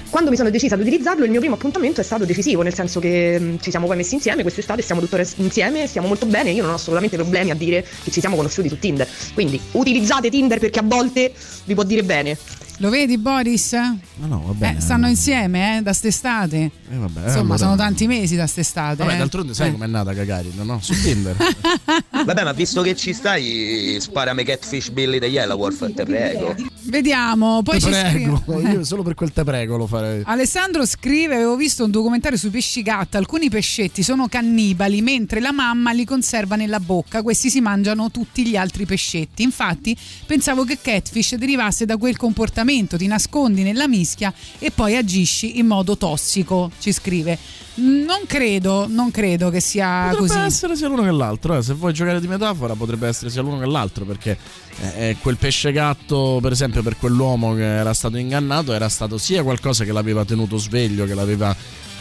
Quando 0.10 0.30
mi 0.30 0.38
sono 0.38 0.50
decisa 0.50 0.76
ad 0.76 0.82
utilizzarlo, 0.82 1.26
il 1.26 1.32
mio 1.32 1.40
primo 1.40 1.56
appuntamento 1.56 2.00
è 2.00 2.04
stato 2.04 2.26
decisivo, 2.26 2.62
nel 2.62 2.74
senso 2.74 3.00
che 3.00 3.38
mh, 3.40 3.60
ci 3.60 3.70
siamo 3.70 3.88
poi 3.88 3.98
messi 3.98 4.14
insieme 4.14 4.44
quest'estate, 4.44 4.82
stiamo 4.82 5.02
tuttora 5.02 5.24
insieme, 5.38 5.88
stiamo 5.88 6.08
molto 6.08 6.26
bene, 6.26 6.52
io 6.52 6.62
non 6.62 6.72
ho 6.72 6.76
assolutamente 6.76 7.18
problemi 7.18 7.52
a 7.52 7.56
dire 7.56 7.86
che 8.04 8.12
ci 8.12 8.20
siamo 8.20 8.36
conosciuti 8.36 8.70
su 8.70 8.80
Tinder. 8.80 9.08
Quindi 9.34 9.60
utilizzate 9.72 10.30
Tinder 10.30 10.60
perché 10.60 10.80
a 10.80 10.84
volte 10.86 11.34
vi 11.66 11.74
può 11.74 11.84
dire 11.84 12.04
bene. 12.04 12.38
Lo 12.80 12.90
vedi 12.90 13.18
Boris? 13.18 13.74
No, 13.74 14.28
no, 14.28 14.44
va 14.48 14.54
bene. 14.54 14.78
Eh, 14.78 14.82
stanno 14.82 15.08
insieme 15.08 15.78
eh, 15.78 15.82
da 15.82 15.94
st'estate 15.94 16.72
Eh, 16.92 16.96
vabbè, 16.98 17.24
insomma 17.26 17.42
allora- 17.42 17.58
sono 17.58 17.76
tanti 17.76 18.08
mesi 18.08 18.36
da 18.36 18.48
st'estate 18.48 18.98
Vabbè, 19.04 19.14
eh. 19.14 19.18
d'altronde 19.18 19.54
sai 19.54 19.70
Eh. 19.70 19.72
com'è 19.74 19.88
nata 19.88 20.14
Gagarin, 20.14 20.54
no? 20.64 20.80
Su 20.82 20.94
Tinder. 21.02 21.36
Vabbè, 22.26 22.44
ma 22.44 22.52
visto 22.54 22.82
che 22.82 22.96
ci 22.96 23.14
stai, 23.14 23.98
sparami 24.00 24.44
Catfish 24.44 24.90
Billy 24.90 25.20
degli 25.20 25.34
Yellowolf, 25.34 25.94
te 25.94 26.04
prego. 26.06 26.56
vediamo 26.84 27.62
poi 27.64 27.80
te 27.80 27.86
ci 27.86 27.90
prego, 27.90 28.42
scrive 28.46 28.72
io 28.72 28.84
solo 28.84 29.04
per 29.04 29.14
quel 29.16 29.32
te 29.32 29.44
prego 29.44 29.78
lo 29.78 29.88
farei. 29.88 30.22
Alessandro 30.26 30.86
scrive: 30.86 31.36
Avevo 31.36 31.56
visto 31.56 31.84
un 31.84 31.92
documentario 31.92 32.38
sui 32.38 32.50
pesci 32.50 32.82
gatta. 32.82 33.18
Alcuni 33.18 33.50
pescetti 33.50 34.04
sono 34.04 34.28
cannibali, 34.28 35.02
mentre 35.02 35.40
la 35.40 35.52
mamma 35.52 35.92
li 35.92 36.06
conserva 36.06 36.56
nella 36.56 36.80
bocca. 36.80 37.22
Questi 37.22 37.50
si 37.50 37.62
mangiano 37.62 38.10
tutti 38.12 38.46
gli 38.46 38.56
altri 38.56 38.86
pescetti. 38.86 39.44
Infatti, 39.44 39.96
pensavo 40.26 40.64
che 40.64 40.80
catfish 40.82 41.36
derivasse 41.36 41.86
da 41.86 41.98
quel 41.98 42.16
comportamento: 42.18 42.64
ti 42.98 43.08
nascondi 43.08 43.62
nella 43.64 43.88
mischia 43.88 44.34
e 44.60 44.72
poi 44.72 44.96
agisci 44.96 45.60
in 45.60 45.68
modo 45.68 45.98
tossico. 45.98 46.72
Ci 46.80 46.92
scrive. 46.92 47.38
Non 47.78 48.20
credo, 48.26 48.88
non 48.90 49.12
credo 49.12 49.50
che 49.50 49.60
sia 49.60 50.08
Potrebbe 50.12 50.28
così. 50.28 50.40
essere 50.40 50.76
sia 50.78 50.88
l'uno 50.88 51.04
che 51.04 51.12
l'altro, 51.12 51.58
eh. 51.58 51.62
se 51.62 51.74
vuoi 51.74 51.94
giocare 51.94 52.22
di 52.22 52.28
metafora 52.28 52.74
potrebbe 52.74 53.08
essere 53.08 53.30
sia 53.30 53.42
l'uno 53.42 53.60
che 53.60 53.66
l'altro 53.66 54.06
perché 54.06 54.38
eh, 54.80 55.10
eh, 55.10 55.18
quel 55.20 55.36
pesce 55.36 55.74
gatto 55.74 56.40
per 56.42 56.54
esempio 56.54 56.82
per 56.84 56.96
quell'uomo 56.98 57.54
che 57.54 57.66
era 57.66 57.94
stato 57.94 58.16
ingannato 58.16 58.72
era 58.72 58.88
stato 58.88 59.18
sia 59.18 59.44
qualcosa 59.44 59.84
che 59.84 59.92
l'aveva 59.92 60.24
tenuto 60.24 60.56
sveglio, 60.56 61.06
che 61.06 61.14
l'aveva 61.16 61.54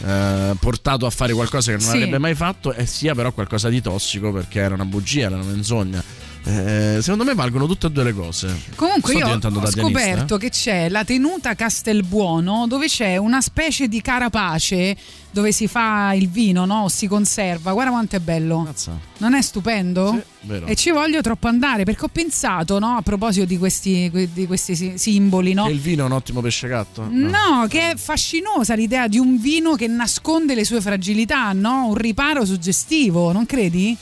eh, 0.05 0.55
portato 0.61 1.07
a 1.07 1.11
fare 1.11 1.32
qualcosa 1.32 1.73
che 1.73 1.78
non 1.78 1.89
Sì. 1.91 1.97
avrebbe 1.97 2.19
mai 2.19 2.36
fatto 2.36 2.73
e 2.73 2.86
sia 2.86 3.15
però 3.16 3.32
qualcosa 3.32 3.69
di 3.69 3.81
tossico 3.81 4.31
perché 4.32 4.61
era 4.61 4.74
una 4.74 4.85
bugia, 4.85 5.27
era 5.27 5.35
una 5.35 5.45
menzogna. 5.45 6.03
Eh, 6.47 6.99
secondo 7.01 7.25
me 7.25 7.35
valgono 7.35 7.66
tutte 7.66 7.87
e 7.87 7.91
due 7.91 8.05
le 8.05 8.12
cose. 8.12 8.55
Comunque 8.77 9.15
Sto 9.15 9.27
io 9.27 9.35
ho 9.35 9.39
dadianista, 9.39 9.81
scoperto 9.81 10.37
che 10.37 10.51
c'è 10.51 10.89
la 10.91 11.03
tenuta 11.03 11.55
Castelbuono 11.55 12.66
dove 12.66 12.87
c'è 12.87 13.16
una 13.16 13.41
specie 13.41 13.89
di 13.89 14.03
carapace 14.03 14.95
dove 15.31 15.53
si 15.53 15.66
fa 15.66 16.12
il 16.12 16.29
vino, 16.29 16.65
no? 16.65 16.89
Si 16.89 17.09
conserva. 17.09 17.73
Guarda 17.73 17.91
quanto 17.91 18.16
è 18.16 18.21
bello. 18.21 18.61
Mazza. 18.61 18.97
Non 19.19 19.35
è 19.35 19.43
stupendo? 19.43 20.23
vero. 20.43 20.66
E 20.66 20.77
ci 20.77 20.91
voglio 20.91 21.21
troppo 21.23 21.49
andare 21.49 21.85
perché 21.85 22.05
ho 22.05 22.09
pensato, 22.09 22.79
no, 22.79 22.97
a 22.97 23.03
proposito 23.03 23.45
di 23.45 23.59
questi, 23.59 24.11
di 24.33 24.47
questi 24.47 24.77
si- 24.77 24.93
simboli, 24.97 25.53
no? 25.53 25.65
Che 25.65 25.73
il 25.73 25.81
vino 25.81 26.05
è 26.05 26.07
un 26.07 26.12
ottimo 26.12 26.41
pesce 26.41 26.69
gatto? 26.69 27.09
No, 27.11 27.66
che 27.69 27.93
è 27.93 27.97
fascinosa 27.97 28.75
l'idea 28.75 29.09
di 29.09 29.19
un 29.19 29.41
vino 29.41 29.75
che 29.75 29.89
nasconde 29.89 30.55
le 30.55 30.65
sue 30.65 30.81
fragilità, 30.81 31.53
no? 31.53 31.89
Un 31.89 31.95
riparo 31.95 32.45
suggestivo, 32.45 33.33
non 33.33 33.47
credi? 33.47 33.97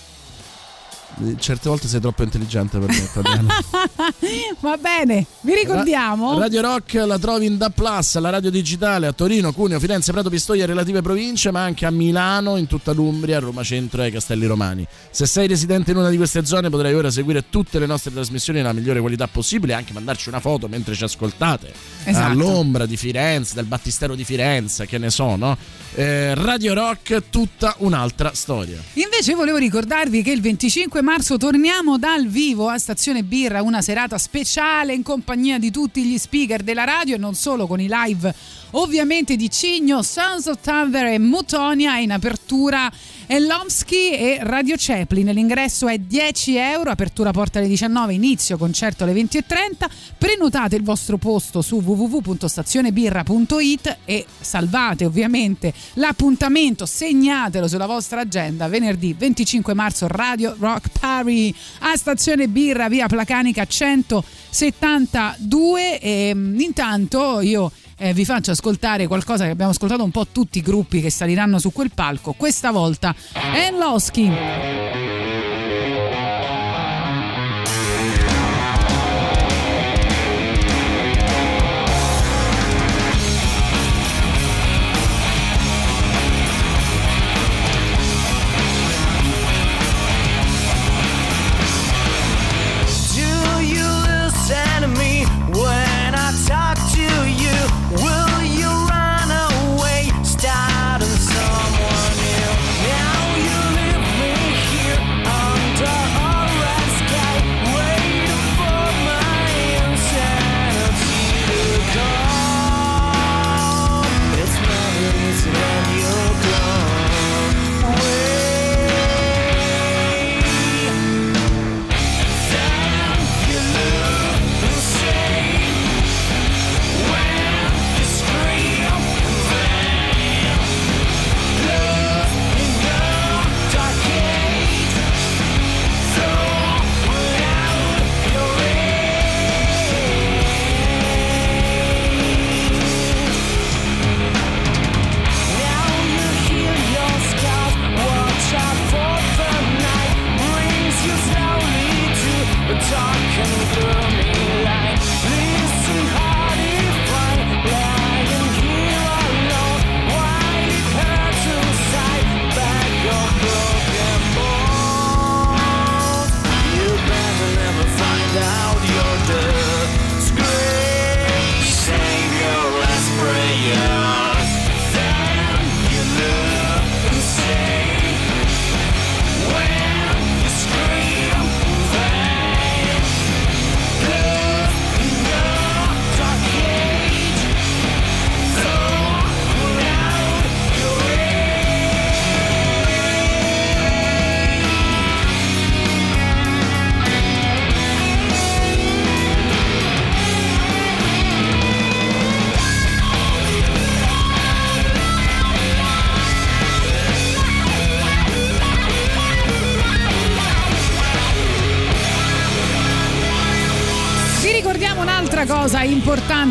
Certe 1.39 1.69
volte 1.69 1.89
sei 1.89 2.01
troppo 2.01 2.23
intelligente 2.23 2.79
per 2.79 2.89
me, 2.89 3.11
Tatiana. 3.13 3.55
Va 4.61 4.77
bene, 4.77 5.27
vi 5.43 5.55
ricordiamo. 5.55 6.39
Radio 6.39 6.63
Rock 6.63 6.95
la 6.95 7.19
trovi 7.19 7.47
in 7.47 7.59
Da 7.59 7.71
Plus, 7.71 8.19
la 8.19 8.31
radio 8.31 8.51
digitale 8.51 9.07
a 9.07 9.13
Torino, 9.13 9.53
Cuneo, 9.53 9.79
Firenze, 9.79 10.13
Prato 10.13 10.31
Pistoia 10.31 10.65
e 10.65 10.67
relative 10.67 11.03
province, 11.03 11.51
ma 11.51 11.63
anche 11.63 11.85
a 11.85 11.91
Milano, 11.91 12.57
in 12.57 12.67
tutta 12.67 12.93
l'Umbria, 12.93 13.37
a 13.37 13.41
Roma 13.41 13.63
Centro 13.63 14.03
e 14.03 14.07
ai 14.07 14.11
Castelli 14.11 14.47
Romani. 14.47 14.87
Se 15.11 15.27
sei 15.27 15.47
residente 15.47 15.91
in 15.91 15.99
una 15.99 16.09
di 16.09 16.17
queste 16.17 16.45
zone 16.47 16.71
potrai 16.71 16.95
ora 16.95 17.11
seguire 17.11 17.49
tutte 17.51 17.79
le 17.79 17.87
nostre 17.87 18.13
trasmissioni 18.13 18.61
nella 18.61 18.73
migliore 18.73 19.01
qualità 19.01 19.27
possibile 19.27 19.75
e 19.75 19.77
anche 19.77 19.93
mandarci 19.93 20.29
una 20.29 20.41
foto 20.41 20.67
mentre 20.69 20.95
ci 20.95 21.05
ascoltate. 21.05 21.73
Esatto. 22.05 22.33
All'ombra 22.33 22.87
di 22.87 22.97
Firenze, 22.97 23.55
del 23.55 23.67
battistero 23.67 24.15
di 24.15 24.25
Firenze, 24.25 24.87
che 24.87 24.99
ne 24.99 25.11
so, 25.11 25.37
no? 25.37 25.57
Eh, 25.95 26.35
radio 26.35 26.73
Rock, 26.73 27.25
tutta 27.29 27.75
un'altra 27.79 28.33
storia. 28.35 28.79
Invece 28.95 29.35
volevo 29.35 29.59
ricordarvi 29.59 30.23
che 30.23 30.31
il 30.31 30.41
25 30.41 31.02
marzo 31.03 31.37
torniamo 31.37 31.99
dal 31.99 32.27
vivo 32.27 32.69
a 32.69 32.79
Stazione 32.79 33.25
Birra, 33.25 33.63
una 33.63 33.83
serata 33.83 34.19
speciale 34.19 34.95
in 34.95 35.03
compagnia 35.03 35.59
di 35.59 35.71
tutti 35.71 36.05
gli 36.05 36.17
speaker 36.17 36.63
della 36.63 36.85
radio 36.85 37.17
e 37.17 37.19
non 37.19 37.35
solo 37.35 37.67
con 37.67 37.81
i 37.81 37.89
live 37.91 38.33
ovviamente 38.73 39.37
di 39.37 39.51
Cigno, 39.51 40.03
Sons 40.03 40.47
of 40.47 40.61
Thunder 40.63 41.07
e 41.07 41.19
Mutonia 41.19 41.99
in 41.99 42.13
apertura 42.13 42.91
Elomsky 43.33 44.11
e 44.11 44.41
Radio 44.43 44.75
Chaplin. 44.77 45.29
L'ingresso 45.29 45.89
è 45.89 45.97
10 45.97 46.57
euro, 46.57 46.91
apertura 46.91 47.31
porta 47.31 47.61
alle 47.61 47.69
19, 47.69 48.13
inizio 48.13 48.59
concerto 48.59 49.05
alle 49.05 49.15
20.30. 49.15 49.89
Prenotate 50.19 50.77
il 50.77 50.83
vostro 50.83 51.17
posto 51.17 51.63
su 51.63 51.81
www.stazionebirra.it 51.83 53.97
e 54.05 54.27
salvate 54.39 55.07
ovviamente 55.07 55.73
l'appuntamento, 55.95 56.85
segnatelo 56.85 57.67
sulla 57.69 57.87
vostra 57.87 58.21
agenda 58.21 58.69
venerdì 58.69 59.15
25 59.15 59.73
marzo 59.73 60.07
Radio 60.09 60.55
Rock 60.59 60.91
Party 61.01 61.55
a 61.81 61.97
Stazione 61.97 62.49
Birra 62.49 62.91
via 62.91 63.07
Placanica 63.07 63.65
172 63.65 66.01
e 66.01 66.33
mm, 66.35 66.61
intanto 66.61 67.41
io 67.41 67.73
eh, 68.03 68.13
vi 68.13 68.25
faccio 68.25 68.51
ascoltare 68.51 69.07
qualcosa 69.07 69.45
che 69.45 69.51
abbiamo 69.51 69.71
ascoltato 69.71 70.03
un 70.03 70.11
po' 70.11 70.27
tutti 70.27 70.59
i 70.59 70.61
gruppi 70.61 71.01
che 71.01 71.09
saliranno 71.09 71.61
su 71.61 71.71
quel 71.71 71.93
palco. 71.95 72.33
Questa 72.33 72.73
volta 72.73 73.15
Enlosky. 73.55 74.29
Do 74.29 76.52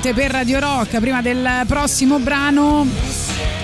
importante 0.01 0.13
per 0.13 0.31
Radio 0.31 0.59
Rock 0.59 0.99
prima 0.99 1.21
del 1.21 1.63
prossimo 1.67 2.17
brano. 2.19 2.87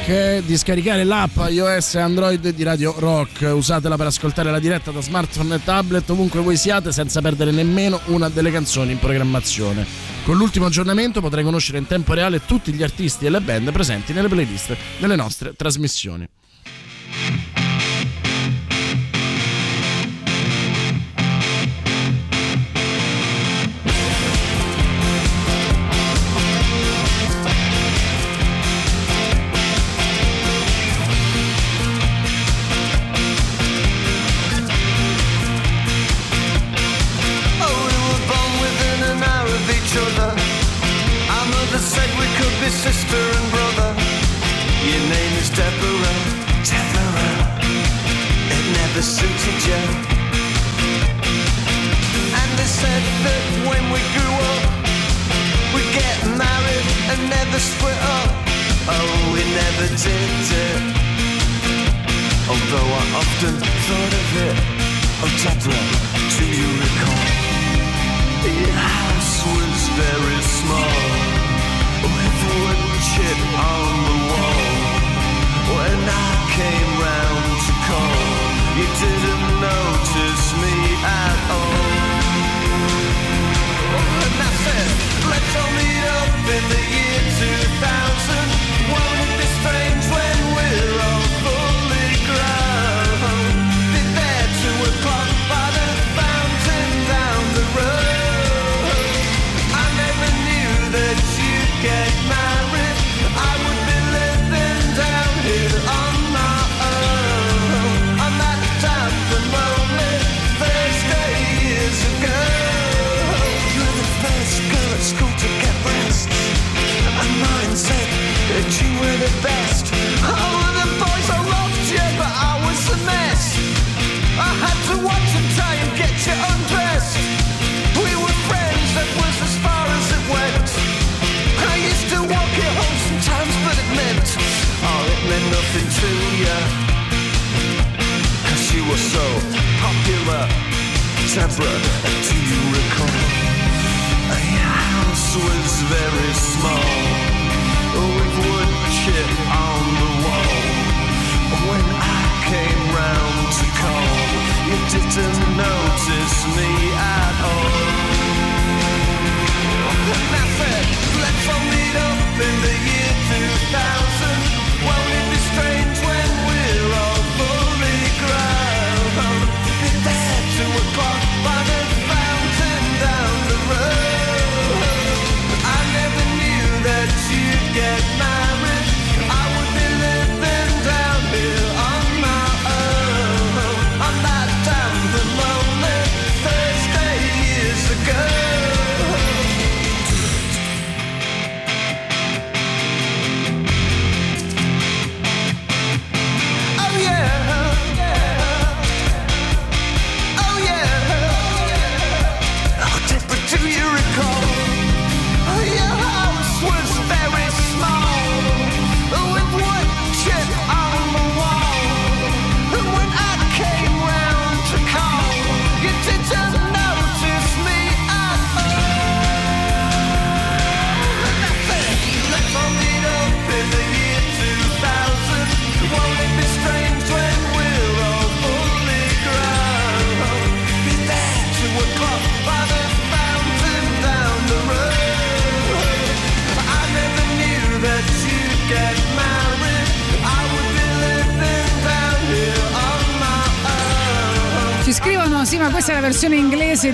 Che 0.06 0.44
di 0.46 0.56
scaricare 0.56 1.04
l'app 1.04 1.36
iOS 1.50 1.96
e 1.96 2.00
Android 2.00 2.50
di 2.50 2.64
Radio 2.64 2.94
Rock. 2.98 3.50
Usatela 3.54 3.98
per 3.98 4.06
ascoltare 4.06 4.52
la 4.52 4.60
diretta 4.60 4.92
da 4.92 5.02
smartphone 5.02 5.56
e 5.56 5.64
tablet 5.64 6.08
ovunque 6.12 6.42
voi 6.42 6.56
siate 6.56 6.92
senza 6.92 7.22
perdere 7.22 7.52
nemmeno 7.52 8.00
una 8.06 8.30
delle 8.30 8.52
canzoni 8.52 8.92
in 8.92 9.00
programmazione. 9.00 9.86
Con 10.24 10.38
l'ultimo 10.38 10.68
aggiornamento 10.68 11.22
potrai 11.22 11.44
conoscere 11.44 11.80
in 11.80 11.88
tempo 11.88 12.14
reale 12.14 12.46
tutti 12.46 12.72
gli 12.72 12.84
artisti 12.84 13.26
e 13.26 13.30
le 13.30 13.42
band 13.42 13.72
presenti 13.72 14.14
nelle 14.14 14.28
playlist 14.28 14.76
delle 15.00 15.16
nostre 15.16 15.54
trasmissioni. 15.56 16.28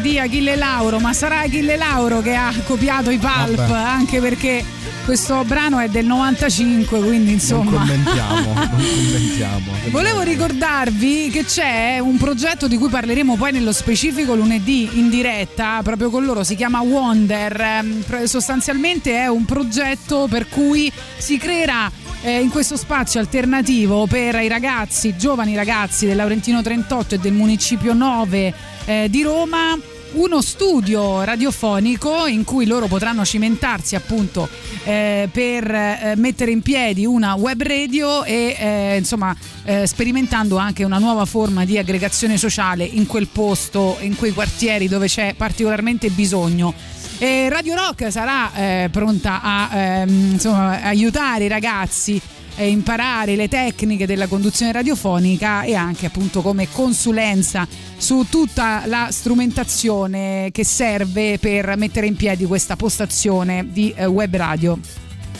Di 0.04 0.20
Achille 0.20 0.58
Lauro, 0.58 1.00
ma 1.00 1.14
sarà 1.14 1.40
Achille 1.40 1.78
Lauro 1.78 2.22
che 2.22 2.36
ha 2.36 2.54
copiato 2.66 3.10
i 3.10 3.18
Pulp, 3.18 3.56
Vabbè. 3.56 3.72
anche 3.74 4.20
perché 4.20 4.62
questo 5.06 5.44
brano 5.46 5.80
è 5.80 5.88
del 5.88 6.06
95, 6.06 6.98
quindi 7.00 7.18
Non 7.24 7.34
insomma... 7.34 7.72
commentiamo, 7.72 8.54
non 8.54 8.70
commentiamo. 8.70 9.72
Volevo 9.92 10.22
ricordarvi 10.22 11.30
che 11.30 11.46
c'è 11.46 12.00
un 12.00 12.18
progetto 12.18 12.68
di 12.68 12.78
cui 12.78 12.90
parleremo 12.90 13.38
poi 13.38 13.54
nello 13.54 13.72
specifico 13.72 14.36
lunedì 14.36 14.90
in 14.94 15.10
diretta, 15.10 15.80
proprio 15.84 16.10
con 16.10 16.26
loro, 16.26 16.44
si 16.44 16.56
chiama 16.56 16.82
Wonder. 16.82 17.60
Ehm, 17.62 18.26
Sostanzialmente 18.26 19.16
è 19.16 19.28
un 19.28 19.46
progetto 19.46 20.28
per 20.30 20.50
cui 20.50 20.92
si 21.18 21.38
creerà 21.38 21.90
eh, 22.24 22.42
in 22.42 22.50
questo 22.50 22.76
spazio 22.76 23.22
alternativo 23.22 24.06
per 24.06 24.36
i 24.36 24.50
ragazzi, 24.50 25.16
giovani 25.18 25.56
ragazzi 25.56 26.06
del 26.06 26.18
Laurentino 26.18 26.62
38 26.62 27.16
e 27.16 27.18
del 27.20 27.34
Municipio 27.34 27.94
9 27.94 28.54
eh, 28.86 29.08
di 29.10 29.22
Roma 29.22 29.78
uno 30.14 30.42
studio 30.42 31.24
radiofonico 31.24 32.26
in 32.28 32.44
cui 32.44 32.66
loro 32.66 32.88
potranno 32.88 33.26
cimentarsi 33.26 33.96
appunto 33.96 34.48
eh, 34.84 35.30
per 35.32 35.72
eh, 35.72 36.14
mettere 36.18 36.52
in 36.52 36.62
piedi 36.62 37.06
una 37.06 37.36
web 37.36 37.62
radio 37.62 38.24
e 38.24 38.56
eh, 38.58 38.96
insomma 38.98 39.36
eh, 39.64 39.88
sperimentando 39.88 40.58
anche 40.58 40.84
una 40.84 41.00
nuova 41.00 41.26
forma 41.26 41.66
di 41.66 41.78
aggregazione 41.78 42.38
sociale 42.38 42.84
in 42.84 43.08
quel 43.08 43.28
posto, 43.28 43.98
in 44.02 44.16
quei 44.16 44.34
quartieri 44.34 44.88
dove 44.88 45.08
c'è 45.08 45.34
particolarmente 45.36 46.10
bisogno. 46.10 46.74
E 47.18 47.48
Radio 47.50 47.76
Rock 47.76 48.12
sarà 48.12 48.54
eh, 48.54 48.90
pronta 48.92 49.40
a 49.42 49.70
ehm, 49.72 50.32
insomma, 50.34 50.82
aiutare 50.82 51.46
i 51.46 51.48
ragazzi 51.48 52.22
a 52.58 52.64
imparare 52.64 53.36
le 53.36 53.48
tecniche 53.48 54.06
della 54.06 54.28
conduzione 54.28 54.72
radiofonica 54.72 55.64
e 55.64 55.76
anche 55.76 56.06
appunto 56.06 56.42
come 56.42 56.68
consulenza 56.70 57.68
su 57.98 58.26
tutta 58.30 58.84
la 58.86 59.10
strumentazione 59.12 60.50
che 60.52 60.64
serve 60.64 61.38
per 61.40 61.76
mettere 61.78 62.08
in 62.08 62.16
piedi 62.16 62.46
questa 62.46 62.76
postazione 62.76 63.68
di 63.72 63.94
eh, 63.96 64.06
web 64.06 64.36
radio. 64.36 64.78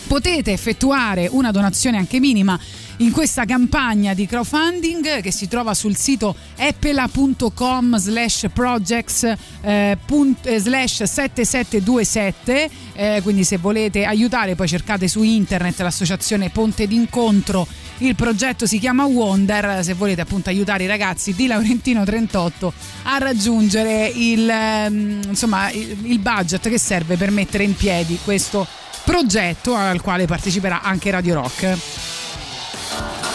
Potete 0.08 0.52
effettuare 0.52 1.28
una 1.32 1.52
donazione 1.52 1.98
anche 1.98 2.20
minima 2.20 2.60
in 2.98 3.12
questa 3.12 3.46
campagna 3.46 4.14
di 4.14 4.26
crowdfunding 4.26 5.22
che 5.22 5.32
si 5.32 5.48
trova 5.48 5.74
sul 5.74 5.96
sito 5.96 6.36
epela.com 6.56 7.98
slash 7.98 8.48
projects 8.54 9.24
eh, 9.62 9.98
eh, 10.44 10.60
slash 10.60 11.04
7727 11.04 12.70
eh, 12.94 13.20
quindi 13.24 13.44
se 13.44 13.58
volete 13.58 14.06
aiutare 14.06 14.56
poi 14.56 14.68
cercate 14.68 15.08
su 15.08 15.24
internet 15.24 15.80
l'associazione 15.80 16.50
Ponte 16.50 16.88
d'incontro. 16.88 17.68
Il 18.00 18.16
progetto 18.16 18.66
si 18.66 18.80
chiama 18.80 19.06
Wonder. 19.06 19.84
Se 19.84 19.94
volete 19.94 20.22
appunto 20.22 20.50
aiutare 20.50 20.84
i 20.84 20.88
ragazzi 20.88 21.34
di 21.34 21.48
Laurentino 21.48 22.04
38 22.04 22.74
a 23.04 23.18
raggiungere 23.18 24.12
il, 24.14 24.48
ehm, 24.50 25.22
insomma, 25.28 25.72
il 25.72 26.20
budget 26.20 26.70
che 26.70 26.80
serve 26.80 27.18
per 27.18 27.32
mettere 27.32 27.64
in 27.64 27.76
piedi 27.76 28.18
questo 28.24 28.68
progetto 29.04 29.76
al 29.76 30.02
quale 30.02 30.26
parteciperà 30.26 30.82
anche 30.82 31.12
Radio 31.12 31.34
Rock. 31.36 32.13
In 32.74 33.33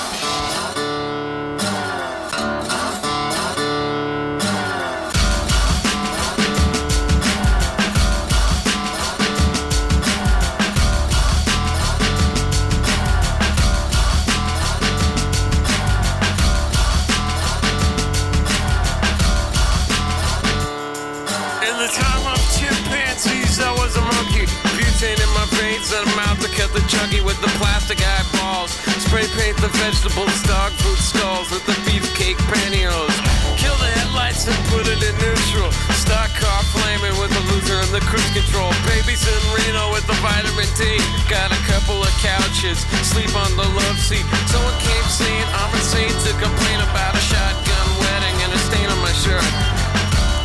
the 29.68 29.78
vegetables, 29.84 30.42
dog 30.48 30.72
food 30.80 30.96
skulls 30.96 31.50
with 31.50 31.64
the 31.66 31.76
beefcake 31.84 32.40
pantyhose. 32.48 33.18
Kill 33.60 33.76
the 33.76 33.90
headlights 34.00 34.48
and 34.48 34.56
put 34.72 34.88
it 34.88 35.00
in 35.02 35.14
neutral. 35.20 35.70
Stock 35.92 36.30
car 36.40 36.62
flaming 36.72 37.12
with 37.20 37.28
the 37.36 37.42
loser 37.52 37.76
and 37.76 37.92
the 37.92 38.00
cruise 38.08 38.32
control. 38.32 38.72
Babies 38.88 39.24
in 39.28 39.40
Reno 39.52 39.92
with 39.92 40.06
the 40.08 40.16
vitamin 40.24 40.68
D. 40.78 40.96
Got 41.28 41.52
a 41.52 41.60
couple 41.68 42.00
of 42.00 42.12
couches, 42.22 42.80
sleep 43.04 43.32
on 43.36 43.50
the 43.60 43.68
love 43.68 43.98
seat. 44.00 44.24
Someone 44.48 44.76
came 44.80 45.06
saying 45.10 45.46
I'm 45.52 45.72
insane 45.76 46.16
to 46.16 46.32
complain 46.40 46.78
about 46.88 47.12
a 47.12 47.22
shotgun 47.28 47.86
wedding 48.00 48.36
and 48.48 48.50
a 48.54 48.60
stain 48.72 48.88
on 48.88 49.00
my 49.04 49.12
shirt. 49.20 49.44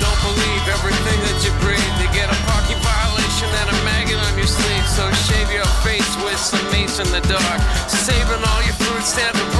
Don't 0.03 0.21
believe 0.25 0.63
everything 0.67 1.19
that 1.31 1.37
you 1.47 1.53
breathe. 1.63 1.95
You 2.01 2.09
get 2.11 2.27
a 2.27 2.37
parking 2.49 2.81
violation 2.83 3.47
and 3.61 3.67
a 3.71 3.77
maggot 3.87 4.19
on 4.19 4.35
your 4.35 4.49
sleeve. 4.49 4.87
So 4.89 5.07
shave 5.31 5.47
your 5.53 5.69
face 5.85 6.11
with 6.27 6.39
some 6.39 6.65
mace 6.75 6.99
in 6.99 7.07
the 7.13 7.23
dark. 7.29 7.61
Saving 7.87 8.43
all 8.43 8.61
your 8.67 8.82
step 9.05 9.52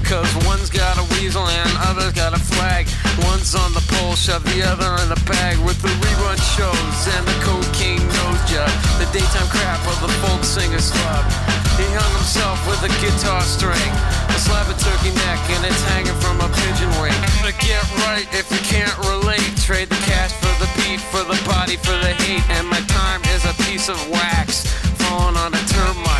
because 0.00 0.32
one's 0.46 0.70
got 0.70 0.98
a 0.98 1.04
weasel 1.14 1.46
and 1.46 1.70
other's 1.86 2.12
got 2.12 2.32
a 2.32 2.40
flag. 2.40 2.88
One's 3.28 3.54
on 3.54 3.72
the 3.72 3.84
pole, 3.94 4.16
shove 4.16 4.42
the 4.44 4.62
other 4.64 4.90
in 5.02 5.08
the 5.08 5.20
bag 5.28 5.58
with 5.62 5.80
the 5.82 5.92
rerun 6.02 6.38
shows 6.56 7.00
and 7.14 7.24
the 7.28 7.36
cocaine 7.44 8.02
nose 8.18 8.42
job. 8.48 8.70
The 8.98 9.08
daytime 9.12 9.48
crap 9.48 9.80
of 9.86 9.98
the 10.02 10.12
folk 10.24 10.42
singer's 10.42 10.90
club. 10.90 11.24
He 11.78 11.86
hung 11.96 12.12
himself 12.18 12.58
with 12.68 12.82
a 12.84 12.92
guitar 13.00 13.40
string, 13.42 13.92
a 14.28 14.38
slab 14.40 14.68
of 14.68 14.76
turkey 14.76 15.14
neck, 15.24 15.40
and 15.56 15.64
it's 15.64 15.80
hanging 15.94 16.18
from 16.20 16.40
a 16.44 16.48
pigeon 16.50 16.90
wing. 17.00 17.16
But 17.40 17.56
get 17.62 17.80
right 18.04 18.28
if 18.36 18.50
you 18.52 18.60
can't 18.66 18.92
relate. 19.06 19.46
Trade 19.62 19.88
the 19.88 20.00
cash 20.04 20.32
for 20.36 20.52
the 20.60 20.68
beat, 20.76 21.00
for 21.00 21.24
the 21.24 21.38
body, 21.48 21.76
for 21.76 21.96
the 22.04 22.12
hate. 22.26 22.44
And 22.50 22.68
my 22.68 22.80
time 22.90 23.22
is 23.32 23.46
a 23.48 23.54
piece 23.64 23.88
of 23.88 23.96
wax 24.10 24.66
falling 25.00 25.36
on 25.36 25.54
a 25.54 25.62
termite. 25.72 26.19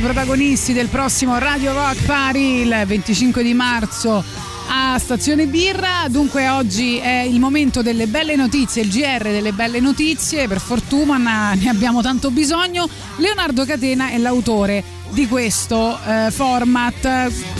I 0.00 0.02
protagonisti 0.02 0.72
del 0.72 0.88
prossimo 0.88 1.36
Radio 1.36 1.74
Rock 1.74 2.04
Party 2.04 2.62
il 2.62 2.84
25 2.86 3.42
di 3.42 3.52
marzo 3.52 4.24
a 4.68 4.98
Stazione 4.98 5.46
Birra. 5.46 6.06
Dunque 6.08 6.48
oggi 6.48 6.96
è 6.96 7.20
il 7.20 7.38
momento 7.38 7.82
delle 7.82 8.06
belle 8.06 8.34
notizie, 8.34 8.80
il 8.80 8.88
GR 8.88 9.24
delle 9.24 9.52
belle 9.52 9.78
notizie, 9.78 10.48
per 10.48 10.58
fortuna 10.58 11.52
ne 11.52 11.68
abbiamo 11.68 12.00
tanto 12.00 12.30
bisogno. 12.30 12.88
Leonardo 13.16 13.66
Catena 13.66 14.08
è 14.08 14.16
l'autore 14.16 14.82
di 15.10 15.28
questo 15.28 15.98
eh, 16.06 16.30
format. 16.30 17.59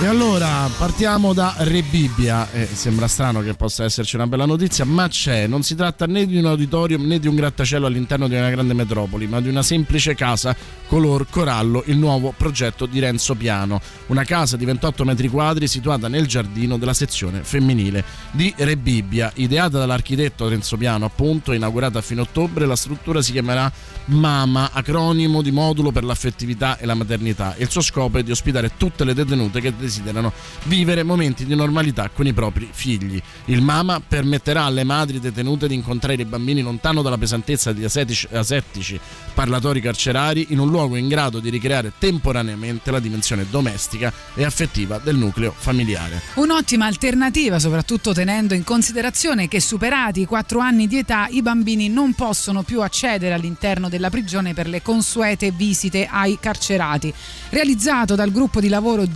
E 0.00 0.06
allora 0.06 0.68
partiamo 0.76 1.32
da 1.32 1.54
Re 1.58 1.82
Bibbia. 1.82 2.50
Eh, 2.50 2.66
sembra 2.66 3.06
strano 3.06 3.40
che 3.42 3.54
possa 3.54 3.84
esserci 3.84 4.16
una 4.16 4.26
bella 4.26 4.44
notizia, 4.44 4.84
ma 4.84 5.06
c'è. 5.06 5.46
Non 5.46 5.62
si 5.62 5.76
tratta 5.76 6.04
né 6.06 6.26
di 6.26 6.36
un 6.36 6.46
auditorium 6.46 7.06
né 7.06 7.20
di 7.20 7.28
un 7.28 7.36
grattacielo 7.36 7.86
all'interno 7.86 8.26
di 8.26 8.34
una 8.34 8.50
grande 8.50 8.74
metropoli, 8.74 9.28
ma 9.28 9.40
di 9.40 9.48
una 9.48 9.62
semplice 9.62 10.16
casa 10.16 10.54
color 10.88 11.26
corallo, 11.30 11.84
il 11.86 11.96
nuovo 11.96 12.34
progetto 12.36 12.86
di 12.86 12.98
Renzo 12.98 13.36
Piano. 13.36 13.80
Una 14.08 14.24
casa 14.24 14.56
di 14.56 14.64
28 14.64 15.04
metri 15.04 15.28
quadri 15.28 15.68
situata 15.68 16.08
nel 16.08 16.26
giardino 16.26 16.76
della 16.76 16.92
sezione 16.92 17.42
femminile 17.44 18.04
di 18.32 18.52
Re 18.56 18.76
Bibbia. 18.76 19.30
Ideata 19.36 19.78
dall'architetto 19.78 20.48
Renzo 20.48 20.76
Piano, 20.76 21.04
appunto, 21.04 21.52
inaugurata 21.52 22.00
a 22.00 22.02
fine 22.02 22.20
ottobre, 22.20 22.66
la 22.66 22.76
struttura 22.76 23.22
si 23.22 23.30
chiamerà 23.30 23.72
MAMA, 24.06 24.70
acronimo 24.72 25.40
di 25.40 25.52
modulo 25.52 25.92
per 25.92 26.04
l'affettività 26.04 26.78
e 26.78 26.84
la 26.84 26.94
maternità. 26.94 27.54
Il 27.58 27.70
suo 27.70 27.80
scopo 27.80 28.18
è 28.18 28.22
di 28.24 28.32
ospitare 28.32 28.72
tutte 28.76 29.04
le 29.04 29.14
detenute 29.14 29.60
che 29.60 29.72
desiderano 29.84 30.32
vivere 30.64 31.02
momenti 31.02 31.44
di 31.44 31.54
normalità 31.54 32.10
con 32.12 32.26
i 32.26 32.32
propri 32.32 32.68
figli. 32.70 33.20
Il 33.46 33.62
MAMA 33.62 34.00
permetterà 34.00 34.64
alle 34.64 34.84
madri 34.84 35.20
detenute 35.20 35.68
di 35.68 35.74
incontrare 35.74 36.22
i 36.22 36.24
bambini 36.24 36.62
lontano 36.62 37.02
dalla 37.02 37.18
pesantezza 37.18 37.72
di 37.72 37.84
asetici, 37.84 38.26
asettici 38.32 38.98
parlatori 39.34 39.80
carcerari 39.80 40.46
in 40.50 40.60
un 40.60 40.70
luogo 40.70 40.96
in 40.96 41.08
grado 41.08 41.40
di 41.40 41.50
ricreare 41.50 41.92
temporaneamente 41.98 42.90
la 42.90 43.00
dimensione 43.00 43.46
domestica 43.50 44.12
e 44.34 44.44
affettiva 44.44 44.98
del 44.98 45.16
nucleo 45.16 45.52
familiare. 45.56 46.22
Un'ottima 46.34 46.86
alternativa, 46.86 47.58
soprattutto 47.58 48.12
tenendo 48.12 48.54
in 48.54 48.64
considerazione 48.64 49.48
che 49.48 49.60
superati 49.60 50.20
i 50.20 50.26
4 50.26 50.60
anni 50.60 50.86
di 50.86 50.98
età 50.98 51.26
i 51.28 51.42
bambini 51.42 51.88
non 51.88 52.14
possono 52.14 52.62
più 52.62 52.80
accedere 52.80 53.34
all'interno 53.34 53.88
della 53.88 54.08
prigione 54.08 54.54
per 54.54 54.68
le 54.68 54.82
consuete 54.82 55.50
visite 55.50 56.06
ai 56.10 56.38
carcerati. 56.40 57.12
Realizzato 57.50 58.14
dal 58.14 58.30
gruppo 58.30 58.60
di 58.60 58.68
lavoro 58.68 59.10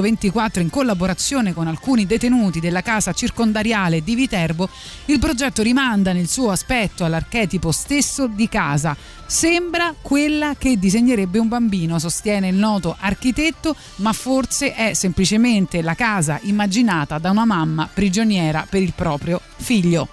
G124 0.00 0.60
in 0.60 0.70
collaborazione 0.70 1.52
con 1.52 1.66
alcuni 1.66 2.06
detenuti 2.06 2.60
della 2.60 2.82
casa 2.82 3.12
circondariale 3.12 4.02
di 4.02 4.14
Viterbo, 4.14 4.68
il 5.06 5.18
progetto 5.18 5.62
rimanda 5.62 6.12
nel 6.12 6.28
suo 6.28 6.50
aspetto 6.50 7.04
all'archetipo 7.04 7.72
stesso 7.72 8.26
di 8.26 8.48
casa. 8.48 8.96
Sembra 9.26 9.94
quella 10.00 10.54
che 10.56 10.78
disegnerebbe 10.78 11.38
un 11.38 11.48
bambino, 11.48 11.98
sostiene 11.98 12.48
il 12.48 12.56
noto 12.56 12.96
architetto, 12.98 13.76
ma 13.96 14.12
forse 14.12 14.74
è 14.74 14.94
semplicemente 14.94 15.82
la 15.82 15.94
casa 15.94 16.38
immaginata 16.42 17.18
da 17.18 17.30
una 17.30 17.44
mamma 17.44 17.88
prigioniera 17.92 18.66
per 18.68 18.82
il 18.82 18.92
proprio 18.94 19.40
figlio. 19.56 20.08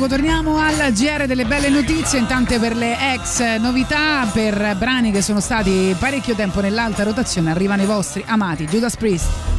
poco 0.00 0.14
torniamo 0.14 0.56
al 0.56 0.92
GR 0.94 1.26
delle 1.26 1.44
belle 1.44 1.68
notizie, 1.68 2.18
intanto 2.18 2.58
per 2.58 2.74
le 2.74 2.96
ex 3.12 3.58
novità, 3.58 4.26
per 4.32 4.74
brani 4.78 5.10
che 5.10 5.20
sono 5.20 5.40
stati 5.40 5.94
parecchio 5.98 6.34
tempo 6.34 6.62
nell'alta 6.62 7.02
rotazione 7.02 7.50
arrivano 7.50 7.82
i 7.82 7.86
vostri 7.86 8.24
amati 8.26 8.64
Judas 8.64 8.96
Priest. 8.96 9.49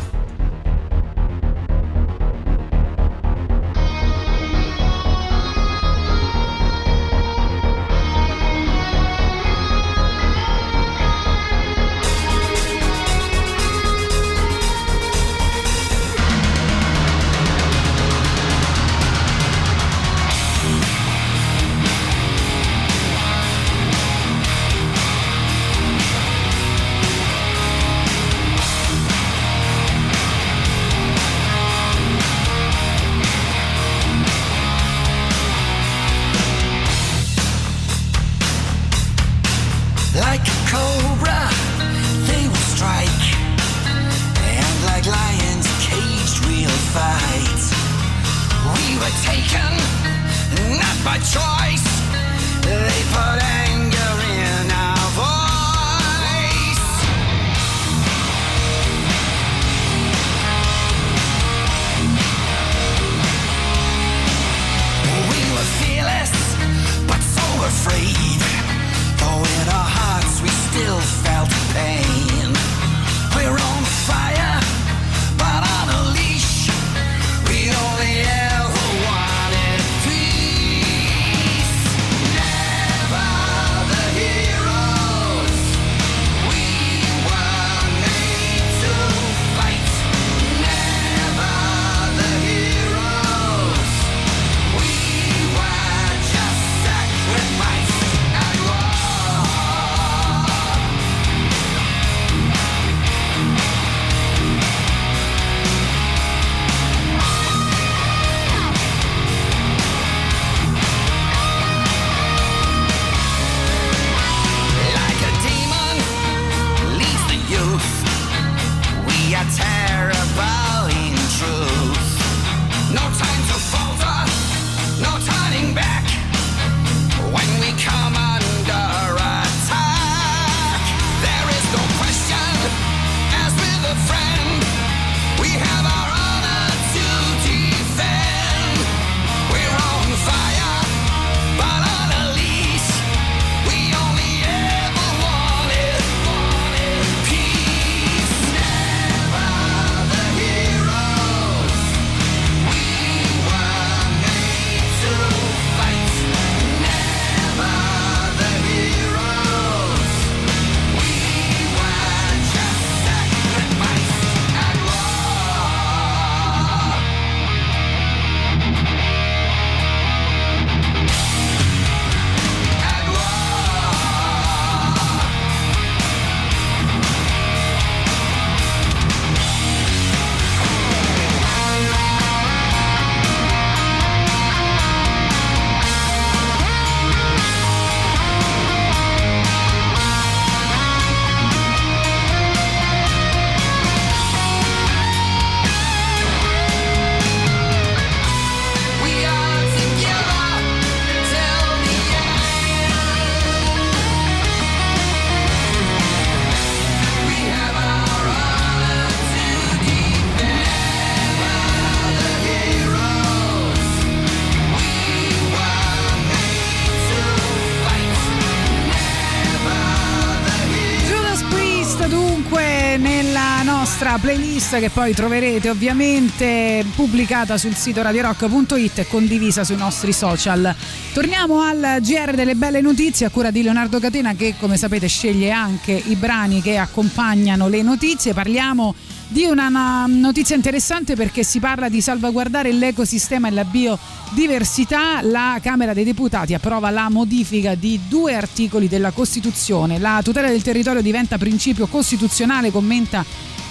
Playlist 224.22 224.78
che 224.78 224.92
poi 224.92 225.14
troverete 225.16 225.68
ovviamente 225.70 226.86
pubblicata 226.96 227.58
sul 227.58 227.74
sito 227.74 228.04
radiorock.it 228.04 229.00
e 229.00 229.08
condivisa 229.08 229.64
sui 229.64 229.78
nostri 229.78 230.14
social. 230.14 230.76
Torniamo 231.12 231.62
al 231.62 231.98
GR 232.02 232.36
delle 232.36 232.54
belle 232.54 232.82
notizie 232.82 233.26
a 233.26 233.30
cura 233.30 233.50
di 233.50 233.64
Leonardo 233.64 234.00
Catena 234.00 234.36
che 234.36 234.54
come 234.60 234.78
sapete 234.78 235.08
sceglie 235.08 235.50
anche 235.50 235.92
i 235.94 236.16
brani 236.16 236.62
che 236.62 236.78
accompagnano 236.78 237.68
le 237.68 237.82
notizie. 237.82 238.34
Parliamo 238.34 238.94
di 239.28 239.46
una 239.46 240.06
notizia 240.06 240.56
interessante 240.56 241.16
perché 241.16 241.44
si 241.44 241.60
parla 241.60 241.90
di 241.90 242.00
salvaguardare 242.00 242.72
l'ecosistema 242.72 243.48
e 243.48 243.52
la 243.52 243.66
biodiversità. 243.66 245.22
La 245.24 245.58
Camera 245.64 245.94
dei 245.94 246.04
Deputati 246.04 246.54
approva 246.54 246.92
la 246.92 247.10
modifica 247.10 247.74
di 247.74 248.00
due 248.08 248.36
articoli 248.36 248.88
della 248.88 249.12
Costituzione. 249.12 249.98
La 249.98 250.20
tutela 250.24 250.50
del 250.50 250.62
territorio 250.62 251.02
diventa 251.02 251.40
principio 251.40 251.88
costituzionale, 251.88 252.72
commenta 252.72 253.26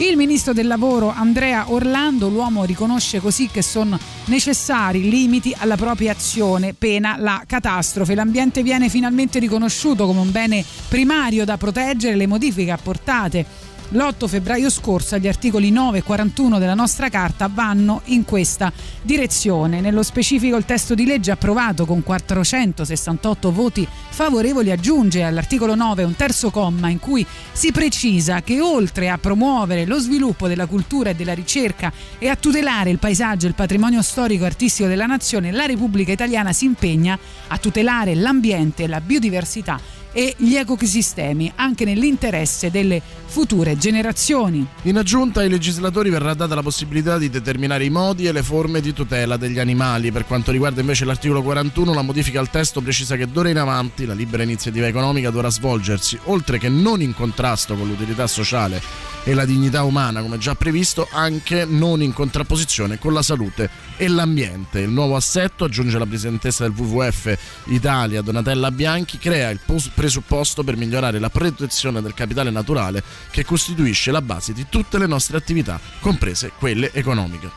il 0.08 0.16
ministro 0.16 0.52
del 0.52 0.66
lavoro 0.66 1.12
Andrea 1.14 1.70
Orlando. 1.70 2.28
L'uomo 2.28 2.64
riconosce 2.64 3.20
così 3.20 3.48
che 3.48 3.60
sono 3.60 3.98
necessari 4.26 5.10
limiti 5.10 5.54
alla 5.56 5.76
propria 5.76 6.12
azione, 6.12 6.72
pena 6.72 7.16
la 7.18 7.42
catastrofe. 7.46 8.14
L'ambiente 8.14 8.62
viene 8.62 8.88
finalmente 8.88 9.38
riconosciuto 9.38 10.06
come 10.06 10.20
un 10.20 10.30
bene 10.30 10.64
primario 10.88 11.44
da 11.44 11.58
proteggere. 11.58 12.16
Le 12.16 12.26
modifiche 12.26 12.70
apportate 12.70 13.44
l'8 13.92 14.28
febbraio 14.28 14.70
scorso 14.70 15.16
agli 15.16 15.26
articoli 15.26 15.72
9 15.72 15.98
e 15.98 16.02
41 16.04 16.58
della 16.60 16.74
nostra 16.74 17.08
carta 17.08 17.50
vanno 17.52 18.02
in 18.04 18.24
questa 18.24 18.72
direzione. 19.02 19.80
Nello 19.80 20.04
specifico 20.04 20.56
il 20.56 20.64
testo 20.64 20.94
di 20.94 21.04
legge 21.04 21.32
approvato 21.32 21.86
con 21.86 22.04
468 22.04 23.50
voti 23.50 23.86
favorevoli 24.10 24.70
aggiunge 24.70 25.24
all'articolo 25.24 25.74
9 25.74 26.04
un 26.04 26.14
terzo 26.14 26.50
comma 26.50 26.88
in 26.88 27.00
cui 27.00 27.26
si 27.50 27.72
precisa 27.72 28.42
che 28.42 28.60
oltre 28.60 29.08
a 29.08 29.18
promuovere 29.18 29.86
lo 29.86 29.98
sviluppo 29.98 30.46
della 30.46 30.66
cultura 30.66 31.10
e 31.10 31.14
della 31.16 31.34
ricerca 31.34 31.92
e 32.18 32.28
a 32.28 32.36
tutelare 32.36 32.90
il 32.90 32.98
paesaggio 32.98 33.46
e 33.46 33.48
il 33.48 33.54
patrimonio 33.56 34.02
storico 34.02 34.44
e 34.44 34.46
artistico 34.46 34.88
della 34.88 35.06
nazione, 35.06 35.50
la 35.50 35.66
Repubblica 35.66 36.12
Italiana 36.12 36.52
si 36.52 36.64
impegna 36.64 37.18
a 37.48 37.58
tutelare 37.58 38.14
l'ambiente 38.14 38.84
e 38.84 38.86
la 38.86 39.00
biodiversità 39.00 39.98
e 40.12 40.34
gli 40.38 40.56
ecosistemi 40.56 41.52
anche 41.56 41.84
nell'interesse 41.84 42.70
delle 42.70 43.00
future 43.26 43.76
generazioni. 43.76 44.66
In 44.82 44.96
aggiunta 44.96 45.40
ai 45.40 45.48
legislatori 45.48 46.10
verrà 46.10 46.34
data 46.34 46.54
la 46.54 46.62
possibilità 46.62 47.18
di 47.18 47.30
determinare 47.30 47.84
i 47.84 47.90
modi 47.90 48.26
e 48.26 48.32
le 48.32 48.42
forme 48.42 48.80
di 48.80 48.92
tutela 48.92 49.36
degli 49.36 49.58
animali. 49.58 50.10
Per 50.10 50.26
quanto 50.26 50.50
riguarda 50.50 50.80
invece 50.80 51.04
l'articolo 51.04 51.42
41, 51.42 51.94
la 51.94 52.02
modifica 52.02 52.40
al 52.40 52.50
testo 52.50 52.80
precisa 52.80 53.16
che 53.16 53.30
d'ora 53.30 53.50
in 53.50 53.58
avanti 53.58 54.04
la 54.04 54.14
libera 54.14 54.42
iniziativa 54.42 54.86
economica 54.86 55.30
dovrà 55.30 55.48
svolgersi, 55.48 56.18
oltre 56.24 56.58
che 56.58 56.68
non 56.68 57.00
in 57.00 57.14
contrasto 57.14 57.74
con 57.76 57.86
l'utilità 57.86 58.26
sociale 58.26 58.82
e 59.24 59.34
la 59.34 59.44
dignità 59.44 59.84
umana, 59.84 60.22
come 60.22 60.38
già 60.38 60.54
previsto, 60.54 61.06
anche 61.10 61.64
non 61.64 62.02
in 62.02 62.12
contrapposizione 62.12 62.98
con 62.98 63.12
la 63.12 63.22
salute 63.22 63.68
e 63.96 64.08
l'ambiente. 64.08 64.80
Il 64.80 64.90
nuovo 64.90 65.14
assetto, 65.14 65.64
aggiunge 65.64 65.98
la 65.98 66.06
presidentessa 66.06 66.66
del 66.66 66.72
WWF 66.76 67.36
Italia, 67.66 68.22
Donatella 68.22 68.70
Bianchi, 68.70 69.18
crea 69.18 69.50
il 69.50 69.60
presupposto 70.00 70.64
per 70.64 70.78
migliorare 70.78 71.18
la 71.18 71.28
protezione 71.28 72.00
del 72.00 72.14
capitale 72.14 72.48
naturale 72.48 73.02
che 73.30 73.44
costituisce 73.44 74.10
la 74.10 74.22
base 74.22 74.54
di 74.54 74.64
tutte 74.70 74.96
le 74.96 75.06
nostre 75.06 75.36
attività, 75.36 75.78
comprese 76.00 76.52
quelle 76.58 76.90
economiche. 76.94 77.50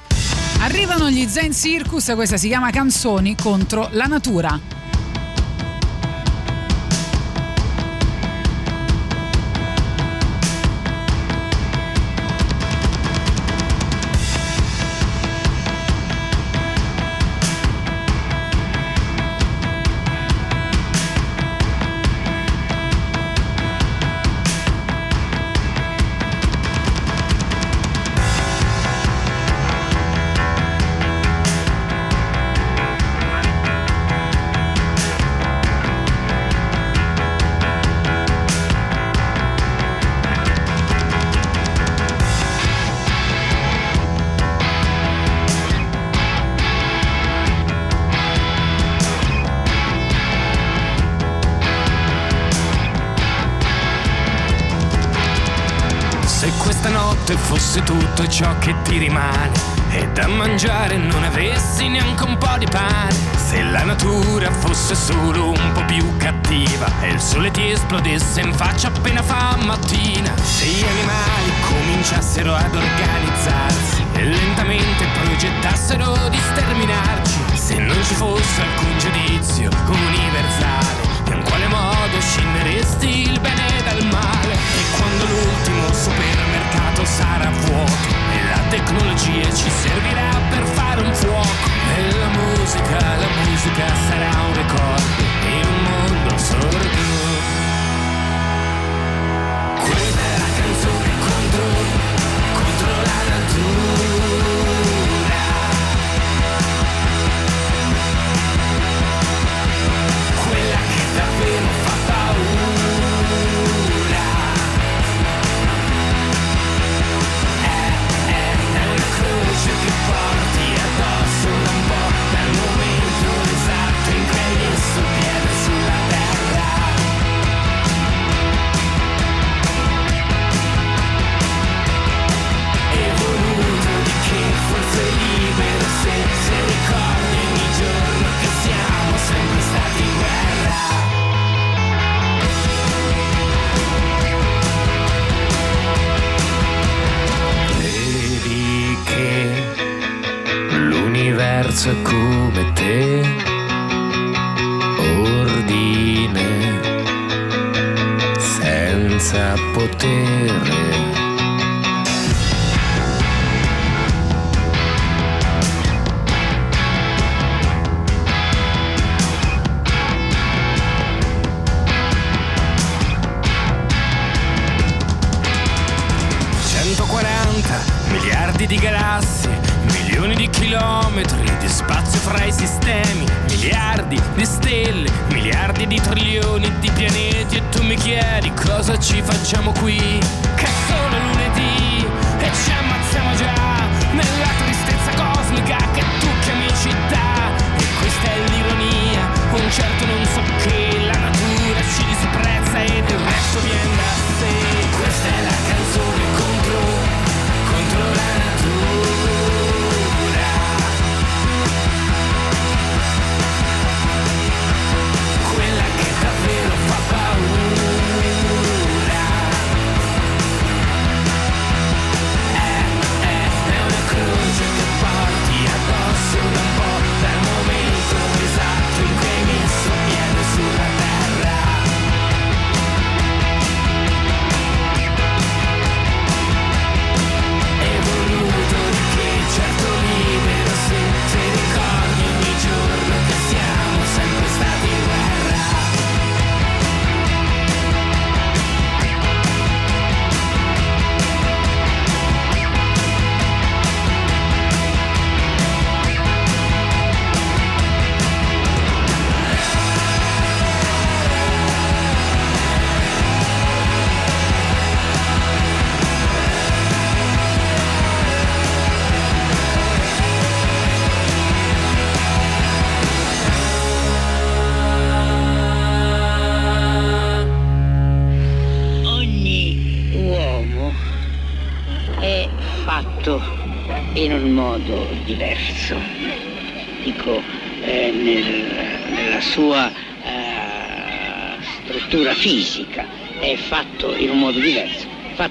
Arrivano 0.60 1.10
gli 1.10 1.26
Zen 1.26 1.54
Circus, 1.54 2.12
questa 2.16 2.36
si 2.36 2.50
chiama 2.50 2.70
Canzoni 2.70 3.38
contro 3.38 3.88
la 3.94 4.08
natura. 4.08 4.60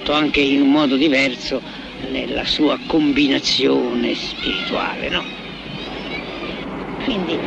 Fatto 0.03 0.11
anche 0.11 0.41
in 0.41 0.61
un 0.61 0.69
modo 0.69 0.97
diverso 0.97 1.61
nella 2.11 2.43
sua 2.43 2.77
combinazione 2.87 4.13
spirituale, 4.13 5.09
no? 5.09 5.23
Quindi 7.05 7.39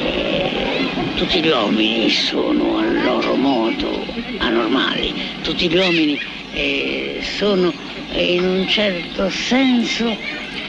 eh, 0.00 0.86
tutti 1.16 1.40
gli 1.40 1.48
uomini 1.48 2.08
sono 2.08 2.78
a 2.78 2.84
loro 2.84 3.34
modo 3.34 4.06
anormali, 4.38 5.12
tutti 5.42 5.68
gli 5.68 5.76
uomini 5.76 6.16
eh, 6.52 7.18
sono 7.36 7.72
in 8.12 8.44
un 8.44 8.68
certo 8.68 9.28
senso 9.28 10.16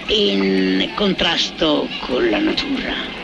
in 0.08 0.90
contrasto 0.96 1.88
con 2.00 2.28
la 2.28 2.40
natura. 2.40 3.15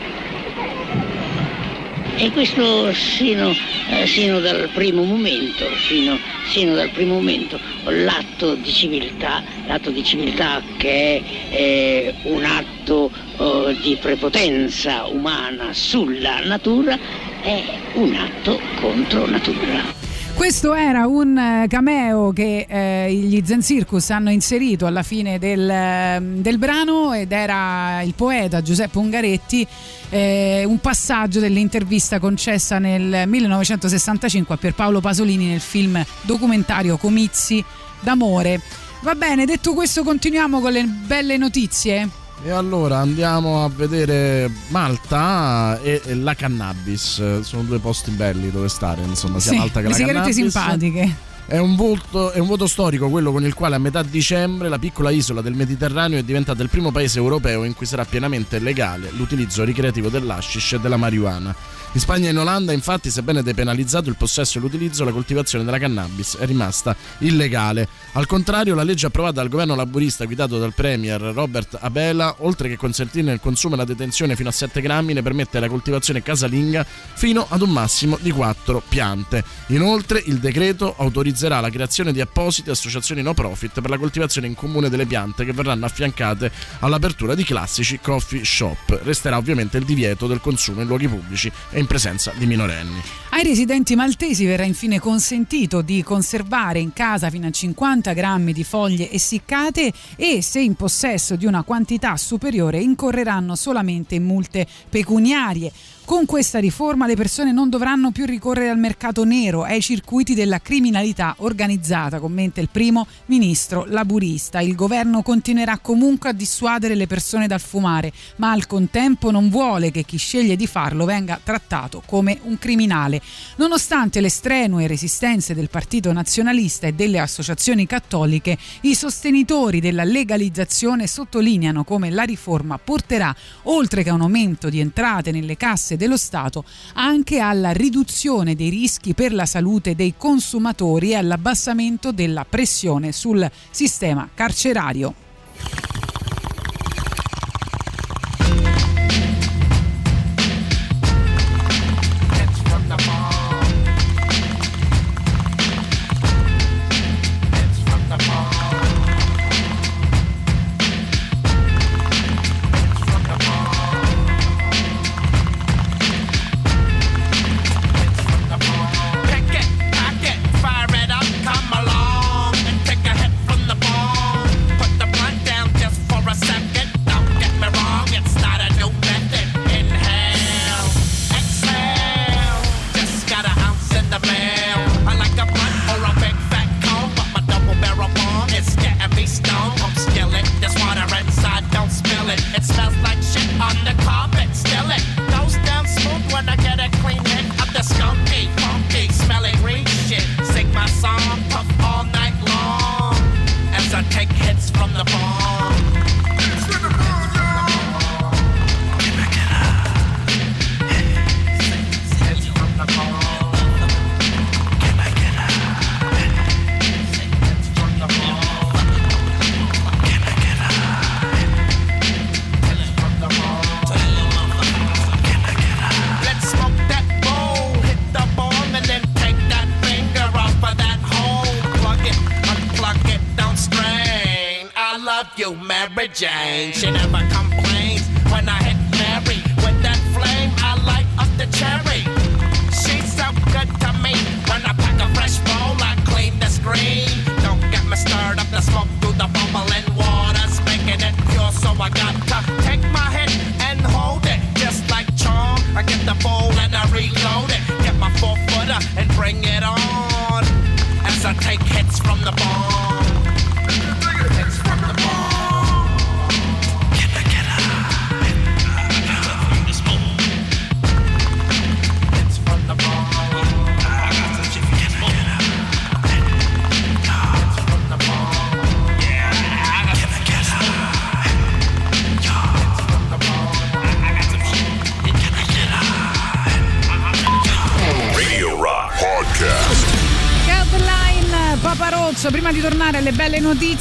E 2.22 2.30
questo 2.30 2.92
sino, 2.92 3.52
eh, 3.90 4.06
sino 4.06 4.38
dal 4.38 4.68
primo 4.72 5.02
momento, 5.02 5.64
fino, 5.88 6.16
sino 6.44 6.76
dal 6.76 6.88
primo 6.90 7.14
momento, 7.14 7.58
l'atto 7.82 8.54
di 8.54 8.70
civiltà, 8.70 9.42
l'atto 9.66 9.90
di 9.90 10.04
civiltà 10.04 10.62
che 10.76 11.20
è 11.48 11.56
eh, 11.56 12.14
un 12.22 12.44
atto 12.44 13.10
eh, 13.10 13.76
di 13.82 13.96
prepotenza 14.00 15.04
umana 15.06 15.72
sulla 15.72 16.38
natura, 16.44 16.96
è 17.40 17.60
un 17.94 18.14
atto 18.14 18.60
contro 18.76 19.26
natura. 19.26 20.01
Questo 20.42 20.74
era 20.74 21.06
un 21.06 21.38
eh, 21.38 21.66
cameo 21.68 22.32
che 22.32 22.66
eh, 22.68 23.14
gli 23.14 23.40
Zen 23.44 23.62
Circus 23.62 24.10
hanno 24.10 24.28
inserito 24.28 24.86
alla 24.86 25.04
fine 25.04 25.38
del, 25.38 25.70
eh, 25.70 26.18
del 26.20 26.58
brano 26.58 27.12
ed 27.12 27.30
era 27.30 28.02
il 28.02 28.12
poeta 28.14 28.60
Giuseppe 28.60 28.98
Ungaretti, 28.98 29.64
eh, 30.10 30.64
un 30.66 30.80
passaggio 30.80 31.38
dell'intervista 31.38 32.18
concessa 32.18 32.80
nel 32.80 33.28
1965 33.28 34.56
a 34.56 34.58
Pierpaolo 34.58 35.00
Pasolini 35.00 35.46
nel 35.46 35.60
film 35.60 36.04
documentario 36.22 36.96
Comizi 36.96 37.64
d'amore. 38.00 38.60
Va 39.02 39.14
bene, 39.14 39.46
detto 39.46 39.74
questo 39.74 40.02
continuiamo 40.02 40.60
con 40.60 40.72
le 40.72 40.82
belle 40.82 41.36
notizie. 41.36 42.21
E 42.44 42.50
allora 42.50 42.98
andiamo 42.98 43.62
a 43.62 43.68
vedere 43.68 44.50
Malta 44.68 45.78
e, 45.80 46.02
e 46.04 46.14
la 46.16 46.34
cannabis. 46.34 47.40
Sono 47.42 47.62
due 47.62 47.78
posti 47.78 48.10
belli 48.10 48.50
dove 48.50 48.68
stare, 48.68 49.02
insomma, 49.02 49.38
sia 49.38 49.52
Sì, 49.52 49.58
Malta 49.58 49.80
che 49.80 49.88
la 49.88 49.94
sigarette 49.94 50.30
cannabis. 50.30 50.52
simpatiche. 50.52 51.16
È 51.52 51.58
un, 51.58 51.76
volto- 51.76 52.30
è 52.30 52.38
un 52.38 52.46
voto 52.46 52.66
storico 52.66 53.10
quello 53.10 53.30
con 53.30 53.44
il 53.44 53.52
quale 53.52 53.74
a 53.74 53.78
metà 53.78 54.02
dicembre 54.02 54.70
la 54.70 54.78
piccola 54.78 55.10
isola 55.10 55.42
del 55.42 55.52
Mediterraneo 55.52 56.18
è 56.18 56.22
diventata 56.22 56.62
il 56.62 56.70
primo 56.70 56.90
paese 56.90 57.18
europeo 57.18 57.64
in 57.64 57.74
cui 57.74 57.84
sarà 57.84 58.06
pienamente 58.06 58.58
legale 58.58 59.10
l'utilizzo 59.10 59.62
ricreativo 59.62 60.08
dell'hashish 60.08 60.72
e 60.72 60.80
della 60.80 60.96
marijuana. 60.96 61.54
In 61.94 62.00
Spagna 62.00 62.28
e 62.28 62.30
in 62.30 62.38
Olanda, 62.38 62.72
infatti, 62.72 63.10
sebbene 63.10 63.42
depenalizzato 63.42 64.08
il 64.08 64.16
possesso 64.16 64.56
e 64.56 64.62
l'utilizzo, 64.62 65.04
la 65.04 65.12
coltivazione 65.12 65.62
della 65.62 65.78
cannabis 65.78 66.38
è 66.38 66.46
rimasta 66.46 66.96
illegale. 67.18 67.86
Al 68.12 68.26
contrario, 68.26 68.74
la 68.74 68.82
legge 68.82 69.04
approvata 69.04 69.34
dal 69.34 69.50
governo 69.50 69.74
laburista 69.74 70.24
guidato 70.24 70.58
dal 70.58 70.72
premier 70.72 71.20
Robert 71.20 71.76
Abela, 71.78 72.36
oltre 72.38 72.70
che 72.70 72.78
consentirne 72.78 73.34
il 73.34 73.40
consumo 73.40 73.74
e 73.74 73.76
la 73.76 73.84
detenzione 73.84 74.36
fino 74.36 74.48
a 74.48 74.52
7 74.52 74.80
grammi, 74.80 75.12
ne 75.12 75.20
permette 75.20 75.60
la 75.60 75.68
coltivazione 75.68 76.22
casalinga 76.22 76.82
fino 77.12 77.44
ad 77.46 77.60
un 77.60 77.68
massimo 77.68 78.16
di 78.22 78.30
4 78.30 78.82
piante. 78.88 79.44
Inoltre, 79.66 80.22
il 80.24 80.38
decreto 80.38 80.94
autorizzerà 81.42 81.60
la 81.60 81.70
creazione 81.70 82.12
di 82.12 82.20
apposite 82.20 82.70
associazioni 82.70 83.22
no 83.22 83.34
profit 83.34 83.80
per 83.80 83.90
la 83.90 83.98
coltivazione 83.98 84.46
in 84.46 84.54
comune 84.54 84.88
delle 84.88 85.06
piante 85.06 85.44
che 85.44 85.52
verranno 85.52 85.86
affiancate 85.86 86.50
all'apertura 86.80 87.34
di 87.34 87.44
classici 87.44 87.98
coffee 88.00 88.44
shop. 88.44 89.00
Resterà 89.02 89.36
ovviamente 89.36 89.78
il 89.78 89.84
divieto 89.84 90.26
del 90.26 90.40
consumo 90.40 90.82
in 90.82 90.86
luoghi 90.86 91.08
pubblici 91.08 91.50
e 91.70 91.80
in 91.80 91.86
presenza 91.86 92.32
di 92.36 92.46
minorenni. 92.46 93.00
Ai 93.30 93.42
residenti 93.42 93.96
maltesi 93.96 94.44
verrà 94.44 94.64
infine 94.64 95.00
consentito 95.00 95.82
di 95.82 96.02
conservare 96.02 96.78
in 96.78 96.92
casa 96.92 97.30
fino 97.30 97.46
a 97.46 97.50
50 97.50 98.12
grammi 98.12 98.52
di 98.52 98.64
foglie 98.64 99.10
essiccate 99.10 99.92
e 100.16 100.42
se 100.42 100.60
in 100.60 100.74
possesso 100.74 101.36
di 101.36 101.46
una 101.46 101.62
quantità 101.62 102.16
superiore 102.16 102.80
incorreranno 102.80 103.56
solamente 103.56 104.14
in 104.14 104.24
multe 104.24 104.66
pecuniarie. 104.88 105.72
Con 106.12 106.26
questa 106.26 106.58
riforma 106.58 107.06
le 107.06 107.16
persone 107.16 107.52
non 107.52 107.70
dovranno 107.70 108.10
più 108.10 108.26
ricorrere 108.26 108.68
al 108.68 108.78
mercato 108.78 109.24
nero, 109.24 109.62
ai 109.62 109.80
circuiti 109.80 110.34
della 110.34 110.60
criminalità 110.60 111.36
organizzata, 111.38 112.20
commenta 112.20 112.60
il 112.60 112.68
primo 112.70 113.06
ministro 113.26 113.86
laburista. 113.88 114.60
Il 114.60 114.74
governo 114.74 115.22
continuerà 115.22 115.78
comunque 115.78 116.28
a 116.28 116.34
dissuadere 116.34 116.96
le 116.96 117.06
persone 117.06 117.46
dal 117.46 117.62
fumare, 117.62 118.12
ma 118.36 118.50
al 118.50 118.66
contempo 118.66 119.30
non 119.30 119.48
vuole 119.48 119.90
che 119.90 120.02
chi 120.02 120.18
sceglie 120.18 120.54
di 120.54 120.66
farlo 120.66 121.06
venga 121.06 121.40
trattato 121.42 122.02
come 122.04 122.40
un 122.42 122.58
criminale. 122.58 123.22
Nonostante 123.56 124.20
le 124.20 124.28
strenue 124.28 124.86
resistenze 124.86 125.54
del 125.54 125.70
Partito 125.70 126.12
Nazionalista 126.12 126.86
e 126.86 126.92
delle 126.92 127.20
associazioni 127.20 127.86
cattoliche, 127.86 128.58
i 128.82 128.94
sostenitori 128.94 129.80
della 129.80 130.04
legalizzazione 130.04 131.06
sottolineano 131.06 131.84
come 131.84 132.10
la 132.10 132.24
riforma 132.24 132.76
porterà, 132.76 133.34
oltre 133.62 134.02
che 134.02 134.10
a 134.10 134.14
un 134.14 134.20
aumento 134.20 134.68
di 134.68 134.78
entrate 134.78 135.30
nelle 135.30 135.56
casse 135.56 136.00
dello 136.02 136.16
Stato, 136.16 136.64
anche 136.94 137.38
alla 137.38 137.70
riduzione 137.70 138.56
dei 138.56 138.70
rischi 138.70 139.14
per 139.14 139.32
la 139.32 139.46
salute 139.46 139.94
dei 139.94 140.14
consumatori 140.16 141.10
e 141.10 141.14
all'abbassamento 141.14 142.10
della 142.10 142.44
pressione 142.44 143.12
sul 143.12 143.48
sistema 143.70 144.28
carcerario. 144.34 145.14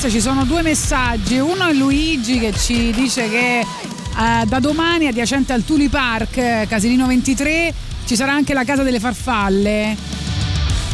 Notizie 0.01 0.09
ci 0.09 0.21
sono 0.21 0.45
due 0.45 0.63
messaggi. 0.63 1.37
Uno 1.37 1.67
è 1.67 1.73
Luigi 1.73 2.39
che 2.39 2.53
ci 2.53 2.91
dice 2.91 3.29
che 3.29 3.59
eh, 3.59 4.45
da 4.47 4.59
domani 4.59 5.05
adiacente 5.05 5.53
al 5.53 5.63
Tuli 5.63 5.89
Park, 5.89 6.37
eh, 6.37 6.65
Casilino 6.67 7.05
23, 7.05 7.71
ci 8.05 8.15
sarà 8.15 8.31
anche 8.31 8.55
la 8.55 8.63
Casa 8.63 8.81
delle 8.81 8.99
Farfalle 8.99 9.95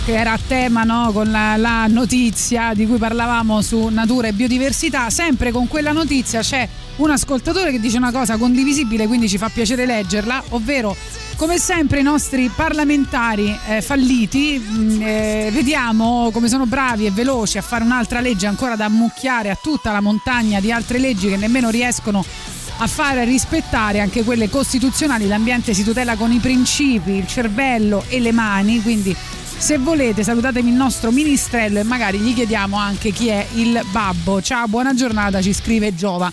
che 0.03 0.13
era 0.13 0.33
a 0.33 0.39
tema 0.45 0.83
no, 0.83 1.11
con 1.11 1.29
la, 1.29 1.57
la 1.57 1.85
notizia 1.87 2.73
di 2.73 2.85
cui 2.85 2.97
parlavamo 2.97 3.61
su 3.61 3.87
natura 3.87 4.27
e 4.27 4.33
biodiversità. 4.33 5.09
Sempre 5.09 5.51
con 5.51 5.67
quella 5.67 5.91
notizia 5.91 6.41
c'è 6.41 6.67
un 6.97 7.09
ascoltatore 7.09 7.71
che 7.71 7.79
dice 7.79 7.97
una 7.97 8.11
cosa 8.11 8.37
condivisibile, 8.37 9.07
quindi 9.07 9.29
ci 9.29 9.37
fa 9.37 9.49
piacere 9.49 9.85
leggerla, 9.85 10.43
ovvero 10.49 10.95
come 11.37 11.59
sempre 11.59 11.99
i 11.99 12.03
nostri 12.03 12.49
parlamentari 12.53 13.55
eh, 13.67 13.81
falliti, 13.83 14.57
mh, 14.57 15.01
eh, 15.01 15.49
vediamo 15.53 16.31
come 16.33 16.49
sono 16.49 16.65
bravi 16.65 17.05
e 17.05 17.11
veloci 17.11 17.59
a 17.59 17.61
fare 17.61 17.83
un'altra 17.83 18.19
legge 18.19 18.47
ancora 18.47 18.75
da 18.75 18.85
ammucchiare 18.85 19.51
a 19.51 19.57
tutta 19.61 19.91
la 19.91 20.01
montagna 20.01 20.59
di 20.59 20.71
altre 20.71 20.97
leggi 20.97 21.29
che 21.29 21.37
nemmeno 21.37 21.69
riescono 21.69 22.25
a 22.79 22.87
fare 22.87 23.23
rispettare 23.23 23.99
anche 23.99 24.23
quelle 24.23 24.49
costituzionali. 24.49 25.27
L'ambiente 25.27 25.75
si 25.75 25.83
tutela 25.83 26.15
con 26.15 26.31
i 26.31 26.39
principi, 26.39 27.11
il 27.11 27.27
cervello 27.27 28.03
e 28.07 28.19
le 28.19 28.31
mani, 28.31 28.81
quindi 28.81 29.15
se 29.59 29.77
volete 29.77 30.23
salutatemi 30.23 30.69
il 30.69 30.75
nostro 30.75 31.11
ministrello 31.11 31.79
e 31.79 31.83
magari 31.83 32.17
gli 32.17 32.33
chiediamo 32.33 32.77
anche 32.77 33.11
chi 33.11 33.27
è 33.27 33.45
il 33.53 33.79
babbo. 33.91 34.41
Ciao, 34.41 34.67
buona 34.67 34.95
giornata, 34.95 35.39
ci 35.39 35.53
scrive 35.53 35.93
Giova. 35.93 36.31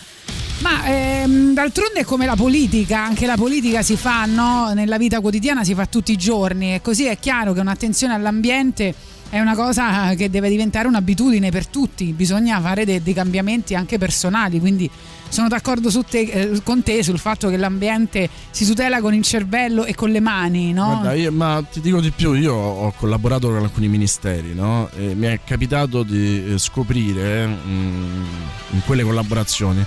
Ma 0.65 0.87
ehm, 0.87 1.53
d'altronde 1.53 2.01
è 2.01 2.05
come 2.05 2.25
la 2.25 2.37
politica, 2.37 3.05
anche 3.05 3.27
la 3.27 3.37
politica 3.37 3.83
si 3.83 3.99
fa 3.99 4.25
no? 4.25 4.73
nella 4.73 4.97
vita 4.97 5.21
quotidiana, 5.21 5.63
si 5.63 5.75
fa 5.75 5.85
tutti 5.85 6.11
i 6.11 6.17
giorni 6.17 6.73
e 6.73 6.81
così 6.81 7.05
è 7.05 7.19
chiaro 7.19 7.53
che 7.53 7.61
un'attenzione 7.61 8.15
all'ambiente 8.15 8.95
è 9.29 9.41
una 9.41 9.55
cosa 9.55 10.15
che 10.15 10.31
deve 10.31 10.49
diventare 10.49 10.89
un'abitudine 10.89 11.51
per 11.51 11.67
tutti, 11.67 12.15
bisogna 12.15 12.63
fare 12.63 12.87
dei, 12.87 13.03
dei 13.03 13.13
cambiamenti 13.13 13.75
anche 13.75 13.99
personali, 13.99 14.59
quindi 14.59 14.89
sono 15.29 15.49
d'accordo 15.49 15.91
te, 16.03 16.21
eh, 16.21 16.63
con 16.63 16.83
te 16.83 17.03
sul 17.03 17.19
fatto 17.19 17.51
che 17.51 17.59
l'ambiente 17.59 18.31
si 18.51 18.65
tutela 18.65 19.03
con 19.03 19.13
il 19.13 19.23
cervello 19.23 19.85
e 19.85 19.95
con 19.95 20.09
le 20.09 20.21
mani, 20.21 20.73
no? 20.73 20.87
Guarda, 20.87 21.13
io- 21.13 21.33
ma 21.33 21.63
ti 21.71 21.83
dico 21.83 22.01
di 22.01 22.11
più, 22.11 22.33
io 22.33 22.55
ho 22.55 22.95
collaborato 22.97 23.49
con 23.49 23.57
alcuni 23.57 23.89
ministeri, 23.89 24.55
no? 24.55 24.89
E 24.97 25.15
mi 25.15 25.27
è 25.27 25.41
capitato 25.45 26.05
di 26.05 26.53
eh, 26.53 26.59
scoprire 26.59 27.47
mm, 27.47 28.25
in 28.71 28.81
quelle 28.87 29.03
collaborazioni 29.03 29.85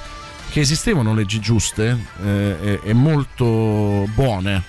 che 0.57 0.63
esistevano 0.63 1.13
leggi 1.13 1.39
giuste 1.39 1.95
eh, 2.23 2.57
e, 2.59 2.79
e 2.83 2.93
molto 2.93 4.09
buone 4.15 4.63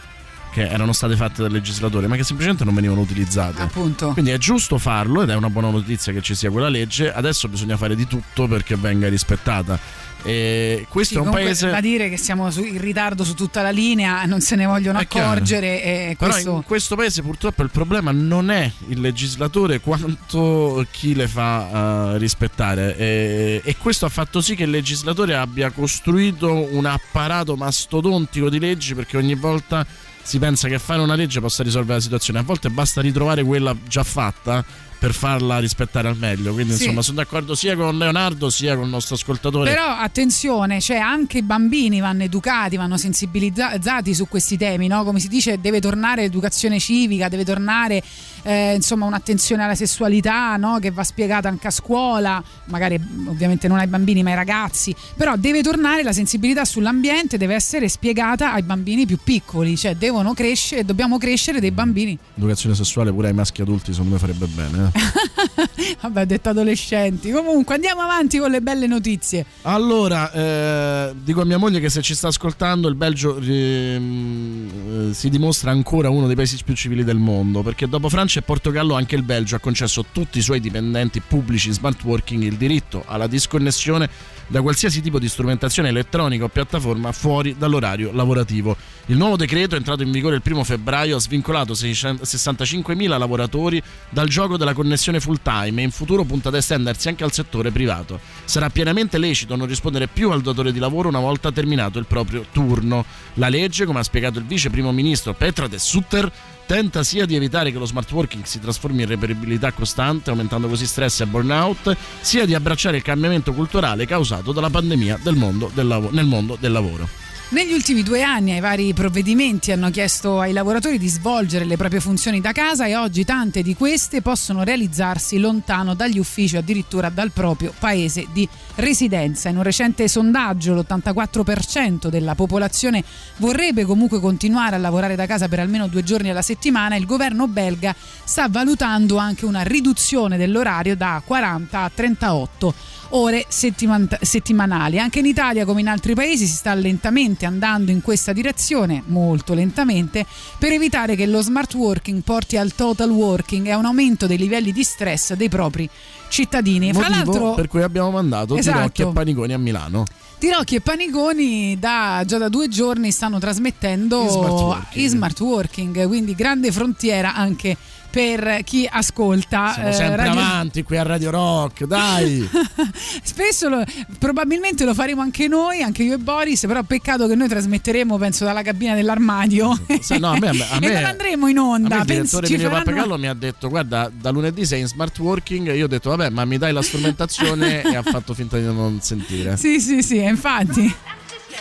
che 0.53 0.69
erano 0.69 0.93
state 0.93 1.17
fatte 1.17 1.41
dal 1.41 1.51
legislatore, 1.51 2.07
ma 2.07 2.17
che 2.17 2.25
semplicemente 2.25 2.63
non 2.63 2.75
venivano 2.75 3.01
utilizzate. 3.01 3.63
Appunto. 3.63 4.13
Quindi 4.13 4.31
è 4.33 4.37
giusto 4.37 4.77
farlo 4.77 5.23
ed 5.23 5.31
è 5.31 5.35
una 5.35 5.49
buona 5.49 5.71
notizia 5.71 6.13
che 6.13 6.21
ci 6.21 6.35
sia 6.35 6.51
quella 6.51 6.69
legge. 6.69 7.11
Adesso 7.11 7.49
bisogna 7.49 7.79
fare 7.79 7.97
di 7.97 8.07
tutto 8.07 8.47
perché 8.47 8.77
venga 8.77 9.09
rispettata. 9.09 9.79
E 10.23 10.87
questo 10.89 11.15
Sì, 11.15 11.21
è 11.21 11.25
un 11.25 11.31
paese. 11.31 11.71
Da 11.71 11.81
dire 11.81 12.09
che 12.09 12.17
siamo 12.17 12.51
in 12.51 12.81
ritardo 12.81 13.25
su 13.25 13.35
tutta 13.35 13.63
la 13.63 13.71
linea, 13.71 14.25
non 14.25 14.41
se 14.41 14.57
ne 14.57 14.67
vogliono 14.67 14.99
È 14.99 15.03
accorgere. 15.03 16.17
Questo... 16.19 16.57
in 16.57 16.65
questo 16.65 16.97
paese 16.97 17.23
purtroppo 17.23 17.63
il 17.63 17.71
problema 17.71 18.11
non 18.11 18.51
è 18.51 18.71
il 18.89 19.01
legislatore 19.01 19.81
quanto 19.81 20.85
chi 20.91 21.15
le 21.15 21.29
fa 21.29 22.15
eh, 22.15 22.19
rispettare 22.19 22.97
e, 22.97 23.63
e 23.65 23.77
questo 23.77 24.07
ha 24.07 24.09
fatto 24.09 24.41
sì 24.41 24.55
che 24.55 24.65
il 24.65 24.71
legislatore 24.71 25.37
abbia 25.37 25.71
costruito 25.71 26.69
un 26.75 26.87
apparato 26.87 27.57
mastodontico 27.57 28.49
di 28.51 28.59
leggi 28.59 28.95
perché 28.95 29.17
ogni 29.17 29.35
volta 29.35 29.87
si 30.23 30.39
pensa 30.39 30.69
che 30.69 30.79
fare 30.79 31.01
una 31.01 31.15
legge 31.15 31.41
possa 31.41 31.63
risolvere 31.63 31.95
la 31.95 32.03
situazione, 32.03 32.39
a 32.41 32.43
volte 32.43 32.69
basta 32.69 33.01
ritrovare 33.01 33.43
quella 33.43 33.75
già 33.87 34.03
fatta 34.03 34.63
per 34.99 35.15
farla 35.15 35.59
rispettare 35.61 36.09
al 36.09 36.17
meglio, 36.17 36.53
quindi 36.53 36.75
Sì. 36.75 36.83
insomma 36.85 37.03
sono 37.03 37.17
d'accordo 37.19 37.55
sia 37.55 37.77
con 37.77 37.97
Leonardo 37.97 38.51
sia 38.51 38.75
con 38.75 38.85
il 38.85 38.91
nostro 38.91 39.15
ascoltatore. 39.15 39.71
Però 39.71 39.87
attenzione, 39.87 40.81
cioè 40.81 40.97
anche 40.97 41.39
i 41.39 41.43
bambini 41.43 42.01
vanno 42.01 42.25
educati, 42.25 42.77
vanno 42.77 42.97
sensibilizzati 42.97 44.15
su 44.15 44.27
questi 44.29 44.57
temi, 44.57 44.87
no? 44.89 45.05
Come 45.05 45.21
si 45.21 45.29
dice, 45.29 45.61
deve 45.61 45.81
tornare 45.81 46.23
l'educazione 46.23 46.79
civica, 46.81 47.29
deve 47.29 47.45
tornare 47.45 48.03
eh, 48.43 48.75
insomma 48.75 49.07
un'attenzione 49.07 49.63
alla 49.63 49.75
sessualità, 49.75 50.57
no? 50.57 50.79
Che 50.81 50.91
va 50.91 51.05
spiegata 51.05 51.49
anche 51.49 51.67
a 51.69 51.71
scuola, 51.71 52.43
magari 52.67 53.01
ovviamente 53.27 53.69
non 53.69 53.79
ai 53.79 53.87
bambini 53.87 54.23
ma 54.23 54.31
ai 54.31 54.37
ragazzi, 54.37 54.95
però 55.17 55.37
deve 55.37 55.63
tornare 55.63 56.03
la 56.03 56.13
sensibilità 56.13 56.65
sull'ambiente, 56.65 57.37
deve 57.39 57.55
essere 57.55 57.89
spiegata 57.89 58.53
ai 58.53 58.63
bambini 58.63 59.07
più 59.07 59.19
piccoli, 59.23 59.77
cioè 59.77 59.95
devono 59.95 60.35
crescere, 60.35 60.85
dobbiamo 60.85 61.19
crescere 61.19 61.61
dei 61.61 61.71
bambini. 61.71 62.19
Educazione 62.37 62.75
sessuale 62.75 63.13
pure 63.13 63.29
ai 63.29 63.35
maschi 63.35 63.63
adulti 63.63 63.93
secondo 63.93 64.15
me 64.15 64.19
farebbe 64.19 64.47
bene. 64.47 64.87
eh. 64.87 64.88
Vabbè, 66.01 66.23
ho 66.23 66.25
detto 66.25 66.49
adolescenti. 66.49 67.31
Comunque 67.31 67.75
andiamo 67.75 68.03
avanti 68.03 68.39
con 68.39 68.51
le 68.51 68.61
belle 68.61 68.87
notizie. 68.87 69.45
Allora, 69.63 70.33
eh, 70.33 71.15
dico 71.23 71.41
a 71.41 71.45
mia 71.45 71.59
moglie 71.59 71.81
che 71.81 71.89
se 71.89 72.03
ci 72.03 72.15
sta 72.15 72.29
ascoltando 72.29 72.89
il 72.89 72.95
Belgio 72.95 73.39
ehm, 73.39 75.11
eh, 75.11 75.15
si 75.15 75.29
dimostra 75.29 75.71
ancora 75.71 76.11
uno 76.11 76.27
dei 76.27 76.37
paesi 76.37 76.59
più 76.65 76.75
civili 76.75 77.05
del 77.05 77.19
mondo, 77.19 77.63
perché 77.63 77.89
dopo 77.89 78.09
Francia 78.09 78.41
e 78.41 78.43
Portogallo 78.43 78.95
anche 78.95 79.15
il 79.15 79.23
Belgio 79.23 79.57
ha 79.57 79.61
concesso 79.61 80.01
a 80.01 80.05
tutti 80.11 80.39
i 80.39 80.43
suoi 80.43 80.61
dipendenti 80.61 81.21
pubblici 81.21 81.73
smart 81.73 82.03
working 82.05 82.43
il 82.43 82.57
diritto 82.57 83.05
alla 83.07 83.27
disconnessione 83.27 84.09
da 84.49 84.61
qualsiasi 84.61 85.01
tipo 85.01 85.19
di 85.19 85.29
strumentazione 85.29 85.91
elettronica 85.91 86.45
o 86.45 86.49
piattaforma 86.49 87.13
fuori 87.13 87.55
dall'orario 87.57 88.11
lavorativo. 88.13 88.77
Il 89.07 89.17
nuovo 89.17 89.37
decreto, 89.37 89.77
entrato 89.77 90.03
in 90.03 90.11
vigore 90.11 90.35
il 90.35 90.43
primo 90.43 90.65
febbraio, 90.65 91.17
ha 91.17 91.21
svincolato 91.21 91.75
600 91.75 92.25
65.000 92.25 93.19
lavoratori 93.19 93.83
dal 94.11 94.29
gioco 94.29 94.57
della 94.57 94.75
connessione 94.75 95.21
full 95.21 95.39
time 95.43 95.81
e 95.81 95.85
in 95.85 95.91
futuro 95.91 96.25
punta 96.25 96.49
ad 96.49 96.55
estendersi 96.55 97.09
anche 97.09 97.25
al 97.25 97.33
settore 97.33 97.71
privato. 97.71 98.21
Sarà 98.45 98.71
pienamente 98.71 99.19
lecito 99.19 99.57
non 99.57 99.67
rispondere 99.67 100.09
più 100.09 100.31
al 100.31 100.43
datore 100.43 100.73
di 100.73 100.79
lavoro 100.79 101.09
una 101.09 101.21
volta 101.21 101.53
terminato 101.53 101.99
il 101.99 102.07
proprio 102.07 102.47
turno. 102.53 103.05
La 103.35 103.49
legge, 103.49 103.85
come 103.85 104.01
ha 104.01 104.03
spiegato 104.03 104.39
il 104.39 104.45
vice 104.45 104.71
primo 104.71 104.93
ministro 104.93 105.35
Petra 105.35 105.69
de 105.69 105.79
Sutter, 105.79 106.31
tenta 106.69 107.03
sia 107.03 107.25
di 107.25 107.35
evitare 107.35 107.73
che 107.73 107.79
lo 107.79 107.87
smart 107.87 108.13
working 108.13 108.45
si 108.45 108.61
trasformi 108.61 109.01
in 109.01 109.09
reperibilità 109.09 109.73
costante, 109.73 110.29
aumentando 110.29 110.69
così 110.69 110.87
stress 110.87 111.21
e 111.21 111.27
burnout, 111.27 111.97
sia 112.21 112.45
di 112.45 112.55
abbracciare 112.55 112.99
il 112.99 113.03
cambiamento 113.03 113.55
culturale 113.55 114.05
causato 114.05 114.53
dalla 114.53 114.69
pandemia 114.69 115.19
mondo 115.35 115.71
del 115.73 115.87
lavo- 115.87 116.11
nel 116.13 116.27
mondo 116.27 116.59
del 116.61 116.73
lavoro. 116.73 117.28
Negli 117.51 117.73
ultimi 117.73 118.03
due 118.03 118.23
anni 118.23 118.55
i 118.55 118.61
vari 118.61 118.93
provvedimenti 118.93 119.73
hanno 119.73 119.91
chiesto 119.91 120.39
ai 120.39 120.53
lavoratori 120.53 120.99
di 120.99 121.09
svolgere 121.09 121.65
le 121.65 121.79
proprie 121.79 121.99
funzioni 121.99 122.43
da 122.43 122.53
casa 122.53 122.85
e 122.85 122.95
oggi 122.95 123.25
tante 123.25 123.63
di 123.63 123.75
queste 123.75 124.21
possono 124.21 124.65
realizzarsi 124.65 125.39
lontano 125.39 125.95
dagli 125.95 126.19
uffici, 126.19 126.59
addirittura 126.59 127.09
dal 127.09 127.31
proprio 127.31 127.73
paese 127.79 128.27
di 128.35 128.47
residenza. 128.75 129.49
In 129.49 129.57
un 129.57 129.63
recente 129.63 130.09
sondaggio 130.09 130.75
l'84% 130.75 132.09
della 132.09 132.35
popolazione 132.35 133.03
vorrebbe 133.39 133.87
comunque 133.87 134.21
continuare 134.21 134.77
a 134.77 134.79
lavorare 134.79 135.17
da 135.17 135.25
casa 135.25 135.49
per 135.49 135.61
almeno 135.61 135.89
due 135.89 136.05
giorni 136.05 136.29
alla 136.29 136.43
settimana. 136.43 136.97
Il 136.97 137.07
governo 137.07 137.49
belga 137.49 137.97
sta 138.25 138.47
valutando 138.51 139.17
anche 139.17 139.47
una 139.47 139.63
riduzione 139.63 140.37
dell'orario 140.37 140.95
da 140.95 141.23
40 141.25 141.81
a 141.81 141.91
38 141.95 142.75
ore 143.11 143.45
settiman- 143.49 144.19
settimanali. 144.21 144.99
Anche 144.99 145.21
in 145.21 145.27
Italia, 145.27 145.65
come 145.65 145.81
in 145.81 145.89
altri 145.89 146.15
paesi, 146.15 146.47
si 146.47 146.55
sta 146.55 146.75
lentamente 146.75 147.47
andando 147.47 147.91
in 147.91 148.03
questa 148.03 148.33
direzione, 148.33 149.03
molto 149.07 149.55
lentamente, 149.55 150.27
per 150.59 150.73
evitare 150.73 151.17
che 151.17 151.27
lo 151.27 151.41
smart 151.41 151.75
working 151.75 152.23
porti 152.23 152.57
al 152.57 152.75
total 152.75 153.11
working 153.11 153.67
e 153.67 153.71
a 153.71 153.77
un 153.77 153.85
aumento 153.87 154.27
dei 154.27 154.37
livelli 154.39 154.73
di 154.73 154.83
stress 154.83 155.35
dei 155.35 155.49
propri 155.49 155.89
cittadini. 156.29 156.93
Fra 156.93 157.09
Motivo 157.09 157.33
l'altro, 157.33 157.55
per 157.55 157.69
cui 157.69 157.83
abbiamo 157.83 158.11
mandato 158.11 158.57
Esatto. 158.57 158.77
Tirocchi 158.79 159.03
e 159.03 159.13
Paniconi 159.13 159.53
a 159.53 159.59
Milano. 159.59 160.05
Tirocchi 160.39 160.77
e 160.77 160.81
Paniconi 160.81 161.77
da, 161.81 162.23
già 162.25 162.39
da 162.39 162.49
due 162.49 162.69
giorni 162.69 163.11
stanno 163.11 163.41
trasmettendo 163.41 164.23
In 164.23 164.29
smart 164.29 164.51
working. 164.53 165.05
in 165.05 165.09
smart 165.09 165.41
working, 165.41 166.07
quindi 166.07 166.35
grande 166.37 166.71
frontiera 166.71 167.35
anche 167.35 167.77
per 168.19 168.63
chi 168.65 168.89
ascolta. 168.91 169.73
Siamo 169.75 169.89
eh, 169.91 169.93
sempre 169.93 170.17
radio- 170.17 170.41
avanti 170.41 170.83
qui 170.83 170.97
a 170.97 171.05
Radio 171.05 171.31
Rock, 171.31 171.85
dai! 171.85 172.49
Spesso 173.23 173.69
lo- 173.69 173.85
probabilmente 174.19 174.85
lo 174.85 174.93
faremo 174.93 175.21
anche 175.21 175.47
noi, 175.47 175.83
anche 175.83 176.03
io 176.03 176.15
e 176.15 176.19
Boris, 176.19 176.63
però 176.67 176.83
peccato 176.83 177.29
che 177.29 177.37
noi 177.37 177.47
trasmetteremo, 177.47 178.19
penso, 178.19 178.45
dalla 178.45 178.63
cabina 178.63 178.95
dell'armadio. 178.97 179.79
Sì, 180.01 180.19
no, 180.19 180.33
a 180.33 180.39
me- 180.39 180.49
a 180.49 180.53
me- 180.81 180.87
e 180.87 180.93
non 180.95 181.05
andremo 181.05 181.47
in 181.47 181.59
onda. 181.59 181.95
Me 181.95 182.01
il 182.01 182.07
direttore 182.07 182.47
Emilio 182.49 182.69
faranno- 182.71 182.85
Pappagallo 182.85 183.19
mi 183.19 183.27
ha 183.29 183.35
detto 183.35 183.69
guarda 183.69 184.11
da 184.13 184.31
lunedì 184.31 184.65
sei 184.67 184.81
in 184.81 184.87
smart 184.89 185.17
working 185.19 185.73
io 185.75 185.85
ho 185.85 185.89
detto 185.89 186.11
vabbè 186.11 186.31
ma 186.31 186.45
mi 186.45 186.59
dai 186.59 186.73
la 186.73 186.83
strumentazione 186.83 187.83
e 187.87 187.95
ha 187.95 188.03
fatto 188.03 188.35
finta 188.35 188.57
di 188.59 188.65
non 188.65 188.99
sentire 189.01 189.57
Sì, 189.57 189.79
sì, 189.81 190.03
sì, 190.03 190.17
infatti. 190.23 190.93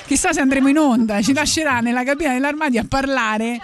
Chissà 0.05 0.33
se 0.33 0.39
andremo 0.39 0.67
in 0.67 0.77
onda, 0.77 1.21
ci 1.21 1.33
lascerà 1.33 1.79
nella 1.79 2.03
cabina 2.03 2.33
dell'armadio 2.33 2.81
a 2.81 2.85
parlare 2.87 3.59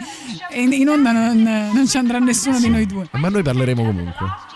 e 0.49 0.61
in 0.61 0.89
onda 0.89 1.11
non, 1.11 1.41
non 1.73 1.87
ci 1.87 1.97
andrà 1.97 2.19
nessuno 2.19 2.59
di 2.59 2.69
noi 2.69 2.85
due. 2.85 3.07
ma 3.11 3.29
noi 3.29 3.43
parleremo 3.43 3.83
comunque 3.83 4.52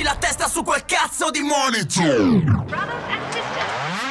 Schiantaci 0.00 0.02
la 0.02 0.16
testa 0.16 0.48
su 0.48 0.62
quel 0.62 0.84
cazzo 0.86 1.30
di 1.30 1.40
monito 1.40 2.00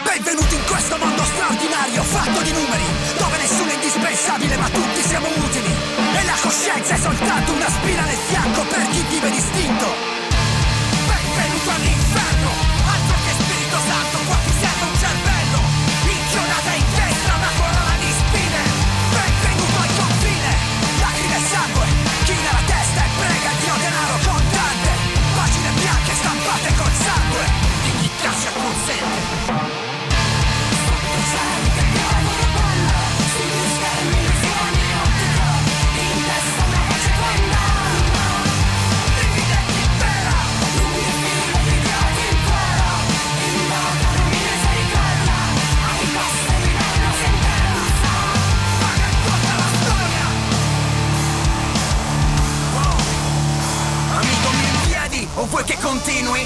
Benvenuti 0.04 0.56
in 0.56 0.66
questo 0.68 0.98
mondo 0.98 1.24
straordinario, 1.24 2.04
fatto 2.04 2.42
di 2.42 2.52
numeri, 2.52 2.84
dove 3.18 3.38
nessuno 3.38 3.70
è 3.70 3.74
indispensabile 3.74 4.58
ma 4.58 4.70
tutti 4.70 5.02
siamo 5.02 5.28
utili. 5.28 5.74
E 6.14 6.24
la 6.26 6.38
coscienza 6.42 6.94
è 6.94 6.98
soltanto 6.98 7.52
una 7.54 7.70
spina 7.70 8.04
nel 8.04 8.18
fianco 8.18 8.62
per 8.64 8.88
chi 8.90 9.04
vive 9.10 9.30
distinto. 9.30 9.39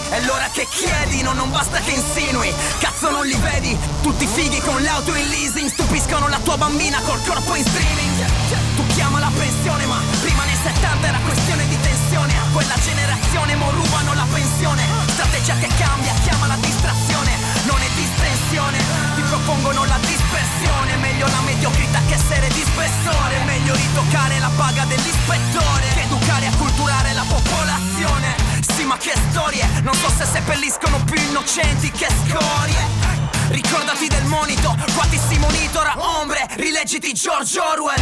È 0.10 0.20
l'ora 0.22 0.50
che 0.52 0.68
chiedi, 0.70 1.22
no 1.22 1.34
non 1.34 1.50
basta 1.50 1.80
che 1.80 1.92
insinui. 1.92 2.54
Cazzo 2.80 3.10
non 3.10 3.26
li 3.26 3.36
vedi? 3.36 3.78
Tutti 4.02 4.28
fighi 4.28 4.60
con 4.60 4.82
l'auto 4.82 5.16
in 5.16 5.28
leasing 5.30 5.70
Stupiscono 5.70 6.28
la 6.28 6.40
tua 6.44 6.58
bambina 6.58 7.00
col 7.02 7.22
corpo 7.26 7.56
in 7.56 7.66
streaming. 7.66 8.26
Tu 8.76 8.86
chiama 8.94 9.20
la 9.20 9.32
pensione 9.36 9.86
ma 9.86 10.00
prima 10.22 10.44
nei 10.46 10.58
70 10.62 11.08
era 11.08 11.20
questione 11.26 11.68
di 11.68 11.80
tensione. 11.80 12.34
A 12.34 12.52
quella 12.52 12.76
generazione 12.84 13.56
mo 13.56 13.72
rubano 13.72 14.14
la 14.14 14.28
pensione. 14.32 14.84
Strategia 15.08 15.58
che 15.58 15.70
cambia, 15.78 16.14
chiama 16.24 16.48
la 16.48 16.58
distrazione. 16.60 17.54
Non 17.66 17.80
è 17.82 17.90
distensione 17.96 18.78
Ti 19.16 19.22
propongono 19.22 19.86
la 19.86 19.98
dispersione. 20.00 20.98
Meglio 20.98 21.28
la 21.28 21.42
mediocrità 21.46 22.00
che 22.08 22.16
essere 22.16 22.48
di 22.50 22.62
spessore 22.62 23.44
Meglio 23.46 23.74
ritoccare 23.74 24.40
la 24.40 24.52
paga 24.56 24.86
dell'ispettore 24.86 25.88
Che 25.94 26.02
educare 26.02 26.46
e 26.46 26.48
acculturare 26.48 27.14
la 27.14 27.26
popolazione 27.28 28.53
Sì 28.84 28.90
ma 28.90 28.98
che 28.98 29.14
storie? 29.30 29.66
Non 29.82 29.94
so 29.94 30.10
se 30.10 30.26
seppelliscono 30.26 31.02
più 31.06 31.16
innocenti 31.30 31.90
che 31.90 32.06
scorie. 32.28 32.86
Ricordati 33.48 34.10
del 34.10 34.26
monito, 34.26 34.76
qua 34.94 35.06
ti 35.06 35.18
si 35.18 35.38
monitora 35.38 35.94
Ombre, 36.20 36.46
rileggiti 36.56 37.14
George 37.14 37.58
Orwell 37.60 38.02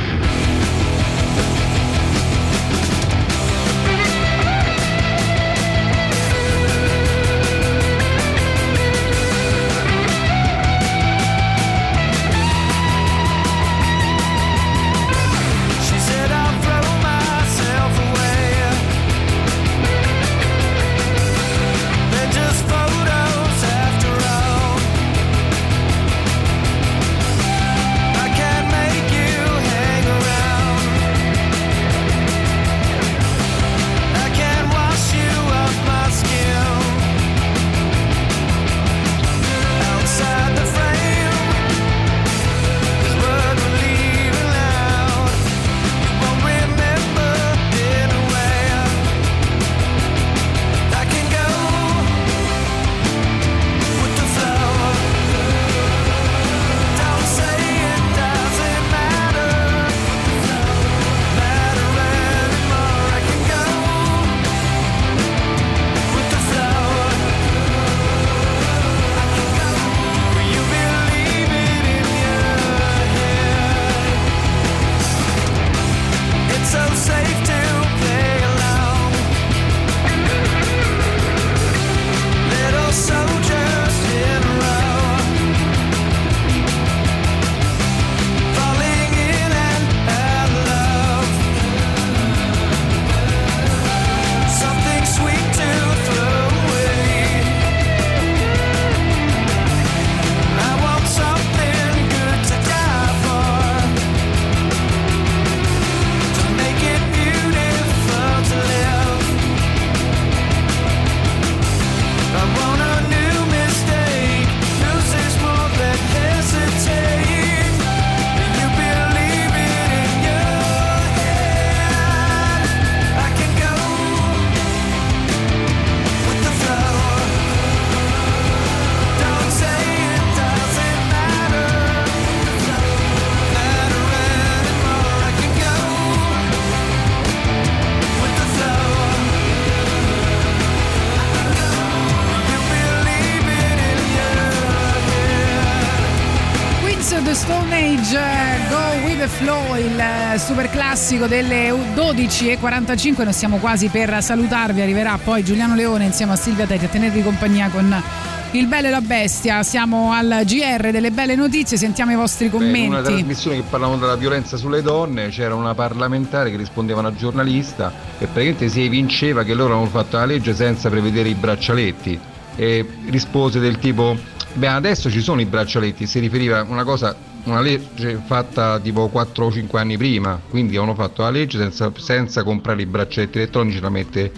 Flow, 149.41 149.75
il 149.75 149.99
eh, 149.99 150.37
super 150.37 150.69
classico 150.69 151.25
delle 151.25 151.71
12.45. 151.71 153.23
Noi 153.23 153.33
stiamo 153.33 153.57
quasi 153.57 153.87
per 153.87 154.21
salutarvi. 154.21 154.81
Arriverà 154.81 155.17
poi 155.23 155.43
Giuliano 155.43 155.73
Leone 155.73 156.05
insieme 156.05 156.33
a 156.33 156.35
Silvia 156.35 156.67
Tetti 156.67 156.85
a 156.85 156.87
tenervi 156.87 157.23
compagnia 157.23 157.67
con 157.69 158.03
il 158.51 158.67
bello 158.67 158.87
e 158.87 158.89
la 158.91 159.01
bestia. 159.01 159.63
Siamo 159.63 160.11
al 160.11 160.43
GR 160.45 160.91
delle 160.91 161.09
belle 161.09 161.33
notizie, 161.33 161.75
sentiamo 161.75 162.11
i 162.11 162.15
vostri 162.15 162.49
Beh, 162.49 162.57
in 162.57 162.63
una 162.63 162.97
commenti. 162.97 163.03
trasmissione 163.03 163.55
che 163.57 163.63
parlavano 163.67 163.99
della 163.99 164.15
violenza 164.15 164.57
sulle 164.57 164.83
donne 164.83 165.29
c'era 165.29 165.55
una 165.55 165.73
parlamentare 165.73 166.51
che 166.51 166.57
rispondeva 166.57 166.99
a 166.99 167.07
una 167.07 167.15
giornalista 167.15 167.91
e 168.19 168.25
praticamente 168.25 168.69
si 168.69 168.83
evinceva 168.83 169.43
che 169.43 169.55
loro 169.55 169.73
avevano 169.73 169.89
fatto 169.89 170.17
la 170.17 170.25
legge 170.25 170.53
senza 170.53 170.87
prevedere 170.89 171.29
i 171.29 171.33
braccialetti 171.33 172.19
e 172.57 172.87
rispose 173.09 173.59
del 173.59 173.79
tipo 173.79 174.15
beh 174.53 174.67
adesso 174.67 175.09
ci 175.09 175.21
sono 175.21 175.41
i 175.41 175.45
braccialetti 175.45 176.05
si 176.05 176.19
riferiva 176.19 176.59
a 176.59 176.65
una 176.67 176.83
cosa 176.83 177.15
una 177.43 177.61
legge 177.61 178.21
fatta 178.25 178.79
tipo 178.79 179.07
4 179.09 179.45
o 179.45 179.51
5 179.51 179.79
anni 179.79 179.97
prima 179.97 180.39
quindi 180.49 180.75
avevano 180.77 180.95
fatto 180.95 181.21
la 181.23 181.29
legge 181.29 181.57
senza, 181.57 181.91
senza 181.97 182.43
comprare 182.43 182.81
i 182.81 182.85
braccialetti 182.85 183.37
elettronici 183.37 183.79
da 183.79 183.89
mettere 183.89 184.31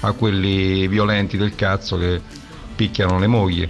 a 0.00 0.12
quelli 0.12 0.88
violenti 0.88 1.36
del 1.36 1.54
cazzo 1.54 1.98
che 1.98 2.20
picchiano 2.74 3.18
le 3.18 3.26
mogli 3.26 3.68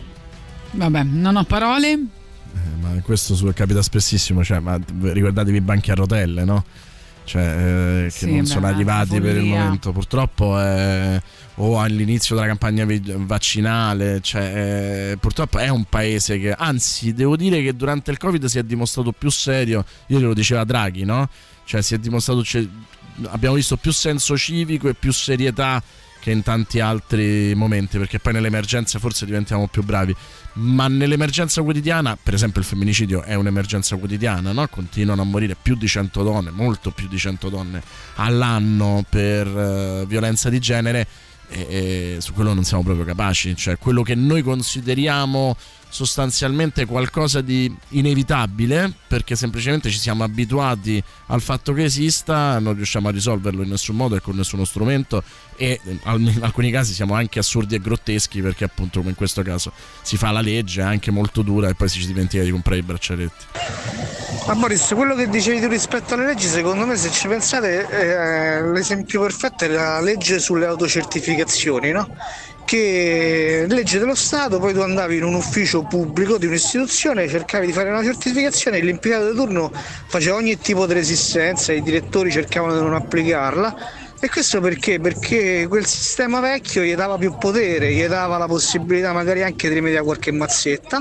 Vabbè, 0.71 1.03
non 1.03 1.37
ho 1.37 1.45
parole. 1.45 1.93
Eh, 1.93 2.77
ma 2.81 2.91
questo 3.03 3.35
su- 3.35 3.51
capita 3.55 3.83
spessissimo, 3.83 4.45
cioè, 4.45 4.59
ma 4.61 4.79
ricordatevi 5.01 5.57
i 5.57 5.61
banchi 5.63 5.91
a 5.91 5.95
rotelle, 5.95 6.45
no? 6.45 6.65
Cioè, 7.29 7.43
eh, 7.43 8.05
che 8.05 8.11
Sì, 8.11 8.31
non 8.31 8.41
beh, 8.41 8.47
sono 8.47 8.67
arrivati 8.67 9.21
per 9.21 9.37
il 9.37 9.45
momento. 9.45 9.93
Purtroppo 9.93 10.59
è- 10.59 11.21
o 11.57 11.79
all'inizio 11.79 12.35
della 12.35 12.47
campagna 12.47 12.87
vaccinale, 13.17 14.21
cioè, 14.23 15.11
eh, 15.13 15.17
purtroppo 15.19 15.59
è 15.59 15.69
un 15.69 15.85
paese 15.85 16.39
che, 16.39 16.53
anzi, 16.53 17.13
devo 17.13 17.37
dire 17.37 17.63
che 17.63 17.77
durante 17.77 18.11
il 18.11 18.17
Covid 18.17 18.47
si 18.47 18.59
è 18.59 18.63
dimostrato 18.63 19.13
più 19.13 19.29
serio. 19.29 19.85
Io 20.07 20.19
glielo 20.21 20.33
diceva 20.33 20.65
Draghi, 20.65 21.05
no? 21.05 21.29
Cioè, 21.65 21.83
si 21.83 21.95
è 21.95 21.99
dimostrato. 21.99 22.43
cioè, 22.43 22.67
abbiamo 23.27 23.57
visto 23.57 23.77
più 23.77 23.93
senso 23.93 24.37
civico 24.39 24.89
e 24.89 24.95
più 24.95 25.13
serietà 25.13 25.83
che 26.29 26.35
in 26.35 26.43
tanti 26.43 26.81
altri 26.81 27.55
momenti, 27.55 27.97
perché 27.97 28.19
poi 28.19 28.35
nelle 28.35 28.49
emergenze 28.49 28.99
forse 28.99 29.25
diventiamo 29.25 29.67
più 29.67 29.83
bravi. 29.83 30.15
Ma 30.55 30.89
nell'emergenza 30.89 31.63
quotidiana, 31.63 32.19
per 32.21 32.35
esempio 32.35 32.61
il 32.61 32.67
femminicidio 32.67 33.23
è 33.23 33.35
un'emergenza 33.35 33.97
quotidiana, 33.97 34.53
no? 34.53 34.67
continuano 34.69 35.23
a 35.23 35.25
morire 35.25 35.57
più 35.61 35.75
di 35.75 35.87
100 35.87 36.23
donne, 36.23 36.51
molto 36.51 36.91
più 36.91 37.09
di 37.09 37.17
100 37.17 37.49
donne 37.49 37.83
all'anno 38.17 39.05
per 39.09 39.47
eh, 39.47 40.05
violenza 40.07 40.51
di 40.51 40.59
genere 40.59 41.07
e, 41.49 41.67
e 41.69 42.17
su 42.21 42.33
quello 42.33 42.53
non 42.53 42.65
siamo 42.65 42.83
proprio 42.83 43.07
capaci, 43.07 43.57
cioè 43.57 43.79
quello 43.79 44.03
che 44.03 44.15
noi 44.15 44.43
consideriamo 44.43 45.57
sostanzialmente 45.89 46.85
qualcosa 46.85 47.41
di 47.41 47.75
inevitabile 47.91 48.93
perché 49.07 49.37
semplicemente 49.37 49.91
ci 49.91 49.99
siamo 49.99 50.23
abituati 50.23 51.03
al 51.27 51.41
fatto 51.41 51.73
che 51.73 51.85
esista, 51.85 52.59
non 52.59 52.75
riusciamo 52.75 53.09
a 53.09 53.11
risolverlo 53.11 53.63
in 53.63 53.71
nessun 53.71 53.97
modo 53.97 54.17
e 54.17 54.21
con 54.21 54.37
nessuno 54.37 54.65
strumento 54.65 55.23
e 55.57 55.81
eh, 55.83 55.99
in 56.03 56.39
alcuni 56.43 56.71
casi 56.71 56.93
siamo 56.93 57.15
anche 57.15 57.39
assurdi 57.39 57.75
e 57.75 57.81
grotteschi 57.81 58.41
perché 58.41 58.65
appunto 58.65 58.99
come 58.99 59.11
in 59.11 59.17
questo 59.17 59.43
caso 59.43 59.73
si 60.03 60.17
fa 60.17 60.31
la 60.31 60.41
legge 60.41 60.83
anche 60.83 61.11
molto 61.11 61.43
dura 61.43 61.69
e 61.69 61.75
poi 61.75 61.89
si 61.89 62.07
dimentica 62.07 62.43
di 62.43 62.51
comprare 62.51 62.81
i 62.81 62.83
braccialetti. 62.83 63.45
Ma 64.47 64.55
Boris, 64.55 64.93
quello 64.95 65.15
che 65.15 65.29
dicevi 65.29 65.61
tu 65.61 65.69
rispetto 65.69 66.15
alle 66.15 66.27
leggi, 66.27 66.47
secondo 66.47 66.87
me 66.87 66.97
se 66.97 67.11
ci 67.11 67.29
pensate 67.29 67.87
eh, 67.89 68.71
l'esempio 68.71 69.21
perfetto 69.21 69.65
è 69.65 69.69
la 69.69 70.01
legge 70.01 70.39
sulle 70.39 70.67
autocertificazioni, 70.67 71.91
no? 71.91 72.15
Che 72.69 73.65
legge 73.67 73.99
dello 73.99 74.15
Stato, 74.15 74.59
poi 74.59 74.75
tu 74.75 74.81
andavi 74.81 75.17
in 75.17 75.25
un 75.25 75.33
ufficio 75.33 75.85
pubblico 75.85 76.37
di 76.37 76.45
un'istituzione, 76.45 77.27
cercavi 77.27 77.65
di 77.65 77.73
fare 77.73 77.89
una 77.89 78.03
certificazione 78.03 78.77
e 78.77 78.83
l'impiegato 78.83 79.31
di 79.31 79.35
turno 79.35 79.71
faceva 79.73 80.37
ogni 80.37 80.59
tipo 80.59 80.85
di 80.85 80.93
resistenza, 80.93 81.73
i 81.73 81.81
direttori 81.81 82.31
cercavano 82.31 82.75
di 82.75 82.83
non 82.83 82.93
applicarla. 82.93 83.75
E 84.21 84.29
questo 84.29 84.61
perché? 84.61 85.01
Perché 85.01 85.65
quel 85.67 85.87
sistema 85.87 86.41
vecchio 86.41 86.83
gli 86.83 86.95
dava 86.95 87.17
più 87.17 87.35
potere, 87.39 87.95
gli 87.95 88.05
dava 88.05 88.37
la 88.37 88.47
possibilità 88.47 89.15
magari 89.15 89.43
anche 89.43 89.69
di 89.69 89.75
rimediare 89.75 90.05
qualche 90.05 90.31
mazzetta 90.31 91.01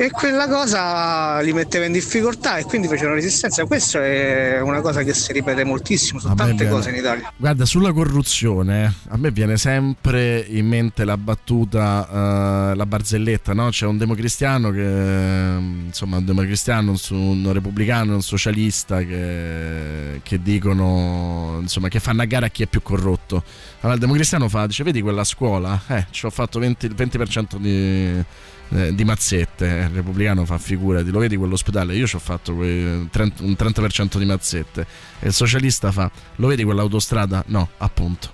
e 0.00 0.10
quella 0.10 0.48
cosa 0.48 1.40
li 1.40 1.52
metteva 1.52 1.84
in 1.84 1.92
difficoltà 1.92 2.56
e 2.56 2.64
quindi 2.64 2.88
facevano 2.88 3.16
resistenza. 3.16 3.66
Questa 3.66 4.02
è 4.02 4.58
una 4.62 4.80
cosa 4.80 5.02
che 5.02 5.12
si 5.12 5.30
ripete 5.30 5.62
moltissimo 5.62 6.18
su 6.18 6.26
A 6.26 6.34
tante 6.34 6.54
viene- 6.54 6.70
cose 6.70 6.88
in 6.88 6.96
Italia. 6.96 7.30
Guarda, 7.36 7.66
sulla 7.66 7.92
corruzione 7.92 8.94
a 9.08 9.18
me 9.18 9.30
viene 9.30 9.58
sempre 9.58 10.38
in 10.48 10.66
mente 10.66 11.04
la 11.04 11.18
battuta, 11.18 12.70
eh, 12.70 12.76
la 12.76 12.86
barzelletta, 12.86 13.52
no? 13.52 13.68
C'è 13.68 13.84
un 13.84 13.98
democristiano 13.98 14.70
che, 14.70 15.56
insomma, 15.88 16.16
un 16.16 16.24
democristiano, 16.24 16.94
un, 17.10 17.52
repubblicano, 17.52 18.14
un 18.14 18.22
socialista 18.22 19.00
che, 19.00 20.20
che 20.22 20.40
dicono, 20.40 21.58
insomma, 21.60 21.88
che 21.88 22.00
fanno 22.00 22.22
a 22.22 22.24
gara 22.24 22.46
a 22.46 22.48
chi 22.48 22.62
è 22.62 22.66
più 22.66 22.80
corrotto. 22.80 23.44
Allora 23.80 23.96
il 23.96 24.00
democristiano 24.00 24.48
fa, 24.48 24.66
dice, 24.66 24.82
vedi 24.82 25.02
quella 25.02 25.24
scuola? 25.24 25.78
Eh, 25.88 26.06
ci 26.08 26.24
ho 26.24 26.30
fatto 26.30 26.58
20, 26.58 26.86
il 26.86 26.94
20% 26.96 27.56
di... 27.58 28.24
eh, 28.72 28.94
Di 28.94 29.04
mazzette, 29.04 29.64
il 29.64 29.88
repubblicano 29.94 30.44
fa 30.44 30.58
figurati, 30.58 31.10
lo 31.10 31.18
vedi 31.18 31.36
quell'ospedale? 31.36 31.94
Io 31.96 32.06
ci 32.06 32.16
ho 32.16 32.20
fatto 32.20 32.54
30 32.54 33.42
un 33.42 33.56
30% 33.58 34.18
di 34.18 34.24
mazzette 34.24 34.86
e 35.18 35.26
il 35.28 35.32
socialista 35.32 35.90
fa, 35.90 36.10
lo 36.36 36.46
vedi 36.46 36.62
quell'autostrada? 36.62 37.42
No, 37.48 37.70
appunto. 37.78 38.32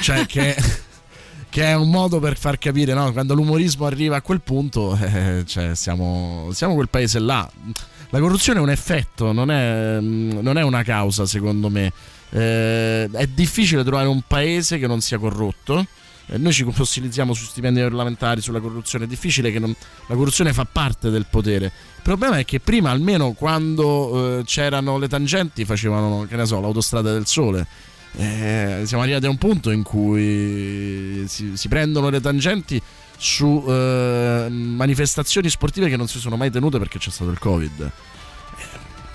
Cioè 0.00 0.26
che, 0.30 0.56
che 1.48 1.64
è 1.64 1.74
un 1.74 1.90
modo 1.90 2.18
per 2.18 2.36
far 2.36 2.58
capire, 2.58 2.94
no? 2.94 3.12
Quando 3.12 3.34
l'umorismo 3.34 3.86
arriva 3.86 4.16
a 4.16 4.22
quel 4.22 4.40
punto, 4.40 4.98
eh, 5.00 5.44
cioè 5.46 5.74
siamo, 5.74 6.48
siamo 6.52 6.74
quel 6.74 6.88
paese 6.88 7.18
là. 7.18 7.48
La 8.10 8.18
corruzione 8.18 8.58
è 8.58 8.62
un 8.62 8.70
effetto, 8.70 9.32
non 9.32 9.52
è, 9.52 10.00
non 10.00 10.58
è 10.58 10.62
una 10.62 10.82
causa 10.82 11.26
secondo 11.26 11.68
me. 11.68 11.92
Eh, 12.30 13.08
è 13.10 13.26
difficile 13.28 13.84
trovare 13.84 14.08
un 14.08 14.22
paese 14.26 14.78
che 14.78 14.88
non 14.88 15.00
sia 15.00 15.18
corrotto. 15.18 15.86
Eh, 16.30 16.38
Noi 16.38 16.52
ci 16.52 16.64
fossilizziamo 16.70 17.32
su 17.34 17.44
stipendi 17.44 17.80
parlamentari, 17.80 18.40
sulla 18.40 18.60
corruzione. 18.60 19.04
È 19.04 19.08
difficile 19.08 19.50
che 19.50 19.58
non- 19.58 19.74
la 20.06 20.14
corruzione 20.14 20.52
fa 20.52 20.64
parte 20.70 21.10
del 21.10 21.26
potere. 21.28 21.66
Il 21.66 22.02
problema 22.02 22.38
è 22.38 22.44
che 22.44 22.60
prima, 22.60 22.90
almeno 22.90 23.32
quando 23.32 24.38
eh, 24.38 24.44
c'erano 24.44 24.98
le 24.98 25.08
tangenti, 25.08 25.64
facevano, 25.64 26.26
che 26.28 26.36
ne 26.36 26.46
so, 26.46 26.60
l'autostrada 26.60 27.12
del 27.12 27.26
sole. 27.26 27.66
Eh, 28.16 28.82
siamo 28.86 29.02
arrivati 29.04 29.26
a 29.26 29.30
un 29.30 29.38
punto 29.38 29.70
in 29.70 29.82
cui 29.84 31.24
si, 31.28 31.56
si 31.56 31.68
prendono 31.68 32.08
le 32.10 32.20
tangenti 32.20 32.80
su 33.16 33.64
eh, 33.68 34.46
manifestazioni 34.50 35.48
sportive 35.48 35.88
che 35.88 35.96
non 35.96 36.08
si 36.08 36.18
sono 36.18 36.36
mai 36.36 36.50
tenute 36.50 36.78
perché 36.78 36.98
c'è 36.98 37.10
stato 37.10 37.30
il 37.30 37.38
Covid. 37.38 37.90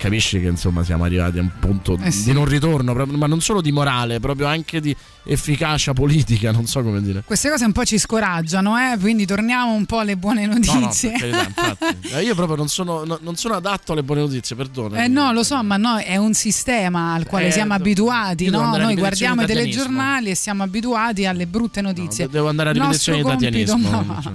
Capisci 0.06 0.40
che 0.40 0.46
insomma 0.46 0.84
siamo 0.84 1.04
arrivati 1.04 1.38
a 1.38 1.40
un 1.42 1.50
punto 1.58 1.98
Eh 2.00 2.10
sì. 2.10 2.24
di 2.24 2.32
non 2.32 2.44
ritorno, 2.44 2.94
ma 2.94 3.26
non 3.26 3.40
solo 3.40 3.60
di 3.60 3.72
morale, 3.72 4.20
proprio 4.20 4.46
anche 4.46 4.80
di 4.80 4.94
efficacia 5.24 5.92
politica, 5.92 6.52
non 6.52 6.66
so 6.66 6.82
come 6.82 7.02
dire. 7.02 7.22
Queste 7.26 7.50
cose 7.50 7.64
un 7.64 7.72
po' 7.72 7.84
ci 7.84 7.98
scoraggiano, 7.98 8.76
eh? 8.78 8.96
quindi 8.98 9.26
torniamo 9.26 9.72
un 9.72 9.84
po' 9.84 9.98
alle 9.98 10.16
buone 10.16 10.46
No, 10.46 10.54
no, 10.54 10.58
notizie. 10.80 11.10
per 11.10 11.18
carità, 11.20 11.46
infatti. 11.46 11.84
Eh, 12.16 12.22
Io 12.22 12.34
proprio 12.36 12.56
non 12.56 12.68
sono, 12.68 13.04
no- 13.04 13.18
non 13.20 13.34
sono 13.36 13.54
adatto 13.54 13.92
alle 13.92 14.02
buone 14.04 14.20
notizie, 14.20 14.54
perdono. 14.54 14.94
Eh 14.96 15.08
no, 15.08 15.32
lo 15.32 15.42
so, 15.42 15.60
ma 15.64 15.76
no, 15.76 15.96
è 15.98 16.16
un 16.16 16.34
sistema 16.34 17.12
al 17.14 17.26
quale 17.26 17.48
Eh, 17.48 17.50
siamo 17.50 17.74
abituati, 17.74 18.48
no? 18.48 18.76
Noi 18.76 18.94
guardiamo 18.94 19.42
i 19.42 19.46
telegiornali 19.46 20.30
e 20.30 20.34
siamo 20.36 20.62
abituati 20.62 21.26
alle 21.26 21.46
brutte 21.46 21.80
notizie. 21.80 22.28
devo 22.28 22.48
andare 22.48 22.68
a 22.70 22.72
ripetizione 22.72 23.18
di 23.18 23.24
compito, 23.24 23.44
italianismo, 23.48 23.90
no. 24.02 24.20
cioè. 24.22 24.32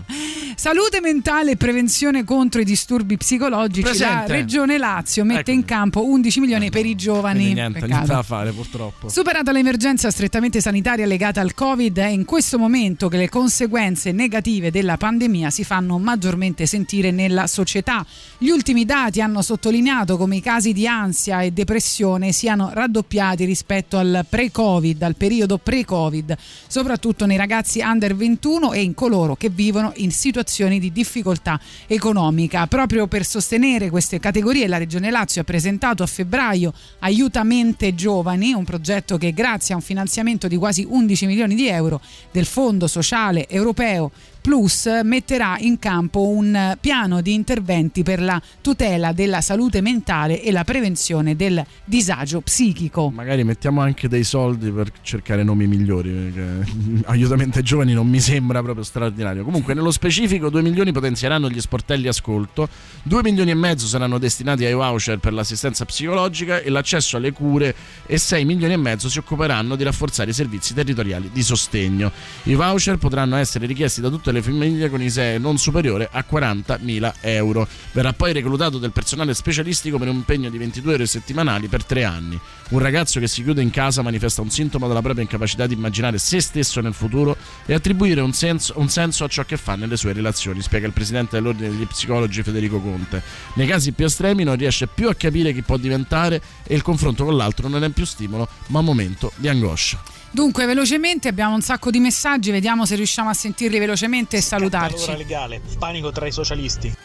Salute 0.55 0.99
mentale 1.01 1.51
e 1.51 1.55
prevenzione 1.55 2.23
contro 2.23 2.61
i 2.61 2.65
disturbi 2.65 3.17
psicologici. 3.17 3.81
La 3.81 3.89
Presente. 3.89 4.31
Regione 4.33 4.77
Lazio 4.77 5.23
mette 5.23 5.51
in 5.51 5.65
campo 5.65 6.05
11 6.05 6.39
milioni 6.39 6.69
per 6.69 6.85
i 6.85 6.95
giovani. 6.95 7.53
Niente, 7.53 7.79
Peccato. 7.79 7.91
niente 7.91 8.13
da 8.13 8.23
fare 8.23 8.51
purtroppo. 8.51 9.09
Superata 9.09 9.51
l'emergenza 9.51 10.11
strettamente 10.11 10.61
sanitaria 10.61 11.05
legata 11.05 11.41
al 11.41 11.53
Covid, 11.53 11.97
è 11.97 12.07
in 12.07 12.25
questo 12.25 12.57
momento 12.57 13.07
che 13.07 13.17
le 13.17 13.29
conseguenze 13.29 14.11
negative 14.11 14.71
della 14.71 14.97
pandemia 14.97 15.49
si 15.49 15.63
fanno 15.63 15.97
maggiormente 15.97 16.65
sentire 16.65 17.11
nella 17.11 17.47
società. 17.47 18.05
Gli 18.37 18.49
ultimi 18.49 18.85
dati 18.85 19.21
hanno 19.21 19.41
sottolineato 19.41 20.17
come 20.17 20.35
i 20.35 20.41
casi 20.41 20.73
di 20.73 20.85
ansia 20.85 21.41
e 21.41 21.51
depressione 21.51 22.31
siano 22.31 22.71
raddoppiati 22.73 23.45
rispetto 23.45 23.97
al 23.97 24.25
pre-Covid, 24.27 25.01
al 25.01 25.15
periodo 25.15 25.57
pre-Covid, 25.57 26.37
soprattutto 26.67 27.25
nei 27.25 27.37
ragazzi 27.37 27.79
under 27.81 28.15
21 28.15 28.73
e 28.73 28.81
in 28.81 28.93
coloro 28.93 29.35
che 29.35 29.49
vivono 29.49 29.91
in 29.95 30.11
situazioni 30.11 30.39
di 30.79 30.91
difficoltà 30.91 31.59
economica. 31.87 32.67
Proprio 32.67 33.07
per 33.07 33.25
sostenere 33.25 33.89
queste 33.89 34.19
categorie 34.19 34.67
la 34.67 34.77
Regione 34.77 35.11
Lazio 35.11 35.41
ha 35.41 35.45
presentato 35.45 36.03
a 36.03 36.07
febbraio 36.07 36.73
Aiuta 36.99 37.43
Mente 37.43 37.93
Giovani, 37.95 38.53
un 38.53 38.65
progetto 38.65 39.17
che 39.17 39.33
grazie 39.33 39.73
a 39.73 39.77
un 39.77 39.83
finanziamento 39.83 40.47
di 40.47 40.57
quasi 40.57 40.85
11 40.87 41.25
milioni 41.25 41.55
di 41.55 41.67
euro 41.67 42.01
del 42.31 42.45
Fondo 42.45 42.87
Sociale 42.87 43.47
Europeo 43.47 44.11
Plus 44.41 44.89
metterà 45.03 45.55
in 45.59 45.79
campo 45.79 46.27
un 46.27 46.75
piano 46.81 47.21
di 47.21 47.33
interventi 47.33 48.03
per 48.03 48.21
la 48.21 48.41
tutela 48.59 49.13
della 49.13 49.39
salute 49.39 49.79
mentale 49.79 50.41
e 50.41 50.51
la 50.51 50.65
prevenzione 50.65 51.37
del 51.37 51.63
disagio 51.85 52.41
psichico. 52.41 53.09
Magari 53.09 53.45
mettiamo 53.45 53.79
anche 53.79 54.09
dei 54.09 54.25
soldi 54.25 54.69
per 54.69 54.91
cercare 55.01 55.43
nomi 55.43 55.65
migliori. 55.65 56.09
Perché 56.11 56.65
aiutamente 57.07 57.59
ai 57.59 57.63
giovani 57.63 57.93
non 57.93 58.09
mi 58.09 58.19
sembra 58.19 58.61
proprio 58.61 58.83
straordinario. 58.83 59.45
Comunque, 59.45 59.73
nello 59.73 59.91
specifico, 59.91 60.41
pubblico, 60.41 60.49
2 60.49 60.61
milioni 60.61 60.91
potenzieranno 60.91 61.49
gli 61.49 61.61
sportelli 61.61 62.07
ascolto, 62.07 62.67
2 63.03 63.21
milioni 63.21 63.51
e 63.51 63.53
mezzo 63.53 63.85
saranno 63.85 64.17
destinati 64.17 64.65
ai 64.65 64.73
voucher 64.73 65.19
per 65.19 65.33
l'assistenza 65.33 65.85
psicologica 65.85 66.59
e 66.59 66.69
l'accesso 66.69 67.17
alle 67.17 67.31
cure 67.31 67.75
e 68.05 68.17
6 68.17 68.45
milioni 68.45 68.73
e 68.73 68.77
mezzo 68.77 69.07
si 69.07 69.19
occuperanno 69.19 69.75
di 69.75 69.83
rafforzare 69.83 70.31
i 70.31 70.33
servizi 70.33 70.73
territoriali 70.73 71.29
di 71.31 71.43
sostegno. 71.43 72.11
I 72.43 72.55
voucher 72.55 72.97
potranno 72.97 73.35
essere 73.35 73.67
richiesti 73.67 74.01
da 74.01 74.09
tutte 74.31 74.33
le 74.33 74.41
famiglie 74.41 74.89
con 74.89 75.01
ISEE 75.01 75.37
non 75.37 75.57
superiore 75.57 76.09
a 76.11 76.23
40.000 76.29 77.13
euro. 77.21 77.67
Verrà 77.91 78.13
poi 78.13 78.31
reclutato 78.31 78.77
del 78.77 78.91
personale 78.91 79.33
specialistico 79.33 79.97
per 79.97 80.07
un 80.07 80.15
impegno 80.15 80.49
di 80.49 80.57
22 80.57 80.93
ore 80.93 81.05
settimanali 81.05 81.67
per 81.67 81.83
tre 81.83 82.05
anni. 82.05 82.39
Un 82.69 82.79
ragazzo 82.79 83.19
che 83.19 83.27
si 83.27 83.43
chiude 83.43 83.61
in 83.61 83.69
casa 83.69 84.01
manifesta 84.01 84.41
un 84.41 84.49
sintomo 84.49 84.87
della 84.87 85.01
propria 85.01 85.23
incapacità 85.23 85.67
di 85.67 85.73
immaginare 85.73 86.17
se 86.17 86.39
stesso 86.39 86.79
nel 86.79 86.93
futuro 86.93 87.35
e 87.65 87.73
attribuire 87.73 88.21
un 88.21 88.31
senso, 88.31 88.73
un 88.77 88.87
senso 88.87 89.25
a 89.25 89.27
ciò 89.27 89.43
che 89.43 89.57
fa 89.57 89.75
nelle 89.75 89.97
sue 89.97 90.13
relazioni, 90.13 90.61
spiega 90.61 90.87
il 90.87 90.93
presidente 90.93 91.35
dell'ordine 91.35 91.69
degli 91.69 91.85
psicologi 91.85 92.41
Federico 92.41 92.79
Conte. 92.79 93.21
Nei 93.55 93.67
casi 93.67 93.91
più 93.91 94.05
estremi 94.05 94.43
non 94.43 94.55
riesce 94.55 94.87
più 94.87 95.09
a 95.09 95.15
capire 95.15 95.53
chi 95.53 95.61
può 95.61 95.77
diventare 95.77 96.41
e 96.63 96.73
il 96.73 96.81
confronto 96.81 97.25
con 97.25 97.35
l'altro 97.35 97.67
non 97.67 97.83
è 97.83 97.89
più 97.89 98.05
stimolo 98.05 98.47
ma 98.67 98.81
momento 98.81 99.31
di 99.35 99.49
angoscia. 99.49 100.20
Dunque, 100.33 100.65
velocemente 100.65 101.27
abbiamo 101.27 101.55
un 101.55 101.61
sacco 101.61 101.91
di 101.91 101.99
messaggi, 101.99 102.51
vediamo 102.51 102.85
se 102.85 102.95
riusciamo 102.95 103.29
a 103.29 103.33
sentirli 103.33 103.77
velocemente 103.79 104.37
e 104.37 104.41
salutarci. 104.41 105.03
Allora 105.09 105.17
legale, 105.17 105.61
panico 105.77 106.11
tra 106.11 106.25
i 106.25 106.31
socialisti. 106.31 106.93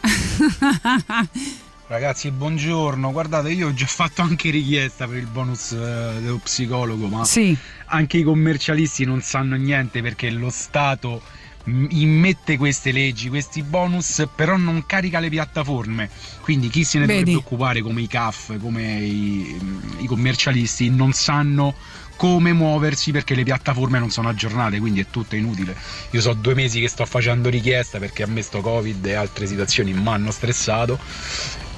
Ragazzi, 1.88 2.30
buongiorno. 2.30 3.10
Guardate, 3.12 3.50
io 3.50 3.68
ho 3.68 3.74
già 3.74 3.86
fatto 3.86 4.22
anche 4.22 4.50
richiesta 4.50 5.06
per 5.08 5.16
il 5.18 5.26
bonus 5.26 5.72
eh, 5.72 5.76
dello 6.20 6.38
psicologo, 6.42 7.06
ma 7.08 7.24
Sì. 7.24 7.56
anche 7.86 8.18
i 8.18 8.22
commercialisti 8.22 9.04
non 9.04 9.20
sanno 9.22 9.56
niente 9.56 10.02
perché 10.02 10.30
lo 10.30 10.50
Stato 10.50 11.20
m- 11.64 11.86
immette 11.90 12.56
queste 12.56 12.90
leggi, 12.92 13.28
questi 13.28 13.62
bonus, 13.62 14.24
però 14.34 14.56
non 14.56 14.84
carica 14.86 15.18
le 15.20 15.28
piattaforme. 15.28 16.10
Quindi 16.42 16.68
chi 16.68 16.82
se 16.84 16.98
ne 17.00 17.06
Vedi. 17.06 17.18
dovrebbe 17.20 17.38
occupare, 17.38 17.82
come 17.82 18.02
i 18.02 18.06
CAF, 18.08 18.58
come 18.60 18.98
i, 18.98 19.56
i 19.98 20.06
commercialisti, 20.06 20.90
non 20.90 21.12
sanno 21.12 21.74
come 22.16 22.52
muoversi 22.52 23.12
perché 23.12 23.34
le 23.34 23.42
piattaforme 23.42 23.98
non 23.98 24.10
sono 24.10 24.28
aggiornate, 24.28 24.78
quindi 24.78 25.00
è 25.00 25.06
tutto 25.10 25.36
inutile. 25.36 25.76
Io 26.10 26.20
so 26.20 26.32
due 26.32 26.54
mesi 26.54 26.80
che 26.80 26.88
sto 26.88 27.04
facendo 27.04 27.48
richiesta 27.48 27.98
perché 27.98 28.22
a 28.22 28.26
me 28.26 28.42
Covid 28.50 29.04
e 29.06 29.14
altre 29.14 29.46
situazioni 29.46 29.92
mi 29.92 30.08
hanno 30.08 30.30
stressato. 30.30 30.98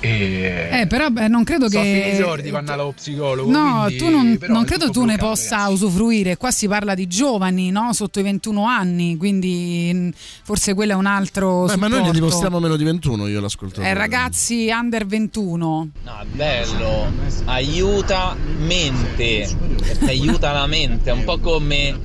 E 0.01 0.69
Eh, 0.81 0.87
però 0.87 1.09
beh, 1.11 1.27
non 1.29 1.43
credo 1.43 1.69
so 1.69 1.81
che. 1.81 2.13
i 2.15 2.17
soldi 2.23 2.51
vanno 2.51 2.73
allo 2.73 2.93
psicologo. 2.95 3.51
No, 3.51 3.83
quindi- 3.87 3.97
tu 3.97 4.09
non, 4.11 4.39
non 4.49 4.65
credo 4.65 4.91
tu 4.91 5.05
ne 5.05 5.17
possa 5.17 5.69
usufruire. 5.69 6.37
Qua 6.37 6.51
si 6.53 6.69
parla 6.69 6.95
di 6.95 7.07
giovani, 7.09 7.71
no? 7.71 7.93
Sotto 7.93 8.21
i 8.21 8.23
21 8.23 8.65
anni, 8.65 9.17
quindi 9.17 9.91
mh, 9.93 10.11
forse 10.45 10.75
quello 10.75 10.93
è 10.93 10.95
un 10.95 11.07
altro. 11.07 11.65
Beh, 11.65 11.77
ma 11.77 11.89
noi 11.89 12.03
ne 12.03 12.11
dimostriamo 12.13 12.61
meno 12.61 12.77
di 12.77 12.85
21, 12.85 13.27
io 13.27 13.41
l'ascolto. 13.41 13.81
Eh, 13.81 13.93
ragazzi 13.95 14.69
under 14.73 15.05
21. 15.07 15.89
No, 16.05 16.13
è 16.21 16.25
bello, 16.27 17.13
aiuta 17.47 18.37
mente, 18.59 19.49
aiuta 20.07 20.53
la 20.53 20.67
mente, 20.67 21.11
è 21.11 21.13
un 21.13 21.25
po' 21.25 21.39
come 21.39 21.99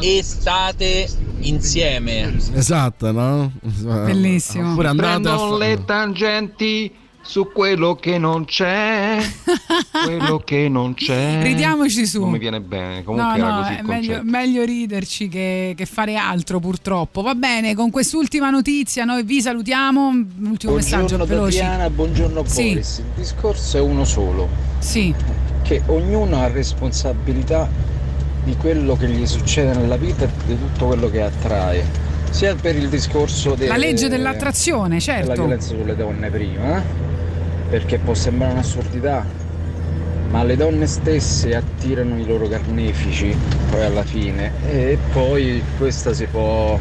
estate 0.00 1.08
insieme. 1.40 2.34
Esatto, 2.54 3.12
no? 3.12 3.52
Bellissimo. 3.62 4.80
Andate 4.80 5.28
a 5.28 5.56
le 5.56 5.84
tangenti 5.84 6.92
su 7.26 7.50
quello 7.52 7.96
che 7.96 8.18
non 8.18 8.44
c'è. 8.44 9.18
quello 10.04 10.38
che 10.44 10.68
non 10.68 10.94
c'è. 10.94 11.42
Ridiamoci 11.42 12.06
su. 12.06 12.20
Non 12.20 12.30
mi 12.30 12.38
viene 12.38 12.60
bene. 12.60 12.98
No, 12.98 13.02
Comunque 13.04 13.38
era 13.38 13.50
no, 13.50 13.60
così 13.62 13.72
è 13.72 13.78
il 13.80 13.84
meglio, 13.84 14.06
concetto. 14.14 14.22
meglio 14.30 14.64
riderci 14.64 15.28
che, 15.28 15.74
che 15.76 15.86
fare 15.86 16.16
altro 16.16 16.60
purtroppo. 16.60 17.22
Va 17.22 17.34
bene, 17.34 17.74
con 17.74 17.90
quest'ultima 17.90 18.50
notizia 18.50 19.04
noi 19.04 19.22
vi 19.24 19.40
salutiamo. 19.40 20.08
Ultimo 20.44 20.74
messaggio, 20.74 21.16
Buongiorno 21.16 21.24
veloci. 21.26 21.58
Tatiana, 21.58 21.90
buongiorno 21.90 22.44
Sì. 22.46 22.68
Boris. 22.68 22.98
Il 22.98 23.04
discorso 23.16 23.76
è 23.76 23.80
uno 23.80 24.04
solo. 24.04 24.48
Sì. 24.78 25.14
Che 25.62 25.82
ognuno 25.86 26.40
ha 26.40 26.46
responsabilità 26.48 27.68
di 28.44 28.56
quello 28.56 28.96
che 28.96 29.08
gli 29.08 29.26
succede 29.26 29.74
nella 29.74 29.96
vita 29.96 30.24
e 30.24 30.28
di 30.46 30.56
tutto 30.56 30.86
quello 30.86 31.10
che 31.10 31.22
attrae. 31.22 32.04
Sia 32.30 32.54
per 32.54 32.76
il 32.76 32.88
discorso 32.88 33.54
de- 33.54 33.66
La 33.66 33.76
legge 33.76 34.08
dell'attrazione, 34.08 34.88
della 34.88 35.00
certo. 35.00 35.32
violenza 35.32 35.68
sulle 35.74 35.96
donne 35.96 36.28
prima, 36.30 36.82
perché 37.70 37.98
può 37.98 38.14
sembrare 38.14 38.52
un'assurdità, 38.52 39.24
ma 40.30 40.42
le 40.44 40.56
donne 40.56 40.86
stesse 40.86 41.54
attirano 41.54 42.18
i 42.18 42.26
loro 42.26 42.46
carnefici 42.48 43.34
poi 43.70 43.84
alla 43.84 44.04
fine 44.04 44.50
e 44.68 44.98
poi 45.12 45.62
questa 45.78 46.12
si 46.12 46.26
può 46.26 46.78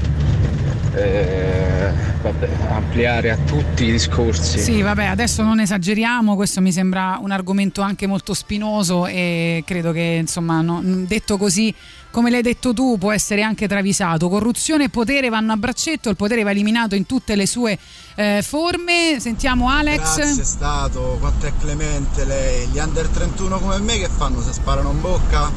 eh, 0.95 1.91
vabbè, 2.21 2.47
ampliare 2.69 3.31
a 3.31 3.37
tutti 3.37 3.85
i 3.85 3.91
discorsi. 3.91 4.59
Sì, 4.59 4.81
vabbè, 4.81 5.05
adesso 5.05 5.43
non 5.43 5.59
esageriamo, 5.59 6.35
questo 6.35 6.59
mi 6.61 6.71
sembra 6.71 7.17
un 7.21 7.31
argomento 7.31 7.81
anche 7.81 8.07
molto 8.07 8.33
spinoso 8.33 9.05
e 9.05 9.63
credo 9.65 9.91
che, 9.91 10.17
insomma, 10.21 10.61
no- 10.61 10.81
detto 10.83 11.37
così, 11.37 11.73
come 12.15 12.29
l'hai 12.29 12.41
detto 12.41 12.73
tu, 12.73 12.97
può 12.97 13.11
essere 13.11 13.41
anche 13.41 13.67
travisato. 13.67 14.29
Corruzione 14.29 14.85
e 14.85 14.89
potere 14.89 15.27
vanno 15.27 15.51
a 15.51 15.57
braccetto, 15.57 16.07
il 16.07 16.15
potere 16.15 16.43
va 16.43 16.51
eliminato 16.51 16.95
in 16.95 17.05
tutte 17.05 17.35
le 17.35 17.45
sue 17.45 17.77
eh, 18.15 18.41
forme. 18.41 19.17
Sentiamo 19.19 19.69
Alex. 19.69 20.15
Grazie 20.15 20.45
stato, 20.45 21.17
quanto 21.19 21.45
è 21.45 21.51
clemente 21.59 22.23
lei. 22.23 22.67
Gli 22.67 22.77
under 22.77 23.05
31 23.09 23.59
come 23.59 23.79
me 23.79 23.97
che 23.97 24.07
fanno 24.07 24.41
se 24.41 24.53
sparano 24.53 24.91
in 24.91 25.01
bocca? 25.01 25.51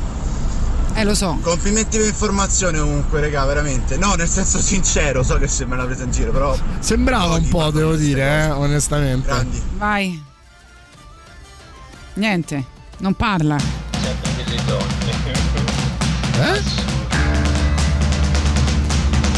Eh 0.95 1.05
lo 1.05 1.15
so. 1.15 1.39
Complimenti 1.43 1.97
per 1.97 2.07
l'informazione 2.07 2.81
comunque, 2.81 3.21
regà, 3.21 3.45
veramente. 3.45 3.97
No, 3.97 4.15
nel 4.15 4.27
senso 4.27 4.61
sincero, 4.61 5.23
so 5.23 5.39
che 5.39 5.47
se 5.47 5.65
me 5.65 5.77
la 5.77 5.85
presa 5.85 6.03
in 6.03 6.11
giro, 6.11 6.33
però. 6.33 6.59
Sembrava 6.81 7.37
un 7.37 7.49
po', 7.49 7.71
devo 7.71 7.95
dire, 7.95 8.47
eh, 8.47 8.51
onestamente. 8.51 9.47
Vai. 9.77 10.21
Niente, 12.15 12.65
non 12.99 13.15
parla. 13.15 13.57
Eh? 16.41 16.87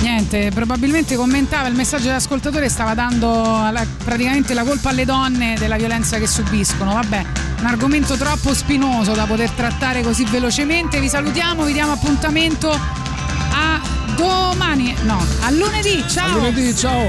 Niente, 0.03 0.51
probabilmente 0.55 1.15
commentava 1.15 1.69
il 1.69 1.75
messaggio 1.75 2.05
dell'ascoltatore 2.05 2.67
e 2.67 2.69
stava 2.69 2.95
dando 2.95 3.69
la- 3.71 3.87
praticamente 4.03 4.55
la 4.55 4.65
colpa 4.65 4.91
alle 4.91 5.05
donne 5.05 5.57
della 5.59 5.77
violenza 5.77 6.19
che 6.19 6.27
subiscono. 6.27 6.95
Vabbè, 6.95 7.25
un 7.61 7.67
argomento 7.67 8.17
troppo 8.17 8.55
spinoso 8.55 9.13
da 9.13 9.25
poter 9.27 9.51
trattare 9.51 10.03
così 10.03 10.25
velocemente. 10.25 11.01
Vi 11.01 11.09
salutiamo, 11.09 11.65
vi 11.65 11.75
diamo 11.75 11.93
appuntamento 11.93 12.71
a 12.71 13.81
domani. 14.17 14.95
No, 15.03 15.23
a 15.43 15.51
lunedì. 15.51 16.03
Ciao. 16.09 16.31
A 16.31 16.35
lunedì, 16.35 16.75
ciao. 16.75 17.09